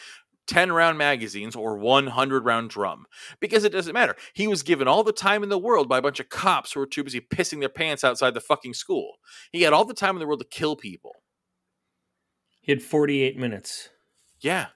10 0.49 0.73
round 0.73 0.99
magazines 0.99 1.55
or 1.55 1.79
100 1.79 2.45
round 2.45 2.71
drum? 2.71 3.07
Because 3.41 3.65
it 3.65 3.73
doesn't 3.73 3.95
matter. 3.95 4.17
He 4.35 4.47
was 4.47 4.63
given 4.63 4.89
all 4.89 5.05
the 5.05 5.13
time 5.13 5.43
in 5.43 5.49
the 5.49 5.59
world 5.59 5.89
by 5.89 5.99
a 5.99 6.03
bunch 6.03 6.21
of 6.21 6.29
cops 6.29 6.73
who 6.73 6.81
were 6.81 6.87
too 6.87 7.05
busy 7.05 7.21
pissing 7.21 7.61
their 7.61 7.69
pants 7.69 8.05
outside 8.05 8.35
the 8.35 8.41
fucking 8.41 8.75
school. 8.75 9.15
He 9.53 9.63
had 9.63 9.73
all 9.73 9.85
the 9.85 9.95
time 9.95 10.17
in 10.17 10.21
the 10.21 10.27
world 10.27 10.41
to 10.41 10.47
kill 10.47 10.77
people. 10.77 11.17
He 12.61 12.73
had 12.73 12.83
48 12.83 13.37
minutes. 13.39 13.89
Yeah. 14.41 14.67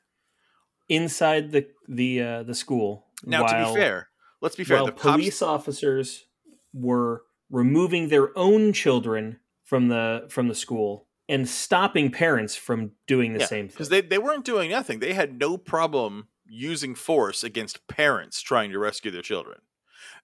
Inside 0.88 1.53
the 1.53 1.66
the 1.88 2.23
uh, 2.23 2.42
the 2.42 2.55
school. 2.55 3.07
now 3.25 3.47
to 3.47 3.71
be 3.71 3.81
fair 3.81 4.09
let's 4.40 4.57
be 4.57 4.64
fair 4.64 4.79
while 4.79 4.87
the 4.87 4.92
cops 4.92 5.16
police 5.16 5.42
officers 5.42 6.25
were 6.73 7.23
removing 7.51 8.09
their 8.09 8.37
own 8.37 8.73
children 8.73 9.38
from 9.66 9.88
the 9.88 10.24
from 10.31 10.48
the 10.48 10.55
school 10.55 11.07
and 11.29 11.46
stopping 11.46 12.11
parents 12.11 12.57
from 12.57 12.92
doing 13.07 13.35
the 13.35 13.40
same 13.44 13.66
thing. 13.68 13.74
because 13.74 13.90
they, 13.90 14.00
they 14.00 14.16
weren't 14.18 14.44
doing 14.46 14.70
nothing 14.70 14.98
they 15.00 15.12
had 15.12 15.38
no 15.38 15.59
problem 15.59 16.29
using 16.46 16.94
force 16.94 17.44
against 17.44 17.87
parents 17.88 18.40
trying 18.40 18.70
to 18.70 18.79
rescue 18.79 19.11
their 19.11 19.20
children 19.22 19.59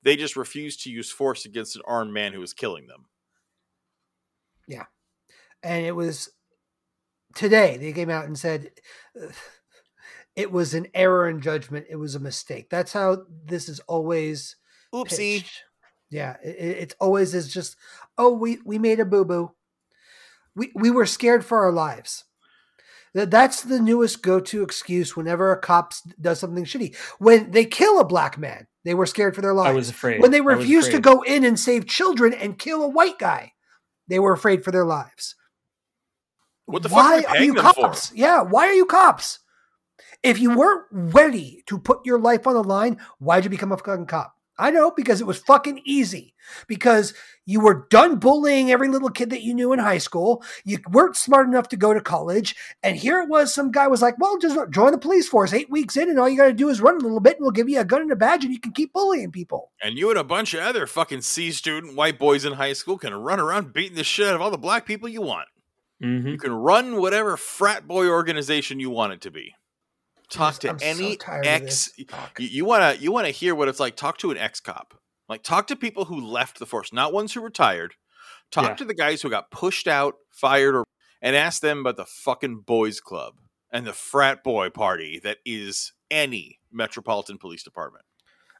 they 0.02 0.16
just 0.16 0.36
refused 0.36 0.82
to 0.82 0.90
use 0.90 1.10
force 1.10 1.44
against 1.44 1.76
an 1.76 1.82
armed 1.86 2.12
man 2.14 2.32
who 2.32 2.40
was 2.40 2.54
killing 2.54 2.86
them 2.86 3.04
Yeah. 4.66 4.86
and 5.62 5.84
it 5.84 5.94
was 5.94 6.30
today 7.34 7.76
they 7.76 7.92
came 7.92 8.08
out 8.10 8.24
and 8.26 8.38
said 8.38 8.70
it 10.34 10.50
was 10.50 10.72
an 10.72 10.86
error 10.94 11.28
in 11.28 11.42
judgment. 11.42 11.86
It 11.90 11.96
was 11.96 12.14
a 12.14 12.18
mistake. 12.20 12.70
That's 12.70 12.92
how 12.94 13.24
this 13.44 13.68
is 13.68 13.80
always. 13.80 14.56
Oopsie. 14.94 15.40
pitched. 15.40 15.64
Yeah, 16.12 16.36
it, 16.44 16.56
it- 16.60 16.94
always 17.00 17.34
is 17.34 17.52
just 17.52 17.76
oh 18.18 18.32
we 18.34 18.58
we 18.64 18.78
made 18.78 19.00
a 19.00 19.04
boo 19.06 19.24
boo. 19.24 19.52
We 20.54 20.70
we 20.74 20.90
were 20.90 21.06
scared 21.06 21.44
for 21.44 21.60
our 21.64 21.72
lives. 21.72 22.24
That 23.14 23.30
that's 23.30 23.62
the 23.62 23.80
newest 23.80 24.22
go 24.22 24.38
to 24.40 24.62
excuse 24.62 25.16
whenever 25.16 25.52
a 25.52 25.60
cop 25.60 25.94
does 26.20 26.38
something 26.38 26.64
shitty. 26.64 26.96
When 27.18 27.50
they 27.50 27.64
kill 27.64 27.98
a 27.98 28.04
black 28.04 28.38
man, 28.38 28.66
they 28.84 28.94
were 28.94 29.06
scared 29.06 29.34
for 29.34 29.40
their 29.40 29.54
lives. 29.54 29.70
I 29.70 29.72
was 29.74 29.90
afraid 29.90 30.20
when 30.20 30.30
they 30.30 30.40
refused 30.42 30.90
to 30.92 31.00
go 31.00 31.22
in 31.22 31.44
and 31.44 31.58
save 31.58 31.86
children 31.86 32.34
and 32.34 32.58
kill 32.58 32.82
a 32.82 32.88
white 32.88 33.18
guy, 33.18 33.52
they 34.08 34.18
were 34.18 34.32
afraid 34.32 34.64
for 34.64 34.70
their 34.70 34.84
lives. 34.86 35.34
What 36.66 36.82
the 36.82 36.88
fuck 36.90 36.98
are 36.98 37.02
why 37.02 37.24
are 37.24 37.42
you 37.42 37.54
them 37.54 37.64
for? 37.64 37.88
cops? 37.88 38.12
Yeah, 38.14 38.42
why 38.42 38.66
are 38.66 38.72
you 38.74 38.86
cops? 38.86 39.40
If 40.22 40.38
you 40.38 40.56
weren't 40.56 40.84
ready 40.90 41.62
to 41.66 41.78
put 41.78 42.04
your 42.06 42.18
life 42.18 42.46
on 42.46 42.54
the 42.54 42.62
line, 42.62 42.98
why'd 43.18 43.44
you 43.44 43.50
become 43.50 43.72
a 43.72 43.76
fucking 43.76 44.06
cop? 44.06 44.34
I 44.62 44.70
know 44.70 44.92
because 44.92 45.20
it 45.20 45.26
was 45.26 45.38
fucking 45.38 45.82
easy. 45.84 46.34
Because 46.68 47.14
you 47.46 47.60
were 47.60 47.86
done 47.90 48.16
bullying 48.16 48.70
every 48.70 48.88
little 48.88 49.10
kid 49.10 49.30
that 49.30 49.42
you 49.42 49.54
knew 49.54 49.72
in 49.72 49.78
high 49.78 49.98
school. 49.98 50.44
You 50.64 50.78
weren't 50.90 51.16
smart 51.16 51.48
enough 51.48 51.68
to 51.68 51.76
go 51.76 51.92
to 51.92 52.00
college. 52.00 52.54
And 52.82 52.96
here 52.96 53.20
it 53.20 53.28
was 53.28 53.52
some 53.52 53.72
guy 53.72 53.88
was 53.88 54.02
like, 54.02 54.18
well, 54.18 54.38
just 54.38 54.56
join 54.70 54.92
the 54.92 54.98
police 54.98 55.28
force 55.28 55.52
eight 55.52 55.70
weeks 55.70 55.96
in, 55.96 56.08
and 56.08 56.18
all 56.18 56.28
you 56.28 56.36
got 56.36 56.46
to 56.46 56.52
do 56.52 56.68
is 56.68 56.80
run 56.80 56.96
a 56.96 57.00
little 57.00 57.20
bit, 57.20 57.36
and 57.36 57.42
we'll 57.42 57.50
give 57.50 57.68
you 57.68 57.80
a 57.80 57.84
gun 57.84 58.02
and 58.02 58.12
a 58.12 58.16
badge, 58.16 58.44
and 58.44 58.52
you 58.52 58.60
can 58.60 58.72
keep 58.72 58.92
bullying 58.92 59.32
people. 59.32 59.72
And 59.82 59.98
you 59.98 60.10
and 60.10 60.18
a 60.18 60.24
bunch 60.24 60.54
of 60.54 60.60
other 60.60 60.86
fucking 60.86 61.22
C 61.22 61.50
student 61.50 61.96
white 61.96 62.18
boys 62.18 62.44
in 62.44 62.52
high 62.54 62.74
school 62.74 62.98
can 62.98 63.14
run 63.14 63.40
around 63.40 63.72
beating 63.72 63.96
the 63.96 64.04
shit 64.04 64.28
out 64.28 64.36
of 64.36 64.40
all 64.40 64.50
the 64.50 64.58
black 64.58 64.86
people 64.86 65.08
you 65.08 65.22
want. 65.22 65.48
Mhm. 66.02 66.32
You 66.32 66.38
can 66.38 66.52
run 66.52 67.00
whatever 67.00 67.36
frat 67.36 67.86
boy 67.88 68.08
organization 68.08 68.80
you 68.80 68.90
want 68.90 69.12
it 69.12 69.20
to 69.22 69.30
be. 69.30 69.54
Talk 70.32 70.58
to 70.60 70.70
I'm 70.70 70.78
any 70.80 71.14
of 71.14 71.44
ex. 71.44 71.90
You, 71.96 72.06
you 72.38 72.64
wanna 72.64 72.96
you 72.98 73.12
wanna 73.12 73.30
hear 73.30 73.54
what 73.54 73.68
it's 73.68 73.80
like. 73.80 73.96
Talk 73.96 74.18
to 74.18 74.30
an 74.30 74.38
ex 74.38 74.60
cop. 74.60 74.94
Like 75.28 75.42
talk 75.42 75.66
to 75.68 75.76
people 75.76 76.06
who 76.06 76.20
left 76.20 76.58
the 76.58 76.66
force, 76.66 76.92
not 76.92 77.12
ones 77.12 77.32
who 77.34 77.40
retired. 77.40 77.94
Talk 78.50 78.68
Yeah. 78.70 78.74
to 78.76 78.84
the 78.84 78.94
guys 78.94 79.22
who 79.22 79.30
got 79.30 79.50
pushed 79.50 79.86
out, 79.86 80.14
fired, 80.30 80.74
or 80.74 80.84
and 81.20 81.36
ask 81.36 81.62
them 81.62 81.80
about 81.80 81.96
the 81.96 82.04
fucking 82.04 82.60
boys 82.60 83.00
club 83.00 83.34
and 83.70 83.86
the 83.86 83.92
frat 83.92 84.42
boy 84.42 84.70
party 84.70 85.20
that 85.22 85.38
is 85.46 85.92
any 86.10 86.58
metropolitan 86.70 87.38
police 87.38 87.62
department. 87.62 88.04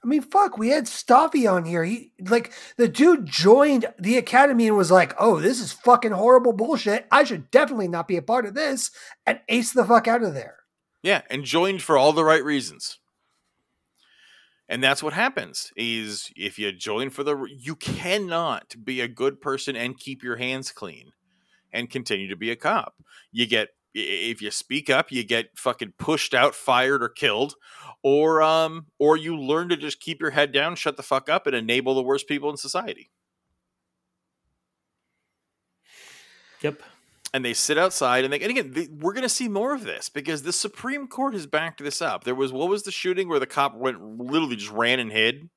I 0.05 0.09
mean, 0.09 0.23
fuck, 0.23 0.59
we 0.59 0.71
had 0.71 0.89
Staffy 0.89 1.47
on 1.47 1.65
here. 1.65 1.85
He 1.85 2.13
like 2.21 2.53
the 2.77 2.89
dude 2.89 3.27
joined 3.27 3.87
the 3.99 4.17
academy 4.19 4.67
and 4.67 4.77
was 4.77 4.91
like, 4.91 5.15
"Oh, 5.19 5.39
this 5.41 5.61
is 5.61 5.73
fucking 5.73 6.11
horrible 6.13 6.53
bullshit. 6.53 7.07
I 7.11 7.25
should 7.25 7.51
definitely 7.51 7.89
not 7.89 8.09
be 8.09 8.17
a 8.17 8.23
part 8.23 8.45
of 8.45 8.55
this," 8.55 8.91
and 9.27 9.41
ace 9.49 9.73
the 9.73 9.85
fuck 9.85 10.09
out 10.09 10.23
of 10.25 10.35
there. 10.35 10.57
Yeah, 11.03 11.23
and 11.31 11.45
joined 11.45 11.83
for 11.83 11.99
all 11.99 12.13
the 12.13 12.25
right 12.25 12.45
reasons. 12.45 12.99
And 14.69 14.83
that's 14.83 15.03
what 15.03 15.13
happens 15.13 15.71
is 15.77 16.31
if 16.37 16.59
you 16.59 16.73
join 16.73 17.11
for 17.11 17.25
the 17.25 17.37
you 17.59 17.77
cannot 17.77 18.75
be 18.85 19.01
a 19.01 19.09
good 19.09 19.41
person 19.41 19.77
and 19.77 19.99
keep 19.99 20.23
your 20.23 20.37
hands 20.37 20.73
clean 20.73 21.13
and 21.73 21.91
continue 21.91 22.29
to 22.29 22.37
be 22.37 22.51
a 22.51 22.57
cop. 22.57 22.95
You 23.33 23.47
get 23.47 23.71
if 23.95 24.41
you 24.41 24.51
speak 24.51 24.89
up, 24.89 25.13
you 25.13 25.25
get 25.25 25.51
fucking 25.57 25.93
pushed 25.99 26.33
out, 26.33 26.55
fired 26.55 27.03
or 27.03 27.11
killed 27.11 27.55
or 28.03 28.41
um 28.43 28.87
or 28.99 29.17
you 29.17 29.37
learn 29.39 29.69
to 29.71 29.77
just 29.77 30.01
keep 30.01 30.21
your 30.21 30.31
head 30.31 30.53
down, 30.53 30.77
shut 30.77 30.97
the 30.97 31.03
fuck 31.03 31.29
up 31.29 31.47
and 31.47 31.57
enable 31.57 31.95
the 31.95 32.03
worst 32.03 32.29
people 32.29 32.49
in 32.49 32.57
society. 32.57 33.11
Yep. 36.63 36.83
And 37.35 37.45
they 37.45 37.55
sit 37.55 37.79
outside 37.79 38.25
and 38.25 38.33
they 38.33 38.41
and 38.41 38.51
again 38.51 38.71
they, 38.73 38.89
we're 39.01 39.13
going 39.15 39.23
to 39.23 39.29
see 39.29 39.49
more 39.49 39.75
of 39.75 39.85
this 39.85 40.09
because 40.09 40.43
the 40.43 40.53
supreme 40.53 41.07
court 41.09 41.35
has 41.35 41.47
backed 41.47 41.83
this 41.83 42.03
up 42.03 42.25
there 42.25 42.35
was 42.35 42.53
what 42.53 42.69
was 42.69 42.83
the 42.83 42.91
shooting 42.91 43.29
where 43.29 43.39
the 43.41 43.47
cop 43.47 43.75
went 43.75 44.01
literally 44.19 44.57
just 44.57 44.71
ran 44.73 45.01
and 45.01 45.13
hid 45.13 45.49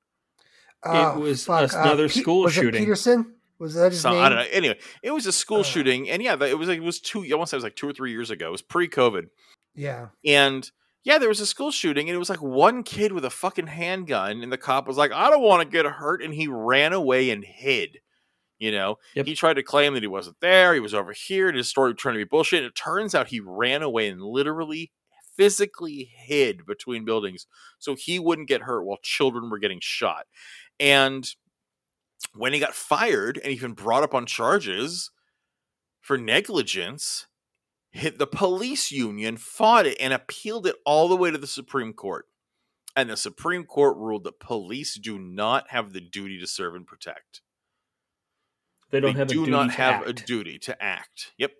Oh, 0.87 1.19
was 1.19 1.45
fuck, 1.45 1.73
another 1.73 2.07
Pe- 2.07 2.19
school 2.21 2.43
was 2.43 2.55
it 2.55 2.61
shooting. 2.61 2.81
Peterson 2.83 3.33
was 3.57 3.73
that 3.73 3.91
his 3.91 4.01
so, 4.01 4.11
name? 4.11 4.23
i 4.23 4.29
don't 4.29 4.37
know 4.37 4.45
anyway 4.51 4.77
it 5.01 5.11
was 5.11 5.25
a 5.25 5.31
school 5.31 5.61
Uh. 5.61 5.63
shooting 5.63 6.09
and 6.09 6.21
yeah 6.21 6.35
it 6.43 6.57
was 6.57 6.67
like 6.67 6.77
it 6.77 6.83
was 6.83 6.99
two 6.99 7.23
i 7.23 7.35
want 7.35 7.47
to 7.47 7.51
say 7.51 7.55
it 7.55 7.59
was 7.59 7.63
like 7.63 7.75
two 7.75 7.89
or 7.89 7.93
three 7.93 8.11
years 8.11 8.29
ago 8.29 8.47
it 8.47 8.51
was 8.51 8.61
pre-covid 8.61 9.23
Yeah, 9.73 10.07
and 10.25 10.69
yeah 11.03 11.17
there 11.17 11.29
was 11.29 11.39
a 11.39 11.45
school 11.45 11.71
shooting 11.71 12.07
and 12.09 12.15
it 12.15 12.19
was 12.19 12.29
like 12.29 12.41
one 12.41 12.83
kid 12.83 13.11
with 13.13 13.25
a 13.25 13.29
fucking 13.29 13.67
handgun 13.67 14.43
and 14.43 14.51
the 14.51 14.57
cop 14.57 14.87
was 14.87 14.97
like 14.97 15.11
i 15.11 15.29
don't 15.29 15.41
want 15.41 15.61
to 15.63 15.67
get 15.75 15.85
hurt 15.91 16.21
and 16.21 16.33
he 16.33 16.47
ran 16.47 16.93
away 16.93 17.29
and 17.31 17.43
hid 17.43 17.97
you 18.59 18.71
know? 18.71 18.97
Yep. 19.15 19.25
he 19.25 19.35
tried 19.35 19.55
to 19.55 19.63
claim 19.63 19.93
that 19.93 20.03
he 20.03 20.07
wasn't 20.07 20.39
there 20.41 20.73
he 20.73 20.79
was 20.79 20.93
over 20.93 21.13
here 21.13 21.47
and 21.47 21.57
his 21.57 21.69
story 21.69 21.91
was 21.91 21.99
trying 21.99 22.15
to 22.15 22.19
be 22.19 22.29
bullshit 22.29 22.59
and 22.59 22.67
it 22.67 22.75
turns 22.75 23.15
out 23.15 23.27
he 23.27 23.39
ran 23.39 23.81
away 23.81 24.07
and 24.07 24.21
literally 24.21 24.91
physically 25.35 26.11
hid 26.15 26.65
between 26.65 27.05
buildings 27.05 27.45
so 27.79 27.95
he 27.95 28.19
wouldn't 28.19 28.47
get 28.47 28.61
hurt 28.61 28.83
while 28.83 28.97
children 29.01 29.49
were 29.49 29.59
getting 29.59 29.79
shot. 29.81 30.25
And 30.79 31.29
when 32.33 32.53
he 32.53 32.59
got 32.59 32.73
fired 32.73 33.39
and 33.43 33.53
even 33.53 33.73
brought 33.73 34.03
up 34.03 34.13
on 34.13 34.25
charges 34.25 35.11
for 36.01 36.17
negligence 36.17 37.27
hit 37.91 38.19
the 38.19 38.27
police 38.27 38.91
union 38.91 39.37
fought 39.37 39.85
it 39.85 39.97
and 39.99 40.11
appealed 40.13 40.67
it 40.67 40.75
all 40.85 41.07
the 41.07 41.15
way 41.15 41.31
to 41.31 41.37
the 41.37 41.47
supreme 41.47 41.93
court. 41.93 42.25
And 42.97 43.09
the 43.09 43.17
supreme 43.17 43.65
court 43.65 43.97
ruled 43.97 44.23
that 44.23 44.39
police 44.39 44.97
do 45.01 45.19
not 45.19 45.69
have 45.69 45.93
the 45.93 46.01
duty 46.01 46.39
to 46.39 46.47
serve 46.47 46.75
and 46.75 46.85
protect 46.85 47.41
They 48.95 49.01
don't 49.01 49.13
they 49.13 49.19
have 49.19 49.27
do 49.27 49.43
a 49.43 49.45
duty 49.45 49.51
not 49.51 49.65
to 49.65 49.71
have 49.73 50.03
a 50.03 50.09
act. 50.09 50.25
duty 50.25 50.57
to 50.59 50.81
act. 50.81 51.33
Yep. 51.37 51.51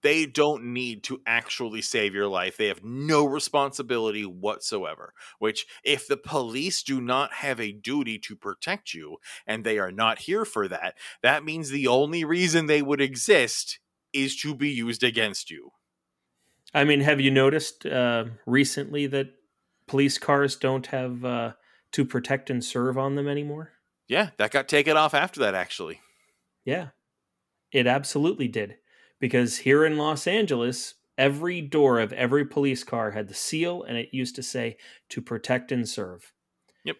They 0.00 0.24
don't 0.24 0.72
need 0.72 1.02
to 1.04 1.20
actually 1.26 1.82
save 1.82 2.14
your 2.14 2.28
life. 2.28 2.56
They 2.56 2.68
have 2.68 2.82
no 2.82 3.26
responsibility 3.26 4.24
whatsoever. 4.24 5.12
Which, 5.38 5.66
if 5.84 6.08
the 6.08 6.16
police 6.16 6.82
do 6.82 7.02
not 7.02 7.34
have 7.34 7.60
a 7.60 7.72
duty 7.72 8.18
to 8.20 8.34
protect 8.34 8.94
you 8.94 9.18
and 9.46 9.64
they 9.64 9.78
are 9.78 9.92
not 9.92 10.20
here 10.20 10.46
for 10.46 10.66
that, 10.68 10.94
that 11.22 11.44
means 11.44 11.68
the 11.68 11.88
only 11.88 12.24
reason 12.24 12.64
they 12.64 12.80
would 12.80 13.02
exist 13.02 13.80
is 14.14 14.34
to 14.36 14.54
be 14.54 14.70
used 14.70 15.02
against 15.02 15.50
you. 15.50 15.72
I 16.72 16.84
mean, 16.84 17.00
have 17.00 17.20
you 17.20 17.30
noticed 17.30 17.84
uh, 17.84 18.24
recently 18.46 19.06
that 19.08 19.34
police 19.86 20.16
cars 20.16 20.56
don't 20.56 20.86
have 20.86 21.22
uh, 21.22 21.52
to 21.92 22.04
protect 22.06 22.48
and 22.48 22.64
serve 22.64 22.96
on 22.96 23.14
them 23.14 23.28
anymore? 23.28 23.72
Yeah, 24.06 24.30
that 24.38 24.52
got 24.52 24.68
taken 24.68 24.96
off 24.96 25.12
after 25.12 25.40
that, 25.40 25.54
actually. 25.54 26.00
Yeah, 26.64 26.88
it 27.72 27.86
absolutely 27.86 28.48
did. 28.48 28.76
Because 29.20 29.58
here 29.58 29.84
in 29.84 29.96
Los 29.96 30.26
Angeles, 30.26 30.94
every 31.16 31.60
door 31.60 31.98
of 31.98 32.12
every 32.12 32.44
police 32.44 32.84
car 32.84 33.10
had 33.10 33.28
the 33.28 33.34
seal 33.34 33.82
and 33.82 33.96
it 33.96 34.10
used 34.12 34.36
to 34.36 34.42
say 34.42 34.76
to 35.08 35.20
protect 35.20 35.72
and 35.72 35.88
serve. 35.88 36.32
Yep. 36.84 36.96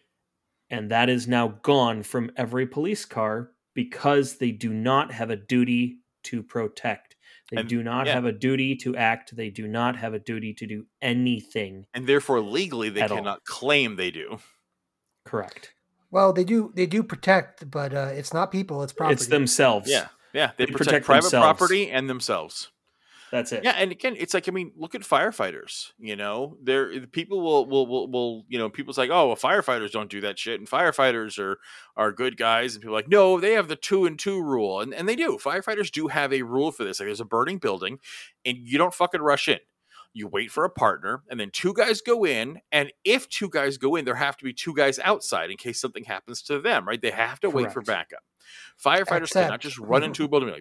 And 0.71 0.91
that 0.91 1.09
is 1.09 1.29
now 1.29 1.49
gone 1.63 2.03
from 2.03 2.33
every 2.37 2.67
police 2.67 3.05
car 3.05 3.53
because 3.75 4.39
they 4.39 4.51
do 4.51 4.73
not 4.73 5.13
have 5.13 5.31
a 5.31 5.37
duty 5.37 5.99
to 6.25 6.43
protect. 6.43 7.15
They 7.53 7.59
And- 7.59 7.69
do 7.69 7.83
not 7.83 8.07
yeah. 8.07 8.15
have 8.15 8.25
a 8.25 8.33
duty 8.33 8.75
to 8.77 8.97
act. 8.97 9.37
They 9.37 9.51
do 9.51 9.69
not 9.69 9.97
have 9.97 10.13
a 10.15 10.19
duty 10.19 10.53
to 10.55 10.67
do 10.67 10.87
anything. 11.01 11.87
And 11.95 12.07
therefore, 12.09 12.41
legally, 12.41 12.89
they 12.91 13.01
At 13.03 13.13
all. 13.13 13.19
cannot 13.19 13.45
claim 13.45 13.95
they 13.97 14.11
do. 14.11 14.41
Correct. 15.25 15.73
Well, 16.11 16.33
they 16.33 16.45
do 16.45 16.73
they 16.75 16.87
do 16.87 17.03
protect, 17.03 17.71
but 17.71 17.93
uh, 17.95 18.11
it's 18.13 18.33
not 18.33 18.51
people; 18.51 18.83
it's 18.83 18.93
property. 18.93 19.15
It's 19.15 19.27
themselves. 19.27 19.91
Yeah. 19.91 20.09
Yeah. 20.33 20.53
They, 20.57 20.67
They 20.67 20.73
protect, 20.73 20.87
protect 20.89 21.07
private 21.07 21.23
themselves. 21.23 21.45
property 21.59 21.91
and 21.91 22.09
themselves. 22.09 22.71
That's 23.31 23.53
it. 23.53 23.63
Yeah, 23.63 23.73
and 23.73 23.93
again, 23.93 24.15
it's 24.19 24.33
like 24.33 24.49
I 24.49 24.53
mean, 24.53 24.73
look 24.75 24.95
at 24.95 25.03
firefighters. 25.03 25.93
You 25.99 26.17
know, 26.17 26.57
there 26.63 26.99
people 27.07 27.43
will 27.43 27.67
will 27.67 27.87
will, 27.87 28.11
will 28.11 28.45
you 28.49 28.59
know 28.59 28.71
people's 28.71 28.97
like, 28.97 29.11
oh, 29.11 29.27
well, 29.27 29.37
firefighters 29.37 29.91
don't 29.91 30.09
do 30.11 30.23
that 30.23 30.39
shit, 30.39 30.59
and 30.59 30.69
firefighters 30.69 31.39
are 31.39 31.59
are 31.97 32.11
good 32.11 32.39
guys, 32.39 32.75
and 32.75 32.81
people 32.83 32.95
are 32.95 32.99
like, 32.99 33.09
no, 33.09 33.39
they 33.39 33.53
have 33.53 33.69
the 33.69 33.77
two 33.77 34.07
and 34.07 34.19
two 34.19 34.43
rule, 34.43 34.81
and 34.81 34.95
and 34.95 35.07
they 35.07 35.17
do. 35.17 35.37
Firefighters 35.43 35.91
do 35.91 36.09
have 36.09 36.33
a 36.33 36.41
rule 36.43 36.73
for 36.73 36.85
this. 36.85 37.01
Like, 37.01 37.09
there's 37.09 37.21
a 37.21 37.27
burning 37.27 37.59
building, 37.59 37.99
and 38.47 38.57
you 38.57 38.79
don't 38.79 38.95
fucking 38.95 39.21
rush 39.21 39.47
in. 39.49 39.59
You 40.15 40.27
wait 40.27 40.51
for 40.51 40.65
a 40.65 40.71
partner, 40.71 41.23
and 41.31 41.39
then 41.39 41.51
two 41.51 41.73
guys 41.75 42.01
go 42.01 42.25
in. 42.25 42.61
And 42.73 42.93
if 43.05 43.29
two 43.29 43.49
guys 43.51 43.77
go 43.77 43.95
in, 43.97 44.05
there 44.05 44.15
have 44.15 44.37
to 44.39 44.45
be 44.45 44.53
two 44.53 44.75
guys 44.75 44.99
outside 44.99 45.51
in 45.51 45.57
case 45.57 45.81
something 45.81 46.05
happens 46.05 46.43
to 46.43 46.61
them. 46.61 46.87
Right? 46.89 47.01
They 47.01 47.11
have 47.11 47.41
to 47.41 47.51
wait 47.51 47.73
for 47.73 47.83
backup. 47.83 48.21
Firefighters 48.83 49.33
cannot 49.33 49.61
just 49.61 49.79
run 49.79 50.03
into 50.03 50.25
a 50.25 50.29
building 50.29 50.55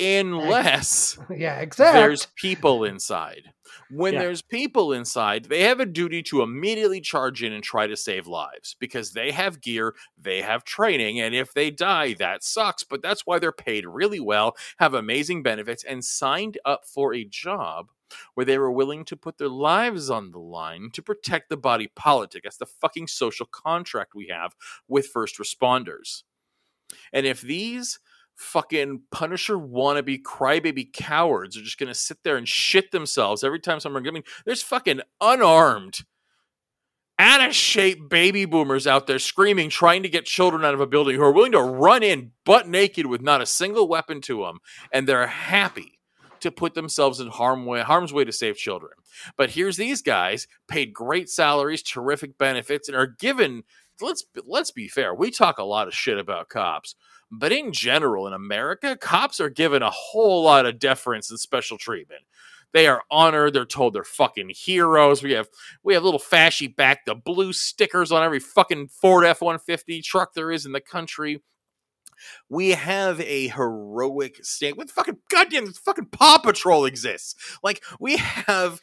unless 0.00 1.18
yeah, 1.30 1.60
exactly. 1.60 2.00
there's 2.00 2.26
people 2.36 2.84
inside. 2.84 3.52
When 3.90 4.14
Yeah. 4.14 4.20
there's 4.20 4.42
people 4.42 4.92
inside, 4.92 5.46
they 5.46 5.62
have 5.62 5.80
a 5.80 5.86
duty 5.86 6.22
to 6.24 6.42
immediately 6.42 7.00
charge 7.00 7.42
in 7.42 7.52
and 7.52 7.62
try 7.62 7.86
to 7.86 7.96
save 7.96 8.26
lives 8.26 8.76
because 8.78 9.12
they 9.12 9.30
have 9.30 9.60
gear, 9.60 9.94
they 10.20 10.42
have 10.42 10.64
training, 10.64 11.20
and 11.20 11.34
if 11.34 11.54
they 11.54 11.70
die, 11.70 12.14
that 12.14 12.42
sucks. 12.42 12.84
But 12.84 13.02
that's 13.02 13.26
why 13.26 13.38
they're 13.38 13.52
paid 13.52 13.86
really 13.86 14.20
well, 14.20 14.56
have 14.78 14.92
amazing 14.94 15.42
benefits, 15.42 15.84
and 15.84 16.04
signed 16.04 16.58
up 16.64 16.84
for 16.86 17.14
a 17.14 17.24
job 17.24 17.88
where 18.34 18.46
they 18.46 18.58
were 18.58 18.70
willing 18.70 19.04
to 19.06 19.16
put 19.16 19.38
their 19.38 19.48
lives 19.48 20.10
on 20.10 20.30
the 20.30 20.38
line 20.38 20.90
to 20.92 21.02
protect 21.02 21.48
the 21.48 21.56
body 21.56 21.90
politic. 21.94 22.44
That's 22.44 22.56
the 22.56 22.66
fucking 22.66 23.08
social 23.08 23.46
contract 23.46 24.14
we 24.14 24.28
have 24.28 24.54
with 24.88 25.06
first 25.06 25.38
responders. 25.38 26.22
And 27.12 27.26
if 27.26 27.40
these 27.40 27.98
fucking 28.34 29.02
Punisher 29.10 29.56
wannabe 29.56 30.22
crybaby 30.22 30.92
cowards 30.92 31.56
are 31.56 31.62
just 31.62 31.78
gonna 31.78 31.94
sit 31.94 32.18
there 32.24 32.36
and 32.36 32.48
shit 32.48 32.90
themselves 32.90 33.44
every 33.44 33.60
time 33.60 33.80
someone. 33.80 34.06
I 34.06 34.10
mean, 34.10 34.24
there's 34.44 34.62
fucking 34.62 35.02
unarmed, 35.20 36.00
out 37.18 37.46
of 37.46 37.54
shape 37.54 38.08
baby 38.08 38.44
boomers 38.44 38.86
out 38.86 39.06
there 39.06 39.18
screaming, 39.18 39.70
trying 39.70 40.02
to 40.02 40.08
get 40.08 40.24
children 40.24 40.64
out 40.64 40.74
of 40.74 40.80
a 40.80 40.86
building 40.86 41.14
who 41.16 41.22
are 41.22 41.32
willing 41.32 41.52
to 41.52 41.60
run 41.60 42.02
in 42.02 42.32
butt 42.44 42.68
naked 42.68 43.06
with 43.06 43.20
not 43.20 43.40
a 43.40 43.46
single 43.46 43.86
weapon 43.86 44.20
to 44.22 44.42
them, 44.42 44.58
and 44.92 45.06
they're 45.06 45.26
happy 45.26 46.00
to 46.42 46.50
put 46.52 46.74
themselves 46.74 47.20
in 47.20 47.28
harm 47.28 47.66
way, 47.66 47.80
harm's 47.80 48.12
way 48.12 48.24
to 48.24 48.32
save 48.32 48.56
children. 48.56 48.92
But 49.36 49.50
here's 49.50 49.76
these 49.76 50.02
guys 50.02 50.46
paid 50.68 50.92
great 50.92 51.28
salaries, 51.28 51.82
terrific 51.82 52.38
benefits, 52.38 52.88
and 52.88 52.96
are 52.96 53.06
given. 53.06 53.64
Let's 54.00 54.24
let's 54.44 54.70
be 54.70 54.88
fair. 54.88 55.14
We 55.14 55.30
talk 55.30 55.58
a 55.58 55.64
lot 55.64 55.88
of 55.88 55.94
shit 55.94 56.18
about 56.18 56.48
cops, 56.48 56.94
but 57.30 57.52
in 57.52 57.72
general, 57.72 58.26
in 58.26 58.32
America, 58.32 58.96
cops 58.96 59.40
are 59.40 59.50
given 59.50 59.82
a 59.82 59.90
whole 59.90 60.42
lot 60.44 60.66
of 60.66 60.78
deference 60.78 61.30
and 61.30 61.38
special 61.38 61.78
treatment. 61.78 62.22
They 62.72 62.86
are 62.86 63.02
honored. 63.10 63.52
They're 63.52 63.66
told 63.66 63.92
they're 63.92 64.04
fucking 64.04 64.50
heroes. 64.54 65.22
We 65.22 65.32
have 65.32 65.48
we 65.82 65.94
have 65.94 66.02
little 66.02 66.20
fashy 66.20 66.74
back 66.74 67.04
the 67.04 67.14
blue 67.14 67.52
stickers 67.52 68.10
on 68.10 68.22
every 68.22 68.40
fucking 68.40 68.88
Ford 68.88 69.24
F 69.24 69.42
one 69.42 69.58
fifty 69.58 70.02
truck 70.02 70.34
there 70.34 70.50
is 70.50 70.66
in 70.66 70.72
the 70.72 70.80
country. 70.80 71.42
We 72.48 72.70
have 72.70 73.20
a 73.20 73.48
heroic 73.48 74.44
state 74.44 74.76
with 74.76 74.90
fucking 74.90 75.18
goddamn 75.30 75.72
fucking 75.72 76.06
Paw 76.12 76.38
Patrol 76.38 76.84
exists. 76.84 77.34
Like 77.62 77.82
we 78.00 78.16
have 78.16 78.80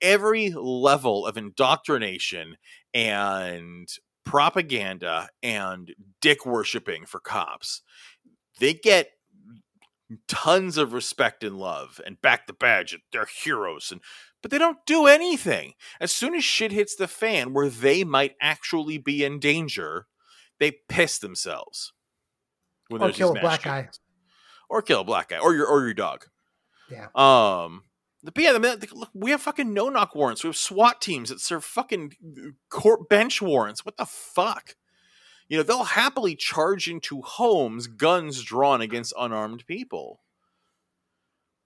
every 0.00 0.50
level 0.50 1.26
of 1.26 1.36
indoctrination 1.36 2.56
and 2.92 3.88
propaganda 4.24 5.28
and 5.42 5.94
dick 6.20 6.46
worshiping 6.46 7.06
for 7.06 7.20
cops. 7.20 7.82
They 8.60 8.74
get 8.74 9.10
tons 10.28 10.76
of 10.76 10.92
respect 10.92 11.42
and 11.42 11.58
love 11.58 12.00
and 12.06 12.20
back 12.20 12.46
the 12.46 12.52
badge. 12.52 12.96
They're 13.12 13.28
heroes 13.42 13.90
and 13.90 14.00
but 14.42 14.50
they 14.50 14.58
don't 14.58 14.84
do 14.86 15.06
anything. 15.06 15.72
As 16.00 16.12
soon 16.12 16.34
as 16.34 16.44
shit 16.44 16.70
hits 16.70 16.94
the 16.94 17.08
fan 17.08 17.54
where 17.54 17.70
they 17.70 18.04
might 18.04 18.34
actually 18.42 18.98
be 18.98 19.24
in 19.24 19.38
danger, 19.38 20.06
they 20.60 20.80
piss 20.86 21.18
themselves. 21.18 21.94
When 23.00 23.10
or 23.10 23.12
kill 23.12 23.36
a 23.36 23.40
black 23.40 23.62
guy. 23.62 23.88
Or 24.68 24.82
kill 24.82 25.00
a 25.00 25.04
black 25.04 25.28
guy. 25.28 25.38
Or 25.38 25.54
your 25.54 25.66
or 25.66 25.84
your 25.84 25.94
dog. 25.94 26.26
Yeah. 26.90 27.08
Um 27.14 27.82
but 28.22 28.42
yeah, 28.42 28.52
the, 28.52 28.88
look, 28.94 29.10
we 29.12 29.32
have 29.32 29.42
fucking 29.42 29.74
no 29.74 29.90
knock 29.90 30.14
warrants. 30.14 30.42
We 30.42 30.48
have 30.48 30.56
SWAT 30.56 31.02
teams 31.02 31.28
that 31.28 31.40
serve 31.40 31.62
fucking 31.62 32.14
uh, 32.24 32.50
court 32.70 33.08
bench 33.10 33.42
warrants. 33.42 33.84
What 33.84 33.98
the 33.98 34.06
fuck? 34.06 34.76
You 35.46 35.58
know, 35.58 35.62
they'll 35.62 35.84
happily 35.84 36.34
charge 36.34 36.88
into 36.88 37.20
homes, 37.20 37.86
guns 37.86 38.42
drawn 38.42 38.80
against 38.80 39.12
unarmed 39.18 39.66
people. 39.66 40.20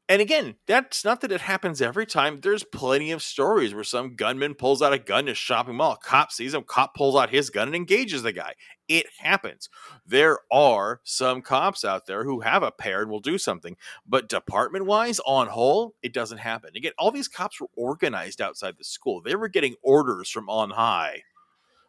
And 0.08 0.22
again, 0.22 0.56
that's 0.66 1.04
not 1.04 1.20
that 1.20 1.32
it 1.32 1.42
happens 1.42 1.82
every 1.82 2.06
time. 2.06 2.40
There's 2.40 2.64
plenty 2.64 3.12
of 3.12 3.22
stories 3.22 3.74
where 3.74 3.84
some 3.84 4.16
gunman 4.16 4.54
pulls 4.54 4.80
out 4.80 4.94
a 4.94 4.98
gun 4.98 5.26
in 5.26 5.32
a 5.32 5.34
shopping 5.34 5.76
mall. 5.76 5.92
A 5.92 5.98
cop 5.98 6.32
sees 6.32 6.54
him, 6.54 6.64
cop 6.66 6.94
pulls 6.94 7.14
out 7.14 7.30
his 7.30 7.50
gun 7.50 7.68
and 7.68 7.76
engages 7.76 8.22
the 8.22 8.32
guy. 8.32 8.54
It 8.88 9.06
happens. 9.18 9.68
There 10.06 10.38
are 10.50 11.00
some 11.04 11.42
cops 11.42 11.84
out 11.84 12.06
there 12.06 12.24
who 12.24 12.40
have 12.40 12.62
a 12.62 12.72
pair 12.72 13.02
and 13.02 13.10
will 13.10 13.20
do 13.20 13.36
something. 13.36 13.76
But 14.06 14.28
department 14.28 14.86
wise, 14.86 15.20
on 15.26 15.48
whole, 15.48 15.94
it 16.02 16.14
doesn't 16.14 16.38
happen. 16.38 16.70
Again, 16.74 16.92
all 16.98 17.10
these 17.10 17.28
cops 17.28 17.60
were 17.60 17.68
organized 17.76 18.40
outside 18.40 18.76
the 18.78 18.84
school. 18.84 19.20
They 19.20 19.36
were 19.36 19.48
getting 19.48 19.74
orders 19.82 20.30
from 20.30 20.48
on 20.48 20.70
high 20.70 21.22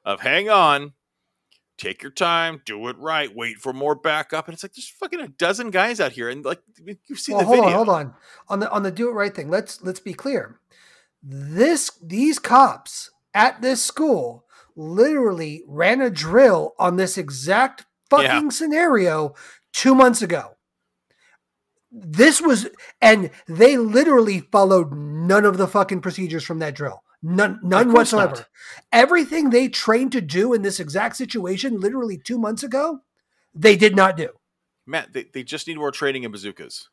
of 0.04 0.22
hang 0.22 0.50
on, 0.50 0.94
take 1.78 2.02
your 2.04 2.12
time, 2.12 2.62
do 2.66 2.88
it 2.88 2.98
right, 2.98 3.34
wait 3.34 3.58
for 3.58 3.74
more 3.74 3.96
backup. 3.96 4.48
And 4.48 4.54
it's 4.54 4.64
like 4.64 4.74
there's 4.74 4.90
fucking 4.90 5.22
a 5.22 5.28
dozen 5.28 5.72
guys 5.72 6.00
out 6.00 6.12
here, 6.12 6.30
and 6.30 6.44
like 6.44 6.62
you've 7.08 7.20
seen 7.20 7.36
well, 7.36 7.46
the 7.46 7.48
hold 7.48 7.60
video. 7.60 7.80
on, 7.80 7.86
hold 7.86 7.90
on. 7.90 8.14
On 8.50 8.60
the 8.60 8.72
on 8.72 8.84
the 8.84 8.92
do 8.92 9.10
it 9.10 9.14
right 9.14 9.34
thing. 9.34 9.50
Let's 9.50 9.82
let's 9.82 10.00
be 10.00 10.14
clear. 10.14 10.60
This 11.24 11.92
these 12.02 12.40
cops 12.40 13.12
at 13.34 13.62
this 13.62 13.84
school 13.84 14.46
literally 14.80 15.64
ran 15.68 16.02
a 16.02 16.10
drill 16.10 16.74
on 16.80 16.96
this 16.96 17.18
exact 17.18 17.86
fucking 18.10 18.46
yeah. 18.46 18.50
scenario 18.50 19.36
two 19.74 19.94
months 19.94 20.22
ago. 20.22 20.56
This 21.92 22.42
was, 22.42 22.68
and 23.02 23.32
they 23.48 23.78
literally 23.78 24.40
followed 24.40 24.94
none 24.94 25.44
of 25.44 25.58
the 25.58 25.68
fucking 25.68 26.02
procedures 26.02 26.44
from 26.44 26.60
that 26.60 26.76
drill. 26.76 27.04
None, 27.22 27.60
none 27.62 27.92
whatsoever. 27.92 28.36
Not. 28.36 28.50
Everything 28.92 29.50
they 29.50 29.68
trained 29.68 30.12
to 30.14 30.22
do 30.22 30.54
in 30.54 30.62
this 30.62 30.80
exact 30.80 31.18
situation, 31.18 31.80
literally 31.80 32.18
two 32.18 32.38
months 32.38 32.64
ago, 32.64 33.00
they 33.54 33.76
did 33.76 33.96
not 33.96 34.16
do. 34.16 34.30
Matt, 34.86 35.12
they, 35.14 35.26
they 35.34 35.44
just 35.44 35.68
need 35.68 35.78
more 35.78 35.92
training 35.92 36.24
in 36.24 36.32
bazookas. 36.32 36.90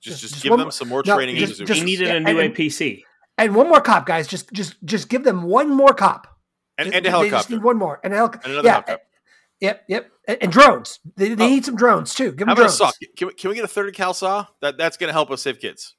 Just, 0.00 0.20
just, 0.20 0.34
just 0.34 0.44
give 0.44 0.56
them 0.56 0.70
some 0.70 0.88
more 0.88 1.02
no, 1.04 1.16
training 1.16 1.36
just, 1.36 1.60
in 1.60 1.66
bazookas. 1.66 1.76
Just, 1.76 1.84
needed 1.84 2.08
yeah, 2.08 2.14
a 2.14 2.20
new 2.20 2.40
and, 2.40 2.54
APC. 2.54 3.02
And 3.38 3.54
one 3.54 3.68
more 3.68 3.80
cop, 3.80 4.06
guys. 4.06 4.26
Just, 4.26 4.52
just, 4.52 4.82
just 4.84 5.08
give 5.08 5.24
them 5.24 5.42
one 5.42 5.68
more 5.68 5.92
cop. 5.92 6.31
And, 6.78 6.86
just, 6.86 6.96
and 6.96 7.06
a 7.06 7.10
helicopter. 7.10 7.30
They 7.30 7.38
just 7.38 7.50
need 7.50 7.62
one 7.62 7.76
more. 7.78 8.00
And, 8.02 8.12
a 8.12 8.16
hel- 8.16 8.30
and 8.32 8.52
another 8.52 8.66
yeah, 8.66 8.72
helicopter. 8.72 8.92
Eh, 8.94 9.66
yep, 9.66 9.84
yep, 9.88 10.10
and, 10.26 10.52
drones. 10.52 11.00
They, 11.16 11.34
they 11.34 11.44
oh. 11.44 11.48
need 11.48 11.64
some 11.64 11.76
drones 11.76 12.14
too. 12.14 12.30
Give 12.30 12.38
them 12.38 12.48
How 12.48 12.54
about 12.54 12.62
drones. 12.62 12.74
a 12.74 12.76
saw? 12.76 12.92
Can 13.16 13.28
we, 13.28 13.34
can 13.34 13.50
we 13.50 13.56
get 13.56 13.64
a 13.64 13.68
thirty 13.68 13.92
cal 13.92 14.14
saw? 14.14 14.46
That 14.60 14.78
that's 14.78 14.96
going 14.96 15.08
to 15.08 15.12
help 15.12 15.30
us 15.30 15.42
save 15.42 15.60
kids 15.60 15.94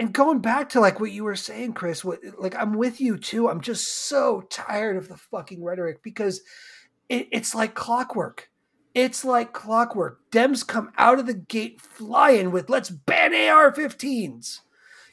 and 0.00 0.14
going 0.14 0.38
back 0.38 0.70
to 0.70 0.80
like 0.80 0.98
what 0.98 1.12
you 1.12 1.24
were 1.24 1.36
saying, 1.36 1.74
Chris, 1.74 2.02
what 2.02 2.20
like 2.38 2.54
I'm 2.56 2.72
with 2.72 3.02
you 3.02 3.18
too. 3.18 3.50
I'm 3.50 3.60
just 3.60 4.06
so 4.08 4.40
tired 4.48 4.96
of 4.96 5.08
the 5.08 5.16
fucking 5.16 5.62
rhetoric 5.62 6.02
because 6.02 6.40
it, 7.10 7.28
it's 7.30 7.54
like 7.54 7.74
clockwork. 7.74 8.48
It's 8.94 9.26
like 9.26 9.52
clockwork. 9.52 10.20
Dems 10.30 10.66
come 10.66 10.90
out 10.96 11.18
of 11.18 11.26
the 11.26 11.34
gate 11.34 11.82
flying 11.82 12.50
with 12.50 12.70
let's 12.70 12.88
ban 12.88 13.34
AR-15s. 13.34 14.60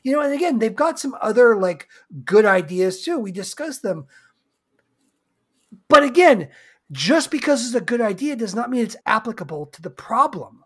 You 0.03 0.13
know, 0.13 0.21
and 0.21 0.33
again, 0.33 0.59
they've 0.59 0.73
got 0.73 0.99
some 0.99 1.17
other 1.21 1.57
like 1.57 1.89
good 2.23 2.45
ideas 2.45 3.03
too. 3.03 3.19
We 3.19 3.33
discussed 3.33 3.81
them. 3.81 4.07
But 5.89 6.03
again, 6.03 6.49
just 6.91 7.31
because 7.31 7.65
it's 7.65 7.75
a 7.75 7.81
good 7.81 8.01
idea 8.01 8.35
does 8.35 8.55
not 8.55 8.69
mean 8.69 8.81
it's 8.81 8.95
applicable 9.05 9.67
to 9.67 9.81
the 9.81 9.89
problem. 9.89 10.63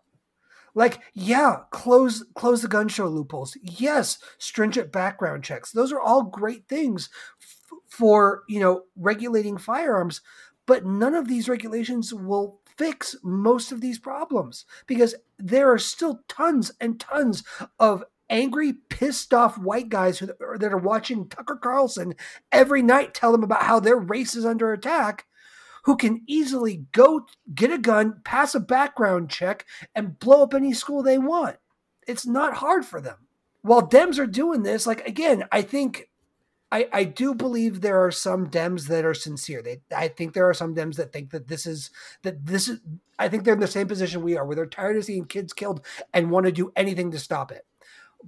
Like, 0.74 1.00
yeah, 1.12 1.56
close 1.70 2.24
close 2.34 2.62
the 2.62 2.68
gun 2.68 2.88
show 2.88 3.06
loopholes. 3.06 3.56
Yes, 3.62 4.18
stringent 4.38 4.90
background 4.90 5.44
checks. 5.44 5.70
Those 5.70 5.92
are 5.92 6.00
all 6.00 6.22
great 6.22 6.66
things 6.66 7.10
f- 7.40 7.78
for, 7.88 8.42
you 8.48 8.58
know, 8.58 8.84
regulating 8.96 9.58
firearms, 9.58 10.22
but 10.66 10.86
none 10.86 11.14
of 11.14 11.28
these 11.28 11.48
regulations 11.48 12.14
will 12.14 12.60
fix 12.78 13.14
most 13.22 13.70
of 13.70 13.82
these 13.82 13.98
problems 13.98 14.64
because 14.86 15.14
there 15.38 15.70
are 15.70 15.78
still 15.78 16.20
tons 16.26 16.72
and 16.80 16.98
tons 16.98 17.44
of 17.78 18.02
angry, 18.32 18.72
pissed 18.72 19.32
off 19.32 19.58
white 19.58 19.88
guys 19.88 20.18
who, 20.18 20.26
that 20.26 20.72
are 20.72 20.78
watching 20.78 21.28
Tucker 21.28 21.56
Carlson 21.56 22.14
every 22.50 22.82
night 22.82 23.14
tell 23.14 23.30
them 23.30 23.44
about 23.44 23.62
how 23.62 23.78
their 23.78 23.96
race 23.96 24.34
is 24.34 24.44
under 24.44 24.72
attack 24.72 25.26
who 25.84 25.96
can 25.96 26.22
easily 26.26 26.86
go 26.92 27.26
get 27.54 27.72
a 27.72 27.78
gun, 27.78 28.20
pass 28.24 28.54
a 28.54 28.60
background 28.60 29.28
check, 29.30 29.66
and 29.94 30.18
blow 30.18 30.42
up 30.42 30.54
any 30.54 30.72
school 30.72 31.02
they 31.02 31.18
want. 31.18 31.56
It's 32.06 32.26
not 32.26 32.54
hard 32.54 32.84
for 32.84 33.00
them. 33.00 33.26
While 33.62 33.88
Dems 33.88 34.18
are 34.18 34.26
doing 34.26 34.62
this, 34.62 34.86
like 34.86 35.06
again, 35.06 35.44
I 35.52 35.62
think 35.62 36.08
I, 36.72 36.88
I 36.92 37.04
do 37.04 37.34
believe 37.34 37.80
there 37.80 38.02
are 38.02 38.10
some 38.10 38.48
Dems 38.48 38.88
that 38.88 39.04
are 39.04 39.14
sincere. 39.14 39.62
They 39.62 39.82
I 39.94 40.08
think 40.08 40.32
there 40.32 40.48
are 40.48 40.54
some 40.54 40.74
Dems 40.74 40.96
that 40.96 41.12
think 41.12 41.30
that 41.30 41.48
this 41.48 41.66
is 41.66 41.90
that 42.22 42.44
this 42.46 42.66
is 42.66 42.80
I 43.18 43.28
think 43.28 43.44
they're 43.44 43.54
in 43.54 43.60
the 43.60 43.66
same 43.68 43.86
position 43.86 44.22
we 44.22 44.36
are, 44.36 44.44
where 44.44 44.56
they're 44.56 44.66
tired 44.66 44.96
of 44.96 45.04
seeing 45.04 45.26
kids 45.26 45.52
killed 45.52 45.84
and 46.12 46.30
want 46.30 46.46
to 46.46 46.52
do 46.52 46.72
anything 46.74 47.10
to 47.12 47.18
stop 47.18 47.52
it. 47.52 47.66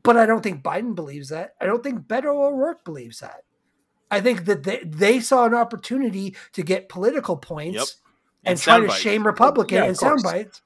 But 0.03 0.17
I 0.17 0.27
don't 0.27 0.43
think 0.43 0.63
Biden 0.63 0.95
believes 0.95 1.29
that. 1.29 1.55
I 1.61 1.67
don't 1.67 1.83
think 1.83 2.03
Beto 2.03 2.27
O'Rourke 2.27 2.85
believes 2.85 3.21
that. 3.21 3.45
I 4.11 4.21
think 4.21 4.45
that 4.45 4.65
they, 4.65 4.81
they 4.85 5.21
saw 5.21 5.47
an 5.47 5.55
opportunity 5.55 6.37
to 6.53 6.63
get 6.63 6.89
political 6.89 7.37
points 7.37 7.77
yep. 7.77 7.87
and, 8.45 8.53
and 8.53 8.61
try 8.61 8.81
to 8.81 8.87
bites. 8.87 9.01
shame 9.01 9.27
Republicans 9.27 9.79
yeah, 9.79 9.85
and 9.87 9.97
sound 9.97 10.23
bites 10.23 10.63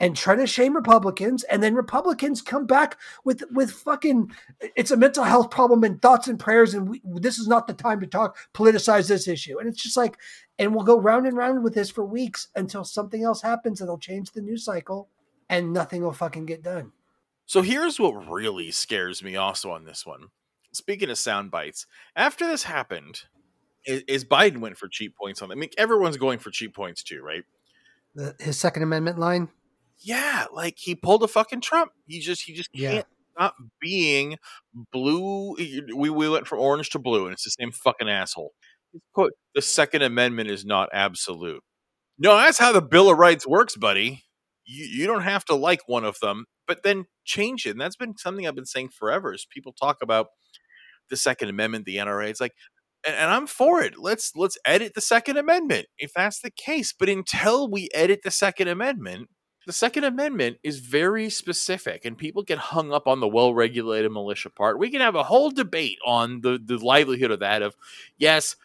and 0.00 0.16
try 0.16 0.34
to 0.34 0.46
shame 0.46 0.74
Republicans, 0.74 1.44
and 1.44 1.62
then 1.62 1.74
Republicans 1.74 2.42
come 2.42 2.66
back 2.66 2.98
with 3.24 3.44
with 3.52 3.70
fucking 3.70 4.30
it's 4.76 4.90
a 4.90 4.96
mental 4.96 5.24
health 5.24 5.50
problem 5.50 5.84
and 5.84 6.02
thoughts 6.02 6.28
and 6.28 6.38
prayers, 6.38 6.74
and 6.74 6.88
we, 6.88 7.00
this 7.04 7.38
is 7.38 7.46
not 7.48 7.66
the 7.66 7.74
time 7.74 8.00
to 8.00 8.06
talk 8.06 8.36
politicize 8.52 9.08
this 9.08 9.28
issue. 9.28 9.58
And 9.58 9.68
it's 9.68 9.82
just 9.82 9.96
like, 9.96 10.18
and 10.58 10.74
we'll 10.74 10.84
go 10.84 11.00
round 11.00 11.26
and 11.26 11.36
round 11.36 11.62
with 11.62 11.74
this 11.74 11.90
for 11.90 12.04
weeks 12.04 12.48
until 12.56 12.84
something 12.84 13.22
else 13.22 13.42
happens 13.42 13.78
that'll 13.78 13.98
change 13.98 14.32
the 14.32 14.42
news 14.42 14.64
cycle, 14.64 15.08
and 15.48 15.72
nothing 15.72 16.02
will 16.02 16.12
fucking 16.12 16.46
get 16.46 16.62
done. 16.62 16.92
So 17.46 17.62
here's 17.62 18.00
what 18.00 18.12
really 18.30 18.70
scares 18.70 19.22
me 19.22 19.36
also 19.36 19.70
on 19.70 19.84
this 19.84 20.06
one 20.06 20.28
speaking 20.74 21.10
of 21.10 21.18
sound 21.18 21.50
bites, 21.50 21.86
after 22.16 22.46
this 22.46 22.64
happened, 22.64 23.22
is, 23.86 24.02
is, 24.08 24.24
Biden 24.24 24.58
went 24.58 24.76
for 24.76 24.88
cheap 24.88 25.16
points 25.16 25.42
on. 25.42 25.50
I 25.50 25.54
mean, 25.54 25.70
everyone's 25.78 26.16
going 26.16 26.38
for 26.38 26.50
cheap 26.50 26.74
points 26.74 27.02
too, 27.02 27.22
right? 27.22 27.44
The, 28.14 28.34
his 28.38 28.58
Second 28.58 28.82
Amendment 28.82 29.18
line. 29.18 29.48
Yeah, 29.98 30.46
like 30.52 30.74
he 30.78 30.94
pulled 30.94 31.22
a 31.22 31.28
fucking 31.28 31.60
Trump. 31.60 31.92
He 32.06 32.20
just 32.20 32.42
he 32.42 32.52
just 32.52 32.70
can't 32.72 32.94
yeah. 32.94 33.02
stop 33.36 33.54
being 33.80 34.36
blue. 34.92 35.54
We 35.54 36.10
we 36.10 36.28
went 36.28 36.46
from 36.46 36.58
orange 36.58 36.90
to 36.90 36.98
blue, 36.98 37.24
and 37.24 37.32
it's 37.32 37.44
the 37.44 37.50
same 37.50 37.72
fucking 37.72 38.08
asshole. 38.08 38.52
Quote: 39.14 39.32
The 39.54 39.62
Second 39.62 40.02
Amendment 40.02 40.50
is 40.50 40.64
not 40.64 40.88
absolute. 40.92 41.62
No, 42.18 42.36
that's 42.36 42.58
how 42.58 42.72
the 42.72 42.82
Bill 42.82 43.08
of 43.08 43.18
Rights 43.18 43.46
works, 43.46 43.76
buddy. 43.76 44.23
You, 44.64 44.84
you 44.86 45.06
don't 45.06 45.22
have 45.22 45.44
to 45.46 45.54
like 45.54 45.80
one 45.86 46.04
of 46.04 46.18
them, 46.20 46.46
but 46.66 46.82
then 46.82 47.06
change 47.24 47.66
it. 47.66 47.70
And 47.70 47.80
that's 47.80 47.96
been 47.96 48.16
something 48.16 48.46
I've 48.46 48.54
been 48.54 48.66
saying 48.66 48.90
forever. 48.90 49.32
Is 49.32 49.46
people 49.48 49.72
talk 49.72 49.98
about 50.02 50.28
the 51.10 51.16
Second 51.16 51.48
Amendment, 51.48 51.84
the 51.84 51.96
NRA. 51.96 52.28
It's 52.28 52.40
like, 52.40 52.54
and, 53.06 53.14
and 53.14 53.30
I'm 53.30 53.46
for 53.46 53.82
it. 53.82 53.94
Let's 53.98 54.32
let's 54.34 54.58
edit 54.66 54.94
the 54.94 55.00
Second 55.00 55.36
Amendment 55.36 55.86
if 55.98 56.12
that's 56.14 56.40
the 56.40 56.50
case. 56.50 56.92
But 56.92 57.08
until 57.08 57.68
we 57.68 57.88
edit 57.94 58.20
the 58.24 58.30
Second 58.30 58.68
Amendment, 58.68 59.28
the 59.66 59.72
Second 59.72 60.04
Amendment 60.04 60.58
is 60.62 60.80
very 60.80 61.30
specific, 61.30 62.04
and 62.04 62.18
people 62.18 62.42
get 62.42 62.58
hung 62.58 62.92
up 62.92 63.06
on 63.06 63.20
the 63.20 63.28
well-regulated 63.28 64.10
militia 64.12 64.50
part. 64.50 64.78
We 64.78 64.90
can 64.90 65.00
have 65.00 65.14
a 65.14 65.22
whole 65.22 65.50
debate 65.50 65.98
on 66.06 66.40
the 66.40 66.58
the 66.62 66.78
livelihood 66.78 67.30
of 67.30 67.40
that. 67.40 67.62
Of 67.62 67.74
yes, 68.18 68.56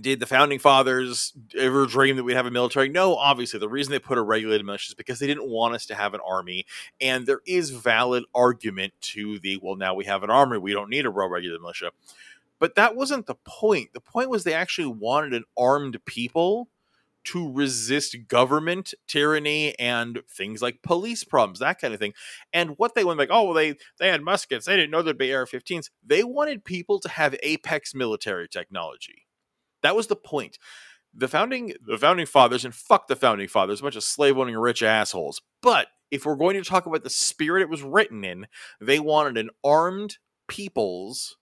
did 0.00 0.20
the 0.20 0.26
founding 0.26 0.58
fathers 0.58 1.32
ever 1.58 1.86
dream 1.86 2.16
that 2.16 2.24
we'd 2.24 2.34
have 2.36 2.46
a 2.46 2.50
military? 2.50 2.88
No, 2.88 3.16
obviously. 3.16 3.60
The 3.60 3.68
reason 3.68 3.92
they 3.92 3.98
put 3.98 4.18
a 4.18 4.22
regulated 4.22 4.64
militia 4.64 4.90
is 4.90 4.94
because 4.94 5.18
they 5.18 5.26
didn't 5.26 5.48
want 5.48 5.74
us 5.74 5.86
to 5.86 5.94
have 5.94 6.14
an 6.14 6.20
army. 6.26 6.66
And 7.00 7.26
there 7.26 7.40
is 7.46 7.70
valid 7.70 8.24
argument 8.34 8.94
to 9.00 9.38
the 9.38 9.58
well, 9.62 9.76
now 9.76 9.94
we 9.94 10.04
have 10.04 10.22
an 10.22 10.30
army, 10.30 10.58
we 10.58 10.72
don't 10.72 10.90
need 10.90 11.06
a 11.06 11.10
well 11.10 11.28
regulated 11.28 11.60
militia. 11.60 11.90
But 12.58 12.76
that 12.76 12.96
wasn't 12.96 13.26
the 13.26 13.34
point. 13.34 13.92
The 13.92 14.00
point 14.00 14.30
was 14.30 14.44
they 14.44 14.54
actually 14.54 14.86
wanted 14.86 15.34
an 15.34 15.44
armed 15.58 16.04
people 16.04 16.68
to 17.24 17.50
resist 17.50 18.16
government 18.28 18.94
tyranny 19.06 19.78
and 19.78 20.20
things 20.28 20.60
like 20.60 20.82
police 20.82 21.24
problems, 21.24 21.58
that 21.58 21.80
kind 21.80 21.94
of 21.94 22.00
thing. 22.00 22.12
And 22.52 22.74
what 22.76 22.94
they 22.94 23.04
went 23.04 23.18
like, 23.18 23.30
oh, 23.32 23.44
well, 23.44 23.54
they 23.54 23.76
they 23.98 24.08
had 24.08 24.22
muskets. 24.22 24.66
They 24.66 24.76
didn't 24.76 24.90
know 24.90 25.02
there'd 25.02 25.18
be 25.18 25.34
AR-15s. 25.34 25.90
They 26.06 26.22
wanted 26.22 26.64
people 26.64 27.00
to 27.00 27.08
have 27.08 27.34
apex 27.42 27.94
military 27.94 28.48
technology. 28.48 29.26
That 29.84 29.94
was 29.94 30.08
the 30.08 30.16
point. 30.16 30.58
The 31.14 31.28
founding 31.28 31.74
the 31.86 31.98
founding 31.98 32.26
fathers 32.26 32.64
and 32.64 32.74
fuck 32.74 33.06
the 33.06 33.14
founding 33.14 33.46
fathers, 33.46 33.78
a 33.78 33.82
bunch 33.84 33.94
of 33.94 34.02
slave 34.02 34.36
owning 34.36 34.56
rich 34.56 34.82
assholes. 34.82 35.40
But 35.62 35.86
if 36.10 36.26
we're 36.26 36.34
going 36.34 36.56
to 36.56 36.68
talk 36.68 36.86
about 36.86 37.04
the 37.04 37.10
spirit 37.10 37.62
it 37.62 37.68
was 37.68 37.82
written 37.82 38.24
in, 38.24 38.46
they 38.80 38.98
wanted 38.98 39.36
an 39.36 39.50
armed 39.62 40.18
peoples 40.48 41.36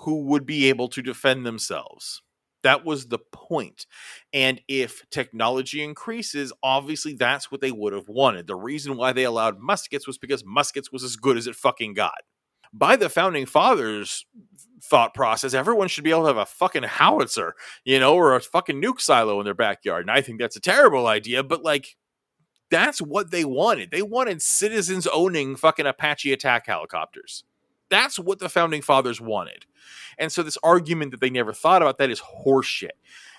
who 0.00 0.24
would 0.24 0.44
be 0.44 0.68
able 0.68 0.88
to 0.88 1.00
defend 1.00 1.46
themselves. 1.46 2.22
That 2.62 2.84
was 2.84 3.06
the 3.06 3.18
point. 3.18 3.86
And 4.32 4.60
if 4.66 5.08
technology 5.10 5.82
increases, 5.82 6.52
obviously 6.62 7.14
that's 7.14 7.50
what 7.50 7.60
they 7.60 7.70
would 7.70 7.92
have 7.92 8.08
wanted. 8.08 8.46
The 8.48 8.56
reason 8.56 8.96
why 8.96 9.12
they 9.12 9.24
allowed 9.24 9.60
muskets 9.60 10.06
was 10.06 10.18
because 10.18 10.44
muskets 10.44 10.90
was 10.90 11.04
as 11.04 11.16
good 11.16 11.36
as 11.36 11.46
it 11.46 11.54
fucking 11.54 11.94
got. 11.94 12.22
By 12.72 12.96
the 12.96 13.08
founding 13.08 13.46
fathers 13.46 14.26
thought 14.82 15.14
process, 15.14 15.54
everyone 15.54 15.88
should 15.88 16.04
be 16.04 16.10
able 16.10 16.22
to 16.22 16.28
have 16.28 16.36
a 16.36 16.46
fucking 16.46 16.82
howitzer, 16.84 17.54
you 17.84 17.98
know, 17.98 18.14
or 18.14 18.34
a 18.34 18.40
fucking 18.40 18.80
nuke 18.80 19.00
silo 19.00 19.40
in 19.40 19.44
their 19.44 19.54
backyard. 19.54 20.02
And 20.02 20.10
I 20.10 20.20
think 20.20 20.38
that's 20.38 20.56
a 20.56 20.60
terrible 20.60 21.06
idea, 21.06 21.42
but 21.42 21.62
like 21.62 21.96
that's 22.70 23.00
what 23.00 23.30
they 23.30 23.44
wanted. 23.44 23.90
They 23.90 24.02
wanted 24.02 24.42
citizens 24.42 25.06
owning 25.06 25.56
fucking 25.56 25.86
Apache 25.86 26.32
attack 26.32 26.66
helicopters. 26.66 27.44
That's 27.88 28.18
what 28.18 28.38
the 28.38 28.48
founding 28.48 28.82
fathers 28.82 29.20
wanted. 29.20 29.66
And 30.18 30.32
so 30.32 30.42
this 30.42 30.58
argument 30.62 31.12
that 31.12 31.20
they 31.20 31.30
never 31.30 31.52
thought 31.52 31.82
about 31.82 31.98
that 31.98 32.10
is 32.10 32.20
horseshit. 32.20 32.90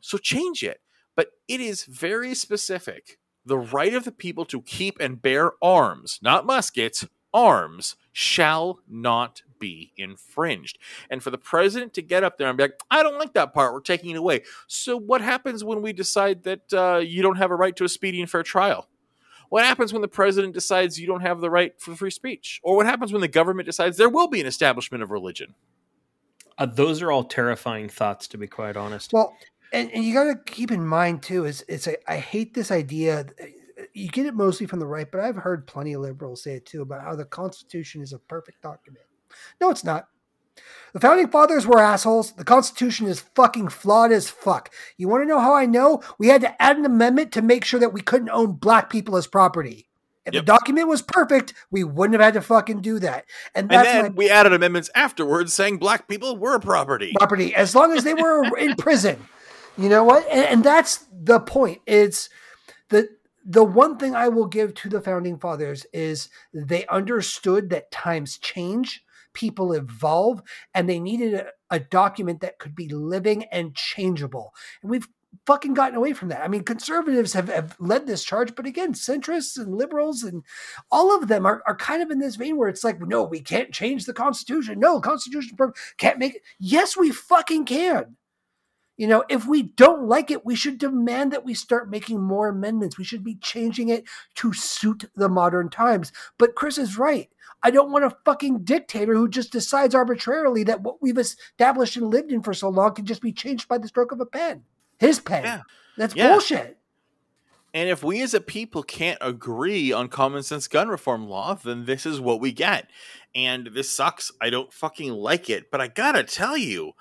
So 0.02 0.18
change 0.18 0.64
it. 0.64 0.80
But 1.16 1.32
it 1.48 1.60
is 1.60 1.84
very 1.84 2.36
specific. 2.36 3.18
The 3.46 3.58
right 3.58 3.94
of 3.94 4.04
the 4.04 4.12
people 4.12 4.46
to 4.46 4.62
keep 4.62 5.00
and 5.00 5.22
bear 5.22 5.54
arms, 5.62 6.20
not 6.22 6.46
muskets, 6.46 7.08
arms, 7.34 7.96
shall 8.12 8.80
not 8.88 9.42
be 9.60 9.94
infringed. 9.98 10.78
And 11.10 11.22
for 11.22 11.30
the 11.30 11.38
president 11.38 11.94
to 11.96 12.02
get 12.02 12.24
up 12.24 12.38
there 12.38 12.48
and 12.48 12.58
be 12.58 12.64
like, 12.64 12.80
I 12.90 13.04
don't 13.04 13.18
like 13.18 13.34
that 13.34 13.54
part, 13.54 13.74
we're 13.74 13.82
taking 13.82 14.12
it 14.12 14.18
away. 14.18 14.44
So 14.68 14.98
what 14.98 15.22
happens 15.22 15.64
when 15.64 15.82
we 15.82 15.94
decide 15.94 16.44
that 16.44 16.74
uh, 16.74 16.98
you 16.98 17.22
don't 17.22 17.38
have 17.38 17.52
a 17.52 17.56
right 17.56 17.76
to 17.76 17.84
a 17.84 17.90
speedy 17.90 18.22
and 18.22 18.30
fair 18.30 18.44
trial? 18.44 18.88
What 19.50 19.64
happens 19.64 19.94
when 19.94 20.02
the 20.02 20.08
president 20.08 20.54
decides 20.54 21.00
you 21.00 21.08
don't 21.08 21.22
have 21.22 21.40
the 21.40 21.50
right 21.50 21.80
for 21.80 21.96
free 21.96 22.12
speech? 22.12 22.60
Or 22.64 22.76
what 22.76 22.86
happens 22.86 23.14
when 23.14 23.22
the 23.22 23.28
government 23.28 23.66
decides 23.66 23.98
there 23.98 24.10
will 24.10 24.28
be 24.28 24.42
an 24.42 24.48
establishment 24.48 25.04
of 25.04 25.12
religion? 25.12 25.56
Uh, 26.58 26.66
those 26.66 27.02
are 27.02 27.12
all 27.12 27.24
terrifying 27.24 27.88
thoughts, 27.88 28.28
to 28.30 28.38
be 28.38 28.48
quite 28.48 28.76
honest. 28.76 29.14
Well, 29.14 29.38
and, 29.72 29.92
and 29.92 30.04
you 30.04 30.14
got 30.14 30.26
to 30.26 30.52
keep 30.52 30.72
in 30.72 30.86
mind 30.86 31.24
too 31.24 31.46
is 31.46 31.64
it's 31.68 31.88
a, 31.88 32.12
I 32.12 32.18
hate 32.18 32.54
this 32.54 32.72
idea. 32.72 33.26
You 33.94 34.10
get 34.10 34.26
it 34.26 34.34
mostly 34.34 34.66
from 34.66 34.80
the 34.80 34.88
right, 34.88 35.10
but 35.12 35.22
I've 35.22 35.36
heard 35.36 35.68
plenty 35.68 35.94
of 35.94 36.02
liberals 36.02 36.44
say 36.44 36.56
it 36.56 36.66
too 36.66 36.82
about 36.82 37.02
how 37.02 37.16
the 37.16 37.26
Constitution 37.26 38.02
is 38.02 38.14
a 38.14 38.20
perfect 38.20 38.62
document. 38.62 39.06
No, 39.62 39.70
it's 39.70 39.84
not. 39.84 40.08
The 40.94 41.00
founding 41.00 41.28
fathers 41.28 41.68
were 41.68 41.80
assholes. 41.80 42.32
The 42.32 42.44
Constitution 42.44 43.08
is 43.08 43.20
fucking 43.36 43.70
flawed 43.70 44.12
as 44.12 44.30
fuck. 44.30 44.74
You 44.98 45.08
want 45.08 45.22
to 45.22 45.28
know 45.28 45.40
how 45.40 45.54
I 45.54 45.68
know? 45.68 46.02
We 46.18 46.28
had 46.28 46.42
to 46.42 46.62
add 46.62 46.78
an 46.78 46.86
amendment 46.86 47.32
to 47.34 47.42
make 47.42 47.64
sure 47.64 47.80
that 47.80 47.94
we 47.94 48.02
couldn't 48.02 48.30
own 48.30 48.54
black 48.54 48.90
people 48.90 49.16
as 49.16 49.28
property. 49.28 49.88
If 50.26 50.34
yep. 50.34 50.46
the 50.46 50.52
document 50.52 50.88
was 50.90 51.02
perfect, 51.02 51.54
we 51.72 51.84
wouldn't 51.84 52.20
have 52.20 52.26
had 52.26 52.34
to 52.34 52.42
fucking 52.42 52.82
do 52.82 53.00
that. 53.00 53.26
And, 53.56 53.72
and 53.72 53.86
then 53.86 54.16
we 54.16 54.30
added 54.30 54.52
amendments 54.52 54.90
afterwards 54.94 55.54
saying 55.54 55.78
black 55.78 56.08
people 56.08 56.36
were 56.36 56.60
property. 56.60 57.14
Property, 57.18 57.56
as 57.56 57.74
long 57.74 57.94
as 57.94 58.04
they 58.04 58.14
were 58.14 58.58
in 58.58 58.76
prison. 58.76 59.26
You 59.78 59.90
know 59.90 60.04
what? 60.04 60.28
And, 60.30 60.46
and 60.46 60.64
that's 60.64 61.06
the 61.14 61.40
point. 61.40 61.82
It's 61.86 62.30
the 62.90 63.10
the 63.50 63.64
one 63.64 63.98
thing 63.98 64.14
I 64.14 64.28
will 64.28 64.46
give 64.46 64.74
to 64.76 64.90
the 64.90 65.00
founding 65.00 65.40
fathers 65.40 65.86
is 65.94 66.30
they 66.54 66.86
understood 66.88 67.70
that 67.70 67.92
times 67.92 68.38
change, 68.38 69.06
people 69.34 69.72
evolve, 69.72 70.42
and 70.74 70.90
they 70.90 71.00
needed 71.00 71.34
a, 71.34 71.48
a 71.70 71.80
document 71.80 72.42
that 72.42 72.60
could 72.60 72.76
be 72.76 72.90
living 72.90 73.46
and 73.46 73.74
changeable. 73.74 74.54
And 74.82 74.92
we've 74.92 75.08
fucking 75.46 75.74
gotten 75.74 75.96
away 75.96 76.12
from 76.12 76.28
that. 76.28 76.42
I 76.42 76.50
mean, 76.50 76.64
conservatives 76.64 77.32
have, 77.32 77.48
have 77.48 77.78
led 77.80 78.06
this 78.06 78.26
charge, 78.26 78.54
but 78.54 78.66
again, 78.66 78.92
centrists 78.94 79.58
and 79.58 79.74
liberals 79.74 80.24
and 80.24 80.44
all 80.92 81.16
of 81.16 81.30
them 81.30 81.46
are, 81.46 81.64
are 81.66 81.76
kind 81.76 82.04
of 82.04 82.12
in 82.12 82.20
this 82.20 82.36
vein 82.36 82.58
where 82.58 82.68
it's 82.68 82.84
like, 82.84 83.00
no, 83.00 83.24
we 83.24 83.40
can't 83.40 83.72
change 83.72 84.06
the 84.06 84.14
Constitution. 84.14 84.78
No, 84.78 85.00
Constitution 85.00 85.58
can't 85.98 86.20
make 86.20 86.36
it. 86.36 86.42
Yes, 86.60 86.98
we 86.98 87.12
fucking 87.12 87.66
can. 87.66 88.18
You 88.98 89.08
know, 89.08 89.24
if 89.30 89.46
we 89.46 89.62
don't 89.62 90.08
like 90.08 90.32
it, 90.32 90.46
we 90.46 90.56
should 90.56 90.80
demand 90.80 91.32
that 91.32 91.46
we 91.46 91.54
start 91.54 91.90
making 91.90 92.22
more 92.22 92.50
amendments. 92.50 92.98
We 92.98 93.04
should 93.04 93.24
be 93.24 93.36
changing 93.36 93.90
it 93.90 94.06
to 94.36 94.54
suit 94.54 95.06
the 95.16 95.30
modern 95.30 95.70
times. 95.70 96.12
But 96.40 96.56
Chris 96.56 96.80
is 96.80 96.98
right. 96.98 97.30
I 97.62 97.72
don't 97.72 97.92
want 97.92 98.06
a 98.06 98.18
fucking 98.26 98.64
dictator 98.64 99.14
who 99.14 99.28
just 99.28 99.52
decides 99.52 99.96
arbitrarily 99.96 100.64
that 100.64 100.82
what 100.82 101.02
we've 101.02 101.18
established 101.18 101.96
and 101.96 102.10
lived 102.10 102.32
in 102.32 102.42
for 102.42 102.54
so 102.54 102.70
long 102.70 102.96
can 102.96 103.06
just 103.06 103.22
be 103.22 103.32
changed 103.32 103.68
by 103.68 103.78
the 103.78 103.88
stroke 103.88 104.12
of 104.12 104.20
a 104.20 104.26
pen. 104.26 104.64
His 105.00 105.20
pen. 105.20 105.44
Yeah. 105.44 105.62
That's 105.98 106.16
yeah. 106.16 106.30
bullshit. 106.30 106.78
And 107.74 107.90
if 107.90 108.04
we 108.04 108.22
as 108.22 108.34
a 108.34 108.42
people 108.42 108.82
can't 108.82 109.20
agree 109.22 109.92
on 109.92 110.08
common 110.08 110.42
sense 110.42 110.68
gun 110.68 110.88
reform 110.88 111.28
law, 111.28 111.54
then 111.54 111.86
this 111.86 112.06
is 112.06 112.20
what 112.20 112.42
we 112.42 112.52
get. 112.52 112.90
And 113.36 113.68
this 113.68 113.90
sucks. 113.90 114.32
I 114.42 114.50
don't 114.50 114.74
fucking 114.74 115.12
like 115.12 115.50
it. 115.50 115.70
But 115.70 115.82
I 115.82 115.88
gotta 115.88 116.24
tell 116.24 116.58
you, 116.58 116.94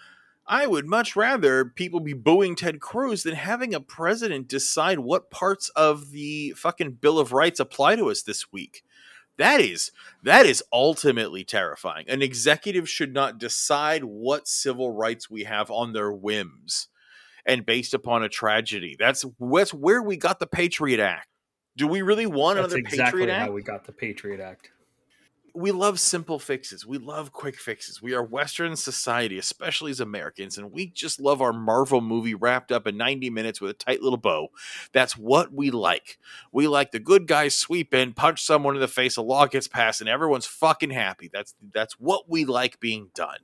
I 0.48 0.66
would 0.66 0.86
much 0.86 1.16
rather 1.16 1.64
people 1.64 2.00
be 2.00 2.12
booing 2.12 2.54
Ted 2.54 2.80
Cruz 2.80 3.24
than 3.24 3.34
having 3.34 3.74
a 3.74 3.80
president 3.80 4.48
decide 4.48 5.00
what 5.00 5.30
parts 5.30 5.70
of 5.70 6.12
the 6.12 6.52
fucking 6.56 6.92
Bill 6.92 7.18
of 7.18 7.32
Rights 7.32 7.58
apply 7.58 7.96
to 7.96 8.10
us 8.10 8.22
this 8.22 8.52
week. 8.52 8.84
That 9.38 9.60
is 9.60 9.90
that 10.22 10.46
is 10.46 10.62
ultimately 10.72 11.44
terrifying. 11.44 12.08
An 12.08 12.22
executive 12.22 12.88
should 12.88 13.12
not 13.12 13.38
decide 13.38 14.04
what 14.04 14.48
civil 14.48 14.92
rights 14.92 15.28
we 15.28 15.44
have 15.44 15.70
on 15.70 15.92
their 15.92 16.12
whims 16.12 16.88
and 17.44 17.66
based 17.66 17.92
upon 17.92 18.22
a 18.22 18.28
tragedy. 18.28 18.96
That's 18.98 19.24
that's 19.40 19.74
where 19.74 20.02
we 20.02 20.16
got 20.16 20.40
the 20.40 20.46
Patriot 20.46 21.00
Act. 21.00 21.28
Do 21.76 21.86
we 21.86 22.00
really 22.00 22.26
want 22.26 22.56
that's 22.56 22.72
another 22.72 22.78
exactly 22.78 23.20
Patriot 23.20 23.34
Act? 23.34 23.46
How 23.46 23.52
we 23.52 23.62
got 23.62 23.84
the 23.84 23.92
Patriot 23.92 24.40
Act 24.40 24.70
we 25.56 25.70
love 25.70 25.98
simple 25.98 26.38
fixes. 26.38 26.84
We 26.84 26.98
love 26.98 27.32
quick 27.32 27.56
fixes. 27.56 28.02
We 28.02 28.12
are 28.12 28.22
Western 28.22 28.76
society, 28.76 29.38
especially 29.38 29.90
as 29.90 30.00
Americans, 30.00 30.58
and 30.58 30.70
we 30.70 30.86
just 30.86 31.18
love 31.18 31.40
our 31.40 31.52
Marvel 31.52 32.02
movie 32.02 32.34
wrapped 32.34 32.70
up 32.70 32.86
in 32.86 32.98
90 32.98 33.30
minutes 33.30 33.58
with 33.58 33.70
a 33.70 33.74
tight 33.74 34.02
little 34.02 34.18
bow. 34.18 34.48
That's 34.92 35.16
what 35.16 35.54
we 35.54 35.70
like. 35.70 36.18
We 36.52 36.68
like 36.68 36.90
the 36.90 36.98
good 36.98 37.26
guys 37.26 37.54
sweep 37.54 37.94
in, 37.94 38.12
punch 38.12 38.42
someone 38.42 38.74
in 38.74 38.82
the 38.82 38.88
face, 38.88 39.16
a 39.16 39.22
law 39.22 39.46
gets 39.46 39.66
passed, 39.66 40.02
and 40.02 40.10
everyone's 40.10 40.44
fucking 40.44 40.90
happy. 40.90 41.30
That's 41.32 41.54
that's 41.72 41.98
what 41.98 42.28
we 42.28 42.44
like 42.44 42.78
being 42.78 43.08
done. 43.14 43.38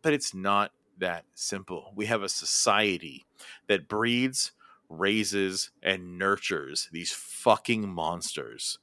But 0.00 0.12
it's 0.12 0.32
not 0.32 0.70
that 0.98 1.24
simple. 1.34 1.92
We 1.96 2.06
have 2.06 2.22
a 2.22 2.28
society 2.28 3.26
that 3.66 3.88
breeds, 3.88 4.52
raises, 4.88 5.72
and 5.82 6.18
nurtures 6.18 6.88
these 6.92 7.10
fucking 7.10 7.88
monsters 7.88 8.78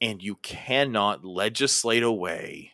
and 0.00 0.22
you 0.22 0.36
cannot 0.36 1.24
legislate 1.24 2.02
away 2.02 2.72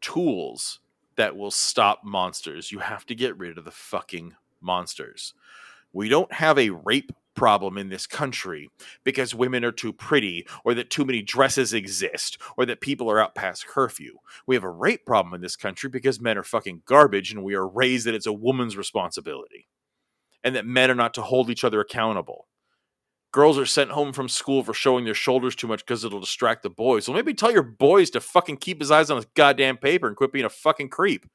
tools 0.00 0.80
that 1.16 1.36
will 1.36 1.50
stop 1.50 2.04
monsters. 2.04 2.70
You 2.70 2.80
have 2.80 3.06
to 3.06 3.14
get 3.14 3.38
rid 3.38 3.58
of 3.58 3.64
the 3.64 3.70
fucking 3.70 4.34
monsters. 4.60 5.34
We 5.92 6.08
don't 6.08 6.32
have 6.32 6.58
a 6.58 6.70
rape 6.70 7.12
problem 7.34 7.78
in 7.78 7.88
this 7.88 8.06
country 8.06 8.70
because 9.04 9.34
women 9.34 9.64
are 9.64 9.72
too 9.72 9.92
pretty 9.92 10.46
or 10.64 10.74
that 10.74 10.90
too 10.90 11.04
many 11.04 11.22
dresses 11.22 11.72
exist 11.72 12.38
or 12.56 12.66
that 12.66 12.80
people 12.80 13.10
are 13.10 13.20
out 13.20 13.34
past 13.34 13.66
curfew. 13.66 14.16
We 14.46 14.56
have 14.56 14.64
a 14.64 14.70
rape 14.70 15.04
problem 15.06 15.34
in 15.34 15.42
this 15.42 15.56
country 15.56 15.88
because 15.88 16.20
men 16.20 16.38
are 16.38 16.42
fucking 16.42 16.82
garbage 16.86 17.32
and 17.32 17.44
we 17.44 17.54
are 17.54 17.68
raised 17.68 18.06
that 18.06 18.14
it's 18.14 18.26
a 18.26 18.32
woman's 18.32 18.76
responsibility 18.76 19.68
and 20.42 20.56
that 20.56 20.66
men 20.66 20.90
are 20.90 20.94
not 20.94 21.14
to 21.14 21.22
hold 21.22 21.50
each 21.50 21.64
other 21.64 21.80
accountable 21.80 22.46
Girls 23.36 23.58
are 23.58 23.66
sent 23.66 23.90
home 23.90 24.14
from 24.14 24.30
school 24.30 24.62
for 24.62 24.72
showing 24.72 25.04
their 25.04 25.12
shoulders 25.12 25.54
too 25.54 25.66
much 25.66 25.84
because 25.84 26.04
it'll 26.04 26.20
distract 26.20 26.62
the 26.62 26.70
boys. 26.70 27.06
Well, 27.06 27.14
maybe 27.14 27.34
tell 27.34 27.52
your 27.52 27.62
boys 27.62 28.08
to 28.12 28.20
fucking 28.22 28.56
keep 28.56 28.80
his 28.80 28.90
eyes 28.90 29.10
on 29.10 29.18
his 29.18 29.26
goddamn 29.34 29.76
paper 29.76 30.06
and 30.06 30.16
quit 30.16 30.32
being 30.32 30.46
a 30.46 30.48
fucking 30.48 30.88
creep. 30.88 31.26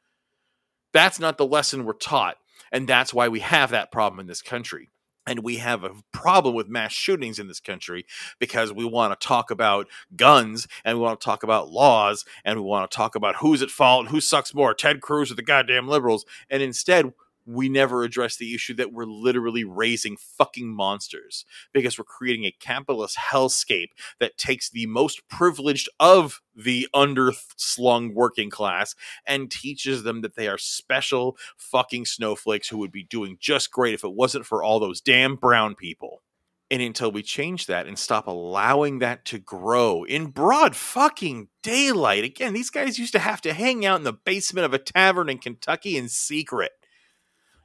That's 0.93 1.19
not 1.19 1.37
the 1.37 1.45
lesson 1.45 1.85
we're 1.85 1.93
taught. 1.93 2.37
And 2.71 2.87
that's 2.87 3.13
why 3.13 3.27
we 3.27 3.41
have 3.41 3.69
that 3.69 3.91
problem 3.91 4.19
in 4.19 4.25
this 4.25 4.41
country. 4.41 4.89
And 5.27 5.43
we 5.43 5.57
have 5.57 5.83
a 5.83 5.91
problem 6.11 6.55
with 6.55 6.67
mass 6.67 6.91
shootings 6.91 7.37
in 7.37 7.47
this 7.47 7.59
country 7.59 8.07
because 8.39 8.73
we 8.73 8.83
want 8.83 9.13
to 9.13 9.27
talk 9.27 9.51
about 9.51 9.87
guns 10.15 10.67
and 10.83 10.97
we 10.97 11.03
want 11.03 11.21
to 11.21 11.23
talk 11.23 11.43
about 11.43 11.69
laws 11.69 12.25
and 12.43 12.57
we 12.57 12.65
want 12.65 12.89
to 12.89 12.97
talk 12.97 13.13
about 13.13 13.35
who's 13.35 13.61
at 13.61 13.69
fault 13.69 14.05
and 14.05 14.09
who 14.09 14.21
sucks 14.21 14.55
more, 14.55 14.73
Ted 14.73 15.01
Cruz 15.01 15.31
or 15.31 15.35
the 15.35 15.43
goddamn 15.43 15.87
liberals. 15.87 16.25
And 16.49 16.63
instead, 16.63 17.13
we 17.45 17.69
never 17.69 18.03
address 18.03 18.35
the 18.37 18.53
issue 18.53 18.73
that 18.75 18.93
we're 18.93 19.05
literally 19.05 19.63
raising 19.63 20.17
fucking 20.17 20.67
monsters 20.67 21.45
because 21.73 21.97
we're 21.97 22.03
creating 22.03 22.45
a 22.45 22.55
capitalist 22.59 23.17
hellscape 23.17 23.89
that 24.19 24.37
takes 24.37 24.69
the 24.69 24.85
most 24.85 25.27
privileged 25.27 25.89
of 25.99 26.41
the 26.55 26.87
underslung 26.93 28.13
working 28.13 28.49
class 28.49 28.95
and 29.25 29.51
teaches 29.51 30.03
them 30.03 30.21
that 30.21 30.35
they 30.35 30.47
are 30.47 30.57
special 30.57 31.37
fucking 31.57 32.05
snowflakes 32.05 32.69
who 32.69 32.77
would 32.77 32.91
be 32.91 33.03
doing 33.03 33.37
just 33.39 33.71
great 33.71 33.93
if 33.93 34.03
it 34.03 34.13
wasn't 34.13 34.45
for 34.45 34.63
all 34.63 34.79
those 34.79 35.01
damn 35.01 35.35
brown 35.35 35.75
people. 35.75 36.21
And 36.69 36.81
until 36.81 37.11
we 37.11 37.21
change 37.21 37.65
that 37.65 37.85
and 37.85 37.99
stop 37.99 38.27
allowing 38.27 38.99
that 38.99 39.25
to 39.25 39.39
grow 39.39 40.05
in 40.05 40.27
broad 40.27 40.73
fucking 40.73 41.49
daylight, 41.61 42.23
again, 42.23 42.53
these 42.53 42.69
guys 42.69 42.97
used 42.97 43.11
to 43.11 43.19
have 43.19 43.41
to 43.41 43.51
hang 43.51 43.85
out 43.85 43.97
in 43.97 44.05
the 44.05 44.13
basement 44.13 44.63
of 44.63 44.73
a 44.73 44.79
tavern 44.79 45.27
in 45.27 45.37
Kentucky 45.39 45.97
in 45.97 46.07
secret 46.07 46.71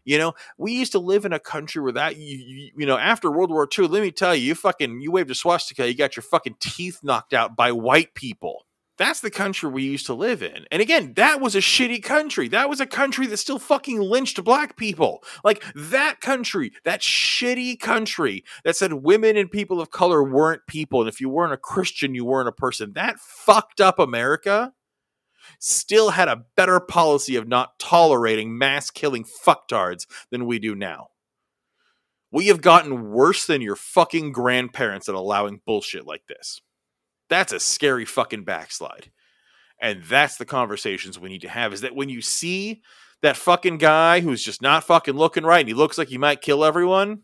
you 0.06 0.16
know, 0.16 0.32
we 0.56 0.72
used 0.72 0.92
to 0.92 0.98
live 0.98 1.26
in 1.26 1.34
a 1.34 1.40
country 1.40 1.82
where 1.82 1.92
that 1.92 2.16
you, 2.16 2.38
you, 2.38 2.70
you 2.78 2.86
know 2.86 2.96
after 2.96 3.30
World 3.30 3.50
War 3.50 3.68
II. 3.78 3.88
Let 3.88 4.02
me 4.02 4.10
tell 4.10 4.34
you, 4.34 4.46
you 4.46 4.54
fucking 4.54 5.00
you 5.00 5.10
waved 5.12 5.30
a 5.30 5.34
swastika, 5.34 5.86
you 5.86 5.94
got 5.94 6.16
your 6.16 6.22
fucking 6.22 6.56
teeth 6.60 7.00
knocked 7.02 7.34
out 7.34 7.56
by 7.56 7.72
white 7.72 8.14
people. 8.14 8.64
That's 8.98 9.20
the 9.20 9.30
country 9.30 9.68
we 9.68 9.82
used 9.82 10.06
to 10.06 10.14
live 10.14 10.42
in. 10.42 10.64
And 10.70 10.80
again, 10.80 11.12
that 11.16 11.40
was 11.40 11.54
a 11.54 11.58
shitty 11.58 12.02
country. 12.02 12.48
That 12.48 12.70
was 12.70 12.80
a 12.80 12.86
country 12.86 13.26
that 13.26 13.36
still 13.36 13.58
fucking 13.58 14.00
lynched 14.00 14.42
black 14.42 14.76
people. 14.76 15.22
Like 15.44 15.62
that 15.74 16.22
country, 16.22 16.72
that 16.84 17.02
shitty 17.02 17.78
country 17.78 18.44
that 18.64 18.76
said 18.76 18.94
women 18.94 19.36
and 19.36 19.50
people 19.50 19.82
of 19.82 19.90
color 19.90 20.22
weren't 20.22 20.66
people. 20.66 21.00
And 21.00 21.08
if 21.08 21.20
you 21.20 21.28
weren't 21.28 21.52
a 21.52 21.58
Christian, 21.58 22.14
you 22.14 22.24
weren't 22.24 22.48
a 22.48 22.52
person. 22.52 22.94
That 22.94 23.20
fucked 23.20 23.82
up 23.82 23.98
America 23.98 24.72
still 25.58 26.10
had 26.10 26.28
a 26.28 26.44
better 26.56 26.80
policy 26.80 27.36
of 27.36 27.48
not 27.48 27.78
tolerating 27.78 28.56
mass 28.56 28.90
killing 28.90 29.24
fucktards 29.24 30.06
than 30.30 30.46
we 30.46 30.58
do 30.58 30.74
now. 30.74 31.08
We 32.30 32.48
have 32.48 32.60
gotten 32.60 33.10
worse 33.10 33.46
than 33.46 33.62
your 33.62 33.76
fucking 33.76 34.32
grandparents 34.32 35.08
at 35.08 35.14
allowing 35.14 35.60
bullshit 35.64 36.06
like 36.06 36.26
this. 36.26 36.60
That's 37.28 37.52
a 37.52 37.60
scary 37.60 38.04
fucking 38.04 38.44
backslide. 38.44 39.10
And 39.80 40.02
that's 40.04 40.36
the 40.36 40.44
conversations 40.44 41.18
we 41.18 41.28
need 41.28 41.42
to 41.42 41.48
have 41.48 41.72
is 41.72 41.82
that 41.82 41.94
when 41.94 42.08
you 42.08 42.22
see 42.22 42.82
that 43.22 43.36
fucking 43.36 43.78
guy 43.78 44.20
who's 44.20 44.42
just 44.42 44.62
not 44.62 44.84
fucking 44.84 45.14
looking 45.14 45.44
right 45.44 45.60
and 45.60 45.68
he 45.68 45.74
looks 45.74 45.98
like 45.98 46.08
he 46.08 46.18
might 46.18 46.40
kill 46.40 46.64
everyone, 46.64 47.22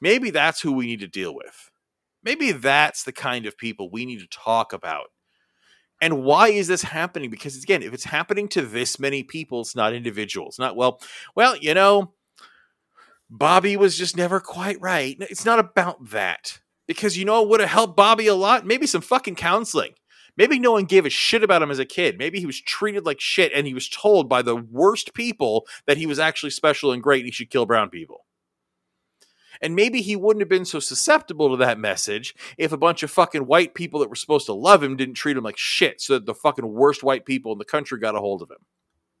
maybe 0.00 0.30
that's 0.30 0.60
who 0.60 0.72
we 0.72 0.86
need 0.86 1.00
to 1.00 1.08
deal 1.08 1.34
with. 1.34 1.70
Maybe 2.22 2.52
that's 2.52 3.04
the 3.04 3.12
kind 3.12 3.46
of 3.46 3.58
people 3.58 3.90
we 3.90 4.06
need 4.06 4.20
to 4.20 4.28
talk 4.28 4.72
about 4.72 5.08
and 6.00 6.22
why 6.22 6.48
is 6.48 6.68
this 6.68 6.82
happening? 6.82 7.30
Because 7.30 7.62
again, 7.62 7.82
if 7.82 7.94
it's 7.94 8.04
happening 8.04 8.48
to 8.48 8.62
this 8.62 8.98
many 8.98 9.22
people, 9.22 9.60
it's 9.60 9.76
not 9.76 9.94
individuals. 9.94 10.58
Not 10.58 10.76
well, 10.76 11.00
well, 11.34 11.56
you 11.56 11.74
know, 11.74 12.12
Bobby 13.30 13.76
was 13.76 13.96
just 13.96 14.16
never 14.16 14.40
quite 14.40 14.80
right. 14.80 15.16
It's 15.20 15.44
not 15.44 15.58
about 15.58 16.10
that. 16.10 16.60
Because 16.86 17.16
you 17.16 17.24
know 17.24 17.40
what 17.40 17.50
would 17.50 17.60
have 17.60 17.70
helped 17.70 17.96
Bobby 17.96 18.26
a 18.26 18.34
lot? 18.34 18.66
Maybe 18.66 18.86
some 18.86 19.00
fucking 19.00 19.36
counseling. 19.36 19.94
Maybe 20.36 20.58
no 20.58 20.72
one 20.72 20.84
gave 20.84 21.06
a 21.06 21.10
shit 21.10 21.42
about 21.42 21.62
him 21.62 21.70
as 21.70 21.78
a 21.78 21.84
kid. 21.84 22.18
Maybe 22.18 22.40
he 22.40 22.46
was 22.46 22.60
treated 22.60 23.06
like 23.06 23.20
shit 23.20 23.52
and 23.54 23.66
he 23.66 23.74
was 23.74 23.88
told 23.88 24.28
by 24.28 24.42
the 24.42 24.56
worst 24.56 25.14
people 25.14 25.66
that 25.86 25.96
he 25.96 26.06
was 26.06 26.18
actually 26.18 26.50
special 26.50 26.92
and 26.92 27.02
great 27.02 27.20
and 27.20 27.26
he 27.26 27.32
should 27.32 27.50
kill 27.50 27.66
brown 27.66 27.88
people. 27.88 28.26
And 29.64 29.74
maybe 29.74 30.02
he 30.02 30.14
wouldn't 30.14 30.42
have 30.42 30.48
been 30.50 30.66
so 30.66 30.78
susceptible 30.78 31.48
to 31.48 31.56
that 31.56 31.78
message 31.78 32.34
if 32.58 32.70
a 32.70 32.76
bunch 32.76 33.02
of 33.02 33.10
fucking 33.10 33.46
white 33.46 33.74
people 33.74 33.98
that 34.00 34.10
were 34.10 34.14
supposed 34.14 34.44
to 34.44 34.52
love 34.52 34.82
him 34.82 34.94
didn't 34.94 35.14
treat 35.14 35.38
him 35.38 35.42
like 35.42 35.56
shit 35.56 36.02
so 36.02 36.12
that 36.12 36.26
the 36.26 36.34
fucking 36.34 36.70
worst 36.70 37.02
white 37.02 37.24
people 37.24 37.50
in 37.50 37.56
the 37.56 37.64
country 37.64 37.98
got 37.98 38.14
a 38.14 38.20
hold 38.20 38.42
of 38.42 38.50
him. 38.50 38.58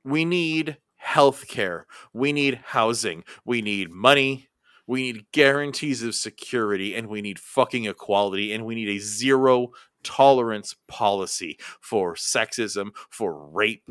We 0.04 0.26
need 0.26 0.76
health 0.96 1.48
care. 1.48 1.86
We 2.12 2.34
need 2.34 2.60
housing. 2.62 3.24
We 3.46 3.62
need 3.62 3.90
money. 3.90 4.50
We 4.86 5.12
need 5.12 5.24
guarantees 5.32 6.02
of 6.02 6.14
security 6.14 6.94
and 6.94 7.08
we 7.08 7.22
need 7.22 7.38
fucking 7.38 7.86
equality 7.86 8.52
and 8.52 8.66
we 8.66 8.74
need 8.74 8.90
a 8.90 8.98
zero 8.98 9.70
tolerance 10.02 10.76
policy 10.88 11.58
for 11.80 12.16
sexism, 12.16 12.90
for 13.08 13.48
rape, 13.48 13.88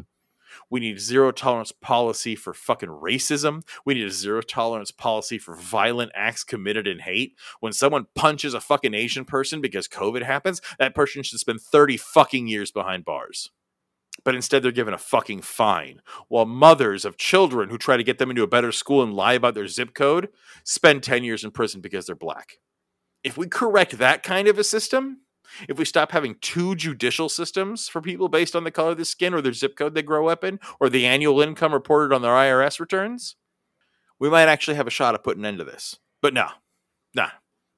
we 0.69 0.79
need 0.79 0.99
zero 0.99 1.31
tolerance 1.31 1.71
policy 1.71 2.35
for 2.35 2.53
fucking 2.53 2.89
racism. 2.89 3.63
We 3.85 3.93
need 3.93 4.05
a 4.05 4.11
zero 4.11 4.41
tolerance 4.41 4.91
policy 4.91 5.37
for 5.37 5.55
violent 5.55 6.11
acts 6.15 6.43
committed 6.43 6.87
in 6.87 6.99
hate. 6.99 7.37
When 7.59 7.73
someone 7.73 8.07
punches 8.15 8.53
a 8.53 8.61
fucking 8.61 8.93
Asian 8.93 9.25
person 9.25 9.61
because 9.61 9.87
COVID 9.87 10.23
happens, 10.23 10.61
that 10.79 10.95
person 10.95 11.23
should 11.23 11.39
spend 11.39 11.61
30 11.61 11.97
fucking 11.97 12.47
years 12.47 12.71
behind 12.71 13.05
bars. 13.05 13.51
But 14.23 14.35
instead, 14.35 14.63
they're 14.63 14.71
given 14.71 14.93
a 14.93 14.99
fucking 14.99 15.41
fine. 15.41 16.01
While 16.27 16.45
mothers 16.45 17.03
of 17.03 17.17
children 17.17 17.69
who 17.69 17.77
try 17.77 17.97
to 17.97 18.03
get 18.03 18.19
them 18.19 18.29
into 18.29 18.43
a 18.43 18.47
better 18.47 18.71
school 18.71 19.01
and 19.03 19.13
lie 19.13 19.33
about 19.33 19.55
their 19.55 19.67
zip 19.67 19.93
code 19.93 20.29
spend 20.63 21.03
10 21.03 21.23
years 21.23 21.43
in 21.43 21.51
prison 21.51 21.81
because 21.81 22.05
they're 22.05 22.15
black. 22.15 22.59
If 23.23 23.37
we 23.37 23.47
correct 23.47 23.97
that 23.97 24.23
kind 24.23 24.47
of 24.47 24.59
a 24.59 24.63
system, 24.63 25.21
if 25.67 25.77
we 25.77 25.85
stop 25.85 26.11
having 26.11 26.35
two 26.41 26.75
judicial 26.75 27.29
systems 27.29 27.87
for 27.87 28.01
people 28.01 28.29
based 28.29 28.55
on 28.55 28.63
the 28.63 28.71
color 28.71 28.91
of 28.91 28.97
the 28.97 29.05
skin 29.05 29.33
or 29.33 29.41
their 29.41 29.53
zip 29.53 29.75
code 29.75 29.93
they 29.93 30.01
grow 30.01 30.27
up 30.27 30.43
in 30.43 30.59
or 30.79 30.89
the 30.89 31.05
annual 31.05 31.41
income 31.41 31.73
reported 31.73 32.13
on 32.13 32.21
their 32.21 32.31
IRS 32.31 32.79
returns, 32.79 33.35
we 34.19 34.29
might 34.29 34.47
actually 34.47 34.75
have 34.75 34.87
a 34.87 34.91
shot 34.91 35.15
at 35.15 35.23
putting 35.23 35.41
an 35.41 35.47
end 35.47 35.57
to 35.59 35.63
this. 35.63 35.99
But 36.21 36.33
no, 36.33 36.47
no, 37.15 37.25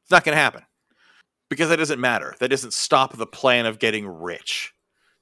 it's 0.03 0.11
not 0.11 0.23
going 0.23 0.35
to 0.35 0.41
happen 0.41 0.63
because 1.49 1.69
that 1.69 1.77
doesn't 1.77 1.99
matter. 1.99 2.35
That 2.39 2.49
doesn't 2.49 2.73
stop 2.73 3.17
the 3.17 3.25
plan 3.25 3.65
of 3.65 3.79
getting 3.79 4.07
rich. 4.07 4.73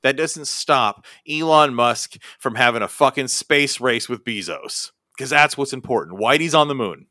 That 0.02 0.18
doesn't 0.18 0.48
stop 0.48 1.06
Elon 1.30 1.74
Musk 1.74 2.18
from 2.40 2.56
having 2.56 2.82
a 2.82 2.88
fucking 2.88 3.30
space 3.30 3.80
race 3.80 4.10
with 4.10 4.26
Bezos 4.26 4.92
because 5.16 5.30
that's 5.30 5.58
what's 5.58 5.74
important. 5.74 6.20
Whitey's 6.20 6.54
on 6.56 6.68
the 6.68 6.76
moon. 6.76 7.08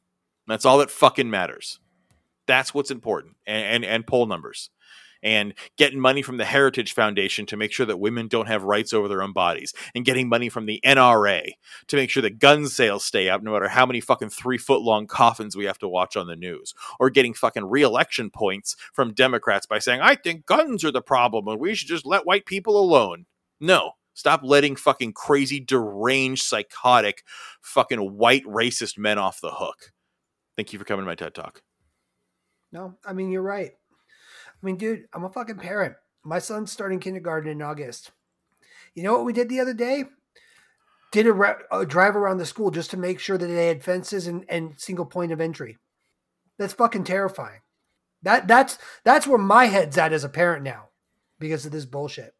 That's 0.47 0.66
all 0.66 0.78
that 0.78 0.90
fucking 0.90 1.30
matters. 1.30 1.78
That's 2.47 2.74
what's 2.74 2.90
important. 2.90 3.36
And, 3.47 3.64
and, 3.64 3.84
and 3.84 4.07
poll 4.07 4.26
numbers 4.26 4.70
and 5.23 5.55
getting 5.77 6.01
money 6.01 6.23
from 6.23 6.37
the 6.37 6.45
Heritage 6.45 6.95
Foundation 6.95 7.47
to 7.47 7.57
make 7.57 7.73
sure 7.73 7.87
that 7.87 7.99
women 8.01 8.29
don't 8.29 8.49
have 8.49 8.64
rights 8.64 8.93
over 8.93 9.09
their 9.09 9.23
own 9.23 9.33
bodies, 9.33 9.73
and 9.95 10.05
getting 10.05 10.29
money 10.29 10.49
from 10.49 10.66
the 10.66 10.81
NRA 10.85 11.53
to 11.89 11.97
make 11.97 12.11
sure 12.11 12.23
that 12.23 12.39
gun 12.39 12.66
sales 12.66 13.05
stay 13.05 13.29
up 13.29 13.43
no 13.43 13.53
matter 13.53 13.68
how 13.68 13.87
many 13.87 14.01
fucking 14.01 14.31
three 14.31 14.59
foot 14.59 14.83
long 14.83 15.07
coffins 15.07 15.57
we 15.57 15.64
have 15.64 15.79
to 15.79 15.89
watch 15.89 16.16
on 16.16 16.27
the 16.27 16.37
news, 16.37 16.75
or 16.99 17.11
getting 17.11 17.35
fucking 17.35 17.64
re 17.64 17.83
election 17.83 18.31
points 18.31 18.77
from 18.93 19.14
Democrats 19.14 19.66
by 19.66 19.79
saying, 19.79 20.01
I 20.01 20.14
think 20.14 20.47
guns 20.47 20.85
are 20.85 20.93
the 20.93 21.03
problem 21.03 21.49
and 21.49 21.61
we 21.61 21.75
should 21.75 21.89
just 21.89 22.07
let 22.07 22.27
white 22.27 22.47
people 22.47 22.79
alone. 22.79 23.27
No, 23.61 23.93
Stop 24.14 24.43
letting 24.43 24.77
fucking 24.77 25.12
crazy, 25.14 25.59
deranged, 25.59 26.43
psychotic, 26.43 27.25
fucking 27.62 28.16
white 28.16 28.45
racist 28.45 28.99
men 28.99 29.18
off 29.18 29.41
the 29.41 29.51
hook. 29.51 29.93
Thank 30.57 30.73
you 30.73 30.79
for 30.79 30.85
coming 30.85 31.05
to 31.05 31.09
my 31.09 31.14
TED 31.14 31.35
Talk. 31.35 31.62
No, 32.73 32.95
I 33.05 33.12
mean, 33.12 33.31
you're 33.31 33.43
right. 33.43 33.73
I 34.63 34.67
mean, 34.67 34.77
dude, 34.77 35.07
I'm 35.13 35.25
a 35.25 35.31
fucking 35.31 35.57
parent. 35.57 35.95
My 36.23 36.39
son's 36.39 36.71
starting 36.71 37.01
kindergarten 37.01 37.51
in 37.51 37.63
August. 37.63 38.13
You 38.95 39.03
know 39.03 39.15
what 39.15 39.25
we 39.25 39.33
did 39.33 39.49
the 39.49 39.61
other 39.61 39.75
day? 39.75 40.05
Did 41.11 41.27
a, 41.27 41.33
re- 41.33 41.55
a 41.71 41.85
drive 41.85 42.17
around 42.17 42.39
the 42.39 42.47
school 42.47 42.71
just 42.71 42.91
to 42.93 42.97
make 42.97 43.19
sure 43.19 43.37
that 43.37 43.47
they 43.47 43.67
had 43.67 43.83
fences 43.83 44.27
and, 44.27 44.45
and 44.49 44.79
single 44.79 45.05
point 45.05 45.33
of 45.33 45.41
entry. 45.41 45.79
That's 46.59 46.75
fucking 46.75 47.05
terrifying. 47.05 47.61
That 48.23 48.47
that's 48.47 48.79
that's 49.05 49.27
where 49.27 49.39
my 49.39 49.65
head's 49.65 49.99
at 49.99 50.13
as 50.13 50.23
a 50.23 50.29
parent 50.29 50.63
now, 50.63 50.91
because 51.41 51.67
of 51.67 51.73
this 51.73 51.87
bullshit. 51.87 52.35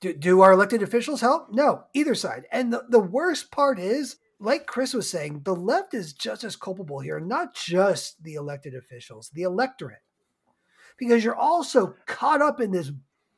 Do, 0.00 0.14
do 0.14 0.40
our 0.40 0.52
elected 0.52 0.82
officials 0.82 1.20
help? 1.20 1.52
No, 1.52 1.84
either 1.92 2.14
side. 2.14 2.46
And 2.50 2.72
the, 2.72 2.84
the 2.88 2.98
worst 2.98 3.50
part 3.50 3.78
is, 3.78 4.16
like 4.38 4.66
Chris 4.66 4.94
was 4.94 5.10
saying, 5.10 5.42
the 5.44 5.54
left 5.54 5.92
is 5.92 6.14
just 6.14 6.44
as 6.44 6.56
culpable 6.56 7.00
here, 7.00 7.20
not 7.20 7.54
just 7.54 8.22
the 8.22 8.34
elected 8.34 8.74
officials, 8.74 9.28
the 9.34 9.42
electorate 9.42 10.00
because 11.00 11.24
you're 11.24 11.34
also 11.34 11.96
caught 12.06 12.42
up 12.42 12.60
in 12.60 12.70
this 12.70 12.92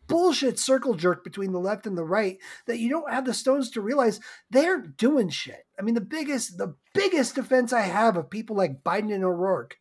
bullshit 0.09 0.59
circle 0.59 0.93
jerk 0.93 1.25
between 1.25 1.53
the 1.53 1.61
left 1.61 1.87
and 1.87 1.97
the 1.97 2.05
right 2.05 2.37
that 2.67 2.81
you 2.81 2.91
don't 2.91 3.11
have 3.11 3.25
the 3.25 3.33
stones 3.33 3.71
to 3.71 3.81
realize 3.81 4.21
they're 4.51 4.83
doing 4.83 5.31
shit. 5.31 5.65
I 5.79 5.83
mean, 5.83 5.95
the 5.95 6.03
biggest 6.03 6.59
the 6.59 6.75
biggest 6.93 7.37
defense 7.37 7.73
I 7.73 7.83
have 7.83 8.19
of 8.19 8.29
people 8.29 8.57
like 8.57 8.83
Biden 8.83 9.15
and 9.15 9.25
O'Rourke 9.25 9.79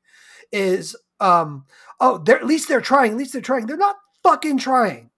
is 0.53 0.95
um 1.19 1.65
oh 1.99 2.19
they're 2.19 2.37
at 2.37 2.45
least 2.45 2.69
they're 2.69 2.79
trying, 2.79 3.11
at 3.11 3.17
least 3.17 3.33
they're 3.33 3.41
trying. 3.41 3.65
They're 3.65 3.75
not 3.75 3.97
fucking 4.23 4.59
trying. 4.59 5.09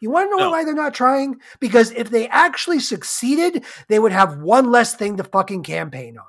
You 0.00 0.10
want 0.10 0.30
to 0.30 0.36
know 0.36 0.44
no. 0.44 0.50
why 0.50 0.64
they're 0.64 0.74
not 0.74 0.94
trying? 0.94 1.36
Because 1.60 1.90
if 1.90 2.08
they 2.08 2.26
actually 2.28 2.80
succeeded, 2.80 3.64
they 3.88 3.98
would 3.98 4.12
have 4.12 4.38
one 4.38 4.70
less 4.70 4.94
thing 4.94 5.18
to 5.18 5.24
fucking 5.24 5.62
campaign 5.62 6.16
on. 6.16 6.24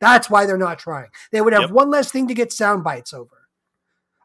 That's 0.00 0.28
why 0.28 0.44
they're 0.44 0.58
not 0.58 0.78
trying. 0.78 1.08
They 1.32 1.40
would 1.40 1.54
have 1.54 1.62
yep. 1.62 1.70
one 1.70 1.90
less 1.90 2.12
thing 2.12 2.28
to 2.28 2.34
get 2.34 2.52
sound 2.52 2.84
bites 2.84 3.14
over. 3.14 3.37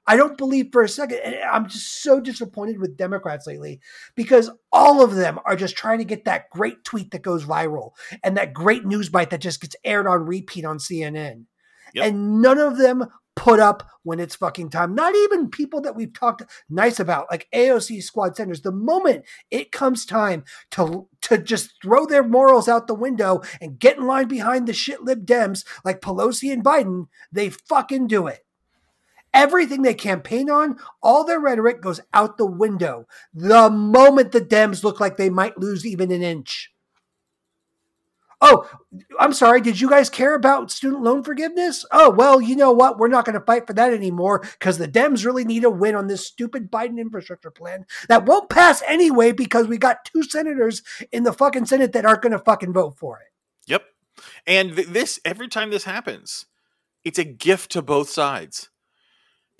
I 0.05 0.17
don't 0.17 0.37
believe 0.37 0.69
for 0.71 0.83
a 0.83 0.89
second. 0.89 1.19
And 1.23 1.35
I'm 1.35 1.67
just 1.67 2.01
so 2.01 2.19
disappointed 2.19 2.79
with 2.79 2.97
Democrats 2.97 3.47
lately 3.47 3.79
because 4.15 4.49
all 4.71 5.03
of 5.03 5.15
them 5.15 5.39
are 5.45 5.55
just 5.55 5.77
trying 5.77 5.99
to 5.99 6.03
get 6.03 6.25
that 6.25 6.49
great 6.49 6.83
tweet 6.83 7.11
that 7.11 7.21
goes 7.21 7.45
viral 7.45 7.91
and 8.23 8.37
that 8.37 8.53
great 8.53 8.85
news 8.85 9.09
bite 9.09 9.29
that 9.29 9.41
just 9.41 9.61
gets 9.61 9.75
aired 9.83 10.07
on 10.07 10.25
repeat 10.25 10.65
on 10.65 10.77
CNN. 10.77 11.45
Yep. 11.93 12.05
And 12.05 12.41
none 12.41 12.57
of 12.57 12.77
them 12.77 13.05
put 13.35 13.59
up 13.59 13.89
when 14.03 14.19
it's 14.19 14.35
fucking 14.35 14.69
time. 14.69 14.93
Not 14.93 15.15
even 15.15 15.49
people 15.49 15.81
that 15.81 15.95
we've 15.95 16.13
talked 16.13 16.43
nice 16.69 16.99
about, 16.99 17.27
like 17.31 17.47
AOC 17.53 18.03
squad 18.03 18.35
Sanders. 18.35 18.61
The 18.61 18.71
moment 18.71 19.25
it 19.49 19.71
comes 19.71 20.05
time 20.05 20.43
to 20.71 21.07
to 21.23 21.37
just 21.37 21.73
throw 21.81 22.05
their 22.05 22.23
morals 22.23 22.67
out 22.67 22.87
the 22.87 22.93
window 22.93 23.41
and 23.61 23.79
get 23.79 23.97
in 23.97 24.05
line 24.05 24.27
behind 24.27 24.67
the 24.67 24.73
shit 24.73 25.03
lib 25.03 25.25
Dems 25.25 25.65
like 25.83 26.01
Pelosi 26.01 26.51
and 26.51 26.63
Biden, 26.63 27.07
they 27.31 27.49
fucking 27.49 28.07
do 28.07 28.27
it. 28.27 28.45
Everything 29.34 29.81
they 29.81 29.93
campaign 29.93 30.49
on, 30.49 30.77
all 31.01 31.23
their 31.23 31.39
rhetoric 31.39 31.81
goes 31.81 31.99
out 32.13 32.38
the 32.38 32.45
window 32.45 33.07
the 33.34 33.69
moment 33.69 34.31
the 34.31 34.41
Dems 34.41 34.84
look 34.84 34.99
like 34.99 35.17
they 35.17 35.29
might 35.29 35.57
lose 35.57 35.86
even 35.86 36.11
an 36.11 36.21
inch. 36.21 36.73
Oh, 38.45 38.69
I'm 39.21 39.31
sorry. 39.31 39.61
Did 39.61 39.79
you 39.79 39.89
guys 39.89 40.09
care 40.09 40.36
about 40.36 40.69
student 40.69 41.01
loan 41.01 41.23
forgiveness? 41.23 41.86
Oh, 41.93 42.09
well, 42.09 42.41
you 42.41 42.57
know 42.57 42.73
what? 42.73 42.99
We're 42.99 43.07
not 43.07 43.23
going 43.23 43.39
to 43.39 43.45
fight 43.45 43.65
for 43.65 43.71
that 43.71 43.93
anymore 43.93 44.41
because 44.59 44.77
the 44.77 44.88
Dems 44.88 45.25
really 45.25 45.45
need 45.45 45.63
a 45.63 45.69
win 45.69 45.95
on 45.95 46.07
this 46.07 46.27
stupid 46.27 46.69
Biden 46.69 46.99
infrastructure 46.99 47.51
plan 47.51 47.86
that 48.09 48.25
won't 48.25 48.49
pass 48.49 48.84
anyway 48.86 49.31
because 49.31 49.67
we 49.67 49.77
got 49.77 50.03
two 50.03 50.23
senators 50.23 50.84
in 51.13 51.23
the 51.23 51.31
fucking 51.31 51.67
Senate 51.67 51.93
that 51.93 52.05
aren't 52.05 52.21
going 52.21 52.34
to 52.34 52.39
fucking 52.39 52.73
vote 52.73 52.97
for 52.97 53.19
it. 53.19 53.31
Yep. 53.65 53.86
And 54.45 54.75
th- 54.75 54.89
this 54.89 55.21
every 55.23 55.47
time 55.47 55.69
this 55.69 55.86
happens, 55.86 56.45
it's 57.05 57.19
a 57.19 57.23
gift 57.23 57.71
to 57.71 57.81
both 57.81 58.09
sides. 58.09 58.69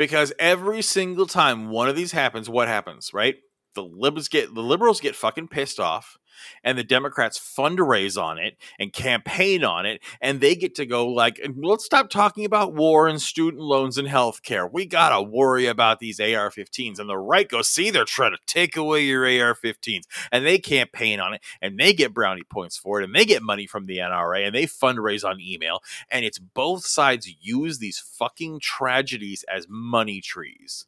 Because 0.04 0.34
every 0.38 0.82
single 0.82 1.26
time 1.26 1.70
one 1.70 1.88
of 1.88 1.96
these 1.96 2.12
happens, 2.12 2.50
what 2.50 2.68
happens, 2.68 3.12
right? 3.14 3.36
The 3.74 3.84
liberals 3.84 4.28
get 4.28 4.54
the 4.54 4.62
liberals 4.62 5.00
get 5.00 5.16
fucking 5.16 5.48
pissed 5.48 5.80
off 5.80 6.18
and 6.64 6.78
the 6.78 6.84
Democrats 6.84 7.40
fundraise 7.40 8.22
on 8.22 8.38
it 8.38 8.58
and 8.80 8.94
campaign 8.94 9.64
on 9.64 9.86
it, 9.86 10.02
and 10.22 10.42
they 10.42 10.56
get 10.56 10.76
to 10.76 10.86
go 10.86 11.08
like, 11.08 11.40
let's 11.56 11.86
stop 11.86 12.10
talking 12.10 12.46
about 12.46 12.74
war 12.74 13.08
and 13.08 13.22
student 13.22 13.62
loans 13.62 13.98
and 13.98 14.08
health 14.08 14.44
care. 14.44 14.68
We 14.68 14.86
gotta 14.86 15.22
worry 15.22 15.68
about 15.68 16.00
these 16.00 16.20
AR-15s. 16.20 17.00
And 17.00 17.10
the 17.10 17.18
right 17.18 17.48
goes, 17.48 17.70
see, 17.70 17.90
they're 17.90 18.06
trying 18.06 18.32
to 18.32 18.40
take 18.46 18.78
away 18.78 19.04
your 19.04 19.24
AR-15s, 19.24 20.04
and 20.32 20.46
they 20.46 20.60
campaign 20.60 21.20
on 21.20 21.34
it, 21.34 21.42
and 21.62 21.78
they 21.78 21.94
get 21.94 22.14
brownie 22.14 22.44
points 22.44 22.78
for 22.78 23.00
it, 23.00 23.04
and 23.04 23.16
they 23.16 23.26
get 23.26 23.42
money 23.42 23.68
from 23.68 23.86
the 23.86 23.98
NRA, 23.98 24.46
and 24.46 24.56
they 24.56 24.66
fundraise 24.66 25.28
on 25.28 25.40
email, 25.40 25.80
and 26.10 26.26
it's 26.26 26.40
both 26.40 26.86
sides 26.86 27.30
use 27.42 27.80
these 27.80 28.00
fucking 28.00 28.60
tragedies 28.60 29.44
as 29.52 29.68
money 29.70 30.22
trees. 30.22 30.86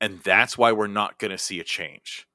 And 0.00 0.20
that's 0.20 0.56
why 0.56 0.72
we're 0.72 0.86
not 0.86 1.18
going 1.18 1.30
to 1.30 1.38
see 1.38 1.60
a 1.60 1.64
change. 1.64 2.26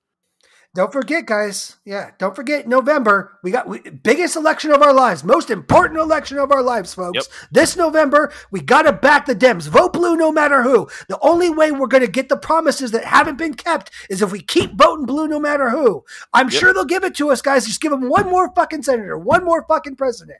Don't 0.75 0.91
forget, 0.91 1.25
guys. 1.25 1.77
Yeah, 1.85 2.11
don't 2.17 2.35
forget 2.35 2.67
November. 2.67 3.39
We 3.41 3.49
got 3.51 3.65
we, 3.65 3.79
biggest 3.79 4.35
election 4.35 4.71
of 4.71 4.81
our 4.81 4.91
lives, 4.91 5.23
most 5.23 5.49
important 5.49 6.01
election 6.01 6.37
of 6.37 6.51
our 6.51 6.61
lives, 6.61 6.93
folks. 6.93 7.15
Yep. 7.15 7.49
This 7.49 7.77
November, 7.77 8.33
we 8.51 8.59
got 8.59 8.81
to 8.81 8.91
back 8.91 9.25
the 9.25 9.33
Dems. 9.35 9.69
Vote 9.69 9.93
blue 9.93 10.17
no 10.17 10.33
matter 10.33 10.63
who. 10.63 10.89
The 11.07 11.17
only 11.21 11.49
way 11.49 11.71
we're 11.71 11.87
going 11.87 12.03
to 12.05 12.11
get 12.11 12.27
the 12.27 12.35
promises 12.35 12.91
that 12.91 13.05
haven't 13.05 13.37
been 13.37 13.53
kept 13.53 13.89
is 14.09 14.21
if 14.21 14.33
we 14.33 14.41
keep 14.41 14.73
voting 14.75 15.05
blue 15.05 15.29
no 15.29 15.39
matter 15.39 15.69
who. 15.69 16.03
I'm 16.33 16.49
Yep. 16.49 16.59
sure 16.59 16.73
they'll 16.73 16.83
give 16.83 17.05
it 17.05 17.15
to 17.15 17.31
us, 17.31 17.41
guys. 17.41 17.65
Just 17.65 17.79
give 17.79 17.91
them 17.91 18.09
one 18.09 18.25
more 18.25 18.51
fucking 18.53 18.83
senator, 18.83 19.17
one 19.17 19.45
more 19.45 19.63
fucking 19.69 19.95
president. 19.95 20.39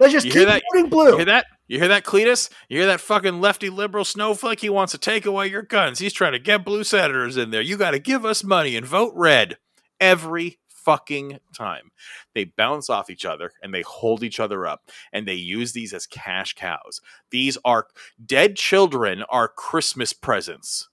Let's 0.00 0.12
just 0.12 0.26
you 0.26 0.32
keep 0.32 0.40
hear 0.40 0.46
that? 0.46 0.62
voting 0.72 0.90
You 0.92 1.16
hear 1.16 1.24
that? 1.24 1.46
You 1.66 1.78
hear 1.78 1.88
that, 1.88 2.04
Cletus? 2.04 2.50
You 2.68 2.78
hear 2.78 2.86
that 2.86 3.00
fucking 3.00 3.40
lefty 3.40 3.70
liberal 3.70 4.04
snowflake? 4.04 4.60
He 4.60 4.70
wants 4.70 4.92
to 4.92 4.98
take 4.98 5.26
away 5.26 5.48
your 5.48 5.62
guns. 5.62 5.98
He's 5.98 6.12
trying 6.12 6.32
to 6.32 6.38
get 6.38 6.64
blue 6.64 6.84
senators 6.84 7.36
in 7.36 7.50
there. 7.50 7.62
You 7.62 7.76
got 7.76 7.92
to 7.92 7.98
give 7.98 8.24
us 8.24 8.44
money 8.44 8.76
and 8.76 8.86
vote 8.86 9.12
red 9.14 9.58
every 10.00 10.58
fucking 10.68 11.38
time. 11.54 11.90
They 12.34 12.44
bounce 12.44 12.88
off 12.88 13.10
each 13.10 13.26
other 13.26 13.52
and 13.62 13.74
they 13.74 13.82
hold 13.82 14.22
each 14.22 14.40
other 14.40 14.66
up 14.66 14.90
and 15.12 15.28
they 15.28 15.34
use 15.34 15.72
these 15.72 15.92
as 15.92 16.06
cash 16.06 16.54
cows. 16.54 17.00
These 17.30 17.58
are 17.64 17.88
dead 18.24 18.56
children 18.56 19.22
are 19.28 19.48
Christmas 19.48 20.12
presents 20.14 20.88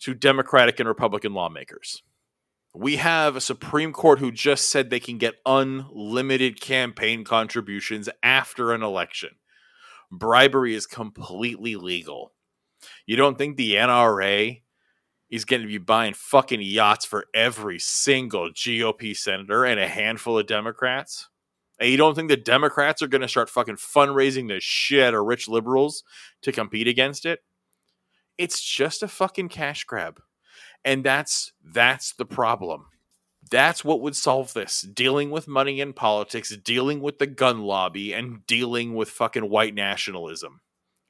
to 0.00 0.14
Democratic 0.14 0.80
and 0.80 0.88
Republican 0.88 1.34
lawmakers. 1.34 2.02
We 2.78 2.96
have 2.96 3.36
a 3.36 3.40
Supreme 3.40 3.94
Court 3.94 4.18
who 4.18 4.30
just 4.30 4.68
said 4.68 4.90
they 4.90 5.00
can 5.00 5.16
get 5.16 5.40
unlimited 5.46 6.60
campaign 6.60 7.24
contributions 7.24 8.10
after 8.22 8.74
an 8.74 8.82
election. 8.82 9.30
Bribery 10.12 10.74
is 10.74 10.86
completely 10.86 11.76
legal. 11.76 12.34
You 13.06 13.16
don't 13.16 13.38
think 13.38 13.56
the 13.56 13.76
NRA 13.76 14.60
is 15.30 15.46
going 15.46 15.62
to 15.62 15.68
be 15.68 15.78
buying 15.78 16.12
fucking 16.12 16.60
yachts 16.60 17.06
for 17.06 17.24
every 17.32 17.78
single 17.78 18.50
GOP 18.50 19.16
senator 19.16 19.64
and 19.64 19.80
a 19.80 19.88
handful 19.88 20.38
of 20.38 20.46
Democrats? 20.46 21.30
And 21.80 21.90
you 21.90 21.96
don't 21.96 22.14
think 22.14 22.28
the 22.28 22.36
Democrats 22.36 23.00
are 23.00 23.08
going 23.08 23.22
to 23.22 23.28
start 23.28 23.48
fucking 23.48 23.76
fundraising 23.76 24.48
the 24.48 24.60
shit 24.60 25.14
of 25.14 25.24
rich 25.24 25.48
liberals 25.48 26.04
to 26.42 26.52
compete 26.52 26.88
against 26.88 27.24
it? 27.24 27.40
It's 28.36 28.62
just 28.62 29.02
a 29.02 29.08
fucking 29.08 29.48
cash 29.48 29.84
grab. 29.84 30.20
And 30.86 31.04
that's 31.04 31.52
that's 31.62 32.14
the 32.14 32.24
problem. 32.24 32.86
That's 33.50 33.84
what 33.84 34.00
would 34.00 34.16
solve 34.16 34.54
this. 34.54 34.82
Dealing 34.82 35.30
with 35.30 35.48
money 35.48 35.80
in 35.80 35.92
politics, 35.92 36.56
dealing 36.56 37.00
with 37.00 37.18
the 37.18 37.26
gun 37.26 37.62
lobby, 37.62 38.12
and 38.12 38.46
dealing 38.46 38.94
with 38.94 39.10
fucking 39.10 39.50
white 39.50 39.74
nationalism 39.74 40.60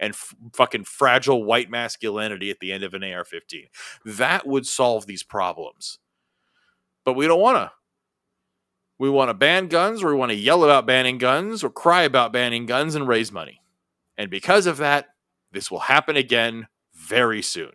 and 0.01 0.14
f- 0.14 0.35
fucking 0.55 0.85
fragile 0.85 1.45
white 1.45 1.70
masculinity 1.70 2.51
at 2.51 2.59
the 2.61 2.72
end 2.72 2.85
of 2.85 2.95
an 2.95 3.05
AR 3.05 3.24
15. 3.24 3.66
That 4.05 4.47
would 4.47 4.66
solve 4.66 5.07
these 5.07 5.22
problems. 5.22 5.99
But 7.05 7.14
we 7.14 7.27
don't 7.27 7.41
want 7.41 7.57
to. 7.57 7.72
We 8.99 9.11
want 9.11 9.29
to 9.29 9.35
ban 9.35 9.68
guns, 9.68 10.03
or 10.03 10.09
we 10.09 10.14
want 10.14 10.31
to 10.33 10.37
yell 10.37 10.64
about 10.64 10.87
banning 10.87 11.18
guns, 11.18 11.62
or 11.62 11.68
cry 11.68 12.03
about 12.03 12.33
banning 12.33 12.64
guns 12.64 12.95
and 12.95 13.07
raise 13.07 13.31
money. 13.31 13.61
And 14.16 14.31
because 14.31 14.66
of 14.66 14.79
that, 14.79 15.09
this 15.53 15.70
will 15.70 15.81
happen 15.81 16.16
again 16.16 16.66
very 16.95 17.43
soon. 17.43 17.72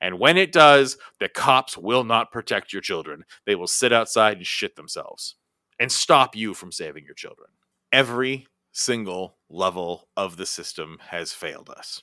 And 0.00 0.18
when 0.18 0.36
it 0.36 0.52
does, 0.52 0.96
the 1.20 1.28
cops 1.28 1.76
will 1.76 2.04
not 2.04 2.32
protect 2.32 2.72
your 2.72 2.82
children. 2.82 3.24
They 3.46 3.54
will 3.54 3.66
sit 3.66 3.92
outside 3.92 4.36
and 4.36 4.46
shit 4.46 4.76
themselves 4.76 5.36
and 5.78 5.90
stop 5.90 6.36
you 6.36 6.54
from 6.54 6.72
saving 6.72 7.04
your 7.04 7.14
children. 7.14 7.50
Every 7.92 8.46
single 8.72 9.38
level 9.48 10.08
of 10.16 10.36
the 10.36 10.46
system 10.46 10.98
has 11.08 11.32
failed 11.32 11.70
us. 11.70 12.02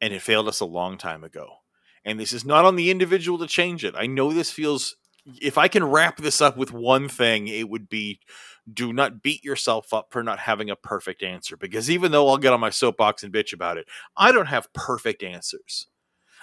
And 0.00 0.14
it 0.14 0.22
failed 0.22 0.48
us 0.48 0.60
a 0.60 0.66
long 0.66 0.96
time 0.96 1.24
ago. 1.24 1.48
And 2.04 2.18
this 2.18 2.32
is 2.32 2.44
not 2.44 2.64
on 2.64 2.76
the 2.76 2.90
individual 2.90 3.38
to 3.38 3.46
change 3.46 3.84
it. 3.84 3.94
I 3.96 4.06
know 4.06 4.32
this 4.32 4.50
feels. 4.50 4.96
If 5.42 5.58
I 5.58 5.68
can 5.68 5.84
wrap 5.84 6.16
this 6.16 6.40
up 6.40 6.56
with 6.56 6.72
one 6.72 7.08
thing, 7.08 7.48
it 7.48 7.68
would 7.68 7.88
be 7.88 8.20
do 8.72 8.92
not 8.92 9.22
beat 9.22 9.44
yourself 9.44 9.92
up 9.92 10.08
for 10.10 10.22
not 10.22 10.38
having 10.38 10.70
a 10.70 10.76
perfect 10.76 11.22
answer. 11.22 11.56
Because 11.56 11.90
even 11.90 12.12
though 12.12 12.28
I'll 12.28 12.38
get 12.38 12.52
on 12.52 12.60
my 12.60 12.70
soapbox 12.70 13.22
and 13.22 13.32
bitch 13.32 13.52
about 13.52 13.76
it, 13.76 13.86
I 14.16 14.32
don't 14.32 14.46
have 14.46 14.72
perfect 14.72 15.22
answers. 15.22 15.86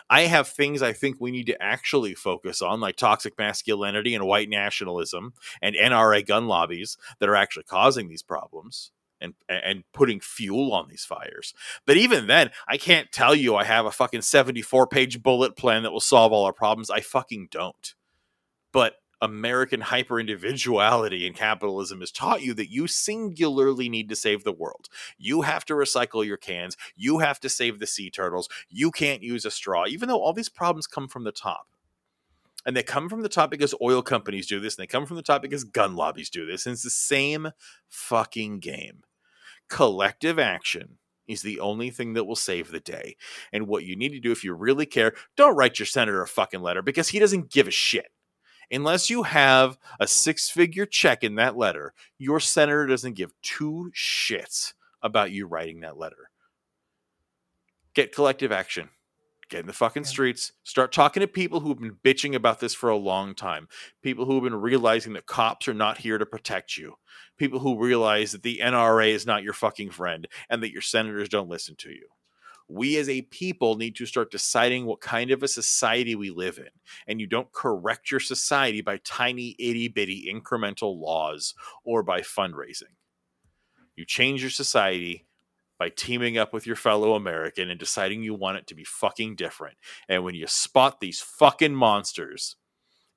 I 0.09 0.21
have 0.21 0.47
things 0.47 0.81
I 0.81 0.93
think 0.93 1.17
we 1.19 1.31
need 1.31 1.47
to 1.47 1.61
actually 1.61 2.13
focus 2.13 2.61
on, 2.61 2.79
like 2.79 2.95
toxic 2.95 3.37
masculinity 3.37 4.13
and 4.13 4.25
white 4.25 4.49
nationalism 4.49 5.33
and 5.61 5.75
NRA 5.75 6.25
gun 6.25 6.47
lobbies 6.47 6.97
that 7.19 7.29
are 7.29 7.35
actually 7.35 7.63
causing 7.63 8.07
these 8.07 8.23
problems 8.23 8.91
and 9.21 9.33
and 9.49 9.83
putting 9.93 10.19
fuel 10.19 10.73
on 10.73 10.87
these 10.89 11.05
fires. 11.05 11.53
But 11.85 11.97
even 11.97 12.27
then, 12.27 12.51
I 12.67 12.77
can't 12.77 13.11
tell 13.11 13.33
you 13.33 13.55
I 13.55 13.63
have 13.63 13.85
a 13.85 13.91
fucking 13.91 14.21
74 14.21 14.87
page 14.87 15.23
bullet 15.23 15.55
plan 15.55 15.83
that 15.83 15.91
will 15.91 15.99
solve 15.99 16.31
all 16.31 16.45
our 16.45 16.53
problems. 16.53 16.89
I 16.89 17.01
fucking 17.01 17.47
don't. 17.51 17.95
But 18.71 18.95
American 19.22 19.82
hyper 19.82 20.20
individuality 20.20 21.26
and 21.26 21.36
capitalism 21.36 21.99
has 22.01 22.11
taught 22.11 22.41
you 22.41 22.53
that 22.53 22.72
you 22.72 22.88
singularly 22.88 23.89
need 23.89 24.09
to 24.09 24.16
save 24.16 24.43
the 24.43 24.51
world. 24.51 24.89
You 25.18 25.41
have 25.41 25.66
to 25.66 25.74
recycle 25.74 26.26
your 26.26 26.38
cans. 26.38 26.78
You 26.95 27.20
have 27.20 27.39
to 27.41 27.49
save 27.49 27.80
the 27.80 27.88
sea 27.88 28.09
turtles. 28.09 28.49
You 28.70 28.91
can't 28.91 29.24
use 29.24 29.45
a 29.45 29.51
straw, 29.51 29.86
even 29.88 30.09
though 30.09 30.22
all 30.22 30.34
these 30.34 30.49
problems 30.49 30.88
come 30.88 31.07
from 31.07 31.24
the 31.24 31.32
top. 31.32 31.68
And 32.66 32.76
they 32.76 32.84
come 32.84 33.09
from 33.09 33.22
the 33.22 33.30
top 33.30 33.51
because 33.51 33.76
oil 33.82 34.01
companies 34.01 34.47
do 34.47 34.59
this, 34.59 34.76
and 34.76 34.84
they 34.84 34.88
come 34.88 35.05
from 35.05 35.18
the 35.18 35.24
top 35.24 35.41
because 35.43 35.63
gun 35.63 35.95
lobbies 35.95 36.32
do 36.32 36.45
this. 36.45 36.66
And 36.66 36.74
it's 36.74 36.84
the 36.84 36.89
same 36.89 37.51
fucking 37.89 38.59
game. 38.59 39.03
Collective 39.70 40.39
action 40.39 40.97
is 41.28 41.41
the 41.41 41.59
only 41.59 41.89
thing 41.89 42.13
that 42.13 42.26
will 42.26 42.36
save 42.36 42.72
the 42.72 42.80
day. 42.80 43.16
And 43.51 43.68
what 43.68 43.84
you 43.84 43.95
need 43.95 44.09
to 44.09 44.20
do 44.20 44.32
if 44.32 44.43
you 44.43 44.53
really 44.53 44.86
care, 44.86 45.13
don't 45.36 45.55
write 45.55 45.80
your 45.80 45.86
senator 45.86 46.22
a 46.22 46.28
fucking 46.28 46.61
letter 46.61 46.82
because 46.82 47.09
he 47.09 47.20
doesn't 47.20 47.51
give 47.51 47.68
a 47.68 47.72
shit 47.72 48.11
unless 48.72 49.09
you 49.09 49.24
have 49.24 49.78
a 49.99 50.07
six 50.07 50.49
figure 50.49 50.86
check 50.86 51.24
in 51.24 51.36
that 51.36 51.57
letter, 51.57 51.93
your 52.18 52.39
senator 52.39 52.86
doesn't 52.86 53.13
give 53.13 53.34
two 53.41 53.91
shits 53.95 54.74
about 55.01 55.32
you 55.32 55.47
writing 55.47 55.82
that 55.82 55.97
letter. 55.97 56.30
Get 57.93 58.13
collective 58.13 58.51
action. 58.51 58.89
Get 59.49 59.59
in 59.59 59.68
the 59.68 59.74
fucking 59.74 60.05
streets. 60.05 60.53
Start 60.63 60.91
talking 60.91 61.22
to 61.22 61.28
people 61.28 61.59
who've 61.59 61.80
been 61.80 61.97
bitching 62.03 62.34
about 62.34 62.59
this 62.59 62.74
for 62.74 62.89
a 62.89 62.97
long 62.97 63.36
time. 63.36 63.68
People 64.01 64.26
who've 64.26 64.43
been 64.43 64.55
realizing 64.55 65.13
that 65.13 65.28
cops 65.28 65.68
are 65.68 65.74
not 65.74 65.99
here 65.99 66.18
to 66.18 66.26
protect 66.26 66.78
you. 66.78 66.95
People 67.38 67.59
who 67.59 67.80
realize 67.80 68.32
that 68.32 68.41
the 68.41 68.59
NRA 68.63 69.09
is 69.09 69.26
not 69.26 69.43
your 69.43 69.53
fucking 69.53 69.91
friend 69.91 70.28
and 70.49 70.63
that 70.63 70.72
your 70.72 70.82
senators 70.82 71.30
don't 71.30 71.49
listen 71.49 71.76
to 71.78 71.89
you. 71.89 72.07
We 72.68 72.97
as 72.97 73.09
a 73.09 73.22
people 73.24 73.76
need 73.76 73.95
to 73.97 74.05
start 74.05 74.32
deciding 74.32 74.86
what 74.86 75.01
kind 75.01 75.32
of 75.32 75.43
a 75.43 75.47
society 75.47 76.16
we 76.16 76.32
live 76.32 76.57
in. 76.57 76.70
And 77.07 77.22
you 77.22 77.28
don't 77.28 77.51
correct 77.51 78.09
your 78.09 78.20
society 78.20 78.82
by 78.82 78.97
tiny, 79.03 79.55
itty 79.59 79.88
bitty 79.88 80.32
incremental 80.34 80.99
laws 80.99 81.53
or 81.84 82.01
by 82.01 82.22
fundraising. 82.22 82.95
You 83.95 84.05
change 84.05 84.41
your 84.41 84.49
society 84.49 85.26
by 85.78 85.89
teaming 85.89 86.38
up 86.38 86.53
with 86.53 86.66
your 86.66 86.76
fellow 86.76 87.16
American 87.16 87.70
and 87.70 87.80
deciding 87.80 88.24
you 88.24 88.34
want 88.34 88.57
it 88.57 88.68
to 88.68 88.76
be 88.76 88.84
fucking 88.84 89.36
different. 89.36 89.78
And 90.09 90.24
when 90.24 90.36
you 90.36 90.47
spot 90.47 90.99
these 90.99 91.22
fucking 91.22 91.76
monsters, 91.76 92.55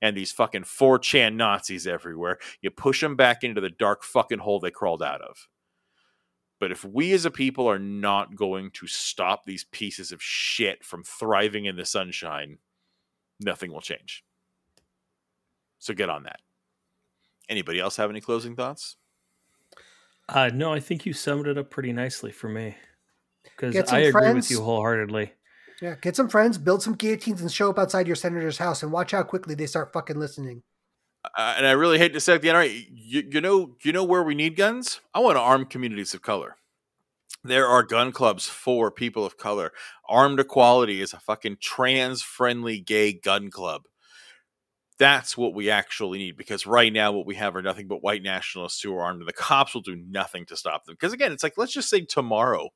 and 0.01 0.15
these 0.15 0.31
fucking 0.31 0.63
4chan 0.63 1.35
Nazis 1.35 1.87
everywhere, 1.87 2.39
you 2.61 2.69
push 2.69 3.01
them 3.01 3.15
back 3.15 3.43
into 3.43 3.61
the 3.61 3.69
dark 3.69 4.03
fucking 4.03 4.39
hole 4.39 4.59
they 4.59 4.71
crawled 4.71 5.03
out 5.03 5.21
of. 5.21 5.47
But 6.59 6.71
if 6.71 6.83
we 6.83 7.13
as 7.13 7.25
a 7.25 7.31
people 7.31 7.69
are 7.69 7.79
not 7.79 8.35
going 8.35 8.71
to 8.71 8.87
stop 8.87 9.45
these 9.45 9.63
pieces 9.65 10.11
of 10.11 10.21
shit 10.21 10.83
from 10.83 11.03
thriving 11.03 11.65
in 11.65 11.77
the 11.77 11.85
sunshine, 11.85 12.57
nothing 13.39 13.71
will 13.71 13.81
change. 13.81 14.25
So 15.79 15.93
get 15.93 16.09
on 16.09 16.23
that. 16.23 16.41
Anybody 17.47 17.79
else 17.79 17.95
have 17.95 18.09
any 18.09 18.19
closing 18.19 18.55
thoughts? 18.55 18.97
Uh, 20.27 20.51
no, 20.53 20.73
I 20.73 20.79
think 20.79 21.05
you 21.05 21.13
summed 21.13 21.47
it 21.47 21.57
up 21.57 21.69
pretty 21.71 21.93
nicely 21.93 22.31
for 22.31 22.49
me. 22.49 22.75
Because 23.43 23.73
Get 23.73 23.87
some 23.87 23.97
I 23.97 24.01
agree 24.01 24.11
friends. 24.11 24.49
with 24.49 24.51
you 24.51 24.63
wholeheartedly. 24.63 25.33
Yeah, 25.81 25.95
get 26.01 26.15
some 26.15 26.27
friends, 26.27 26.57
build 26.57 26.83
some 26.83 26.93
guillotines, 26.93 27.41
and 27.41 27.51
show 27.51 27.69
up 27.69 27.79
outside 27.79 28.05
your 28.05 28.17
senator's 28.17 28.57
house, 28.57 28.83
and 28.83 28.91
watch 28.91 29.11
how 29.11 29.23
quickly 29.23 29.55
they 29.55 29.65
start 29.65 29.93
fucking 29.93 30.19
listening. 30.19 30.61
And 31.37 31.67
I 31.67 31.71
really 31.71 31.97
hate 31.97 32.13
to 32.13 32.21
say 32.21 32.35
it, 32.35 32.41
the 32.41 32.47
NRA, 32.47 32.85
you, 32.91 33.27
you 33.29 33.41
know, 33.41 33.75
you 33.83 33.91
know 33.91 34.03
where 34.03 34.23
we 34.23 34.35
need 34.35 34.55
guns? 34.55 35.01
I 35.13 35.19
want 35.19 35.35
to 35.35 35.41
arm 35.41 35.65
communities 35.65 36.13
of 36.13 36.21
color. 36.21 36.55
There 37.43 37.67
are 37.67 37.83
gun 37.83 38.11
clubs 38.11 38.47
for 38.47 38.91
people 38.91 39.25
of 39.25 39.37
color. 39.37 39.71
Armed 40.07 40.39
Equality 40.39 41.01
is 41.01 41.13
a 41.13 41.19
fucking 41.19 41.57
trans-friendly 41.61 42.81
gay 42.81 43.13
gun 43.13 43.49
club. 43.49 43.83
That's 44.97 45.37
what 45.37 45.53
we 45.53 45.69
actually 45.69 46.19
need 46.19 46.35
because 46.35 46.67
right 46.67 46.91
now 46.91 47.13
what 47.13 47.25
we 47.25 47.35
have 47.35 47.55
are 47.55 47.61
nothing 47.61 47.87
but 47.87 48.03
white 48.03 48.23
nationalists 48.23 48.81
who 48.81 48.93
are 48.95 49.03
armed, 49.03 49.21
and 49.21 49.27
the 49.29 49.33
cops 49.33 49.73
will 49.73 49.81
do 49.81 49.95
nothing 49.95 50.45
to 50.47 50.57
stop 50.57 50.83
them. 50.83 50.95
Because 50.95 51.13
again, 51.13 51.31
it's 51.31 51.43
like 51.43 51.57
let's 51.57 51.71
just 51.71 51.89
say 51.89 52.01
tomorrow 52.01 52.69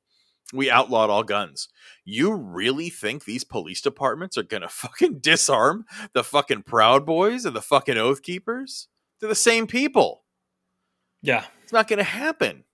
we 0.52 0.70
outlawed 0.70 1.10
all 1.10 1.22
guns. 1.22 1.68
You 2.04 2.34
really 2.34 2.90
think 2.90 3.24
these 3.24 3.44
police 3.44 3.80
departments 3.80 4.36
are 4.36 4.42
gonna 4.42 4.68
fucking 4.70 5.18
disarm 5.20 5.84
the 6.12 6.24
fucking 6.24 6.62
Proud 6.62 7.06
Boys 7.06 7.44
and 7.44 7.56
the 7.56 7.62
fucking 7.62 7.96
Oath 7.96 8.22
Keepers? 8.22 8.88
They're 9.20 9.28
the 9.28 9.34
same 9.34 9.66
people. 9.66 10.24
Yeah. 11.22 11.44
It's 11.62 11.72
not 11.72 11.88
gonna 11.88 12.02
happen. 12.02 12.64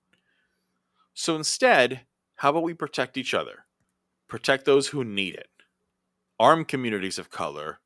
So 1.15 1.37
instead, 1.37 2.03
how 2.37 2.51
about 2.51 2.63
we 2.63 2.75
protect 2.75 3.17
each 3.17 3.35
other? 3.35 3.67
Protect 4.29 4.65
those 4.65 4.89
who 4.89 5.05
need 5.05 5.35
it. 5.35 5.49
Arm 6.39 6.65
communities 6.65 7.19
of 7.19 7.31
color. 7.31 7.81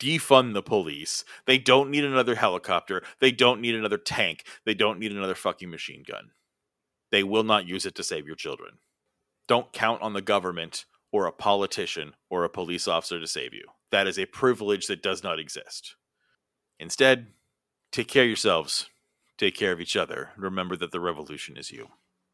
Defund 0.00 0.54
the 0.54 0.62
police. 0.62 1.24
They 1.46 1.58
don't 1.58 1.90
need 1.90 2.04
another 2.04 2.36
helicopter. 2.36 3.02
They 3.20 3.32
don't 3.32 3.60
need 3.60 3.74
another 3.74 3.98
tank. 3.98 4.44
They 4.64 4.74
don't 4.74 4.98
need 4.98 5.12
another 5.12 5.34
fucking 5.34 5.68
machine 5.68 6.04
gun. 6.06 6.30
They 7.10 7.22
will 7.22 7.42
not 7.42 7.66
use 7.66 7.84
it 7.84 7.94
to 7.96 8.04
save 8.04 8.26
your 8.26 8.36
children. 8.36 8.78
Don't 9.48 9.72
count 9.72 10.02
on 10.02 10.12
the 10.12 10.22
government 10.22 10.84
or 11.10 11.26
a 11.26 11.32
politician 11.32 12.12
or 12.30 12.44
a 12.44 12.50
police 12.50 12.86
officer 12.86 13.18
to 13.18 13.26
save 13.26 13.54
you. 13.54 13.64
That 13.90 14.06
is 14.06 14.18
a 14.18 14.26
privilege 14.26 14.86
that 14.86 15.02
does 15.02 15.24
not 15.24 15.38
exist. 15.38 15.96
Instead, 16.78 17.28
take 17.90 18.08
care 18.08 18.24
of 18.24 18.28
yourselves, 18.28 18.90
take 19.38 19.56
care 19.56 19.72
of 19.72 19.80
each 19.80 19.96
other, 19.96 20.30
and 20.34 20.44
remember 20.44 20.76
that 20.76 20.92
the 20.92 21.00
revolution 21.00 21.56
is 21.56 21.72
you. 21.72 21.88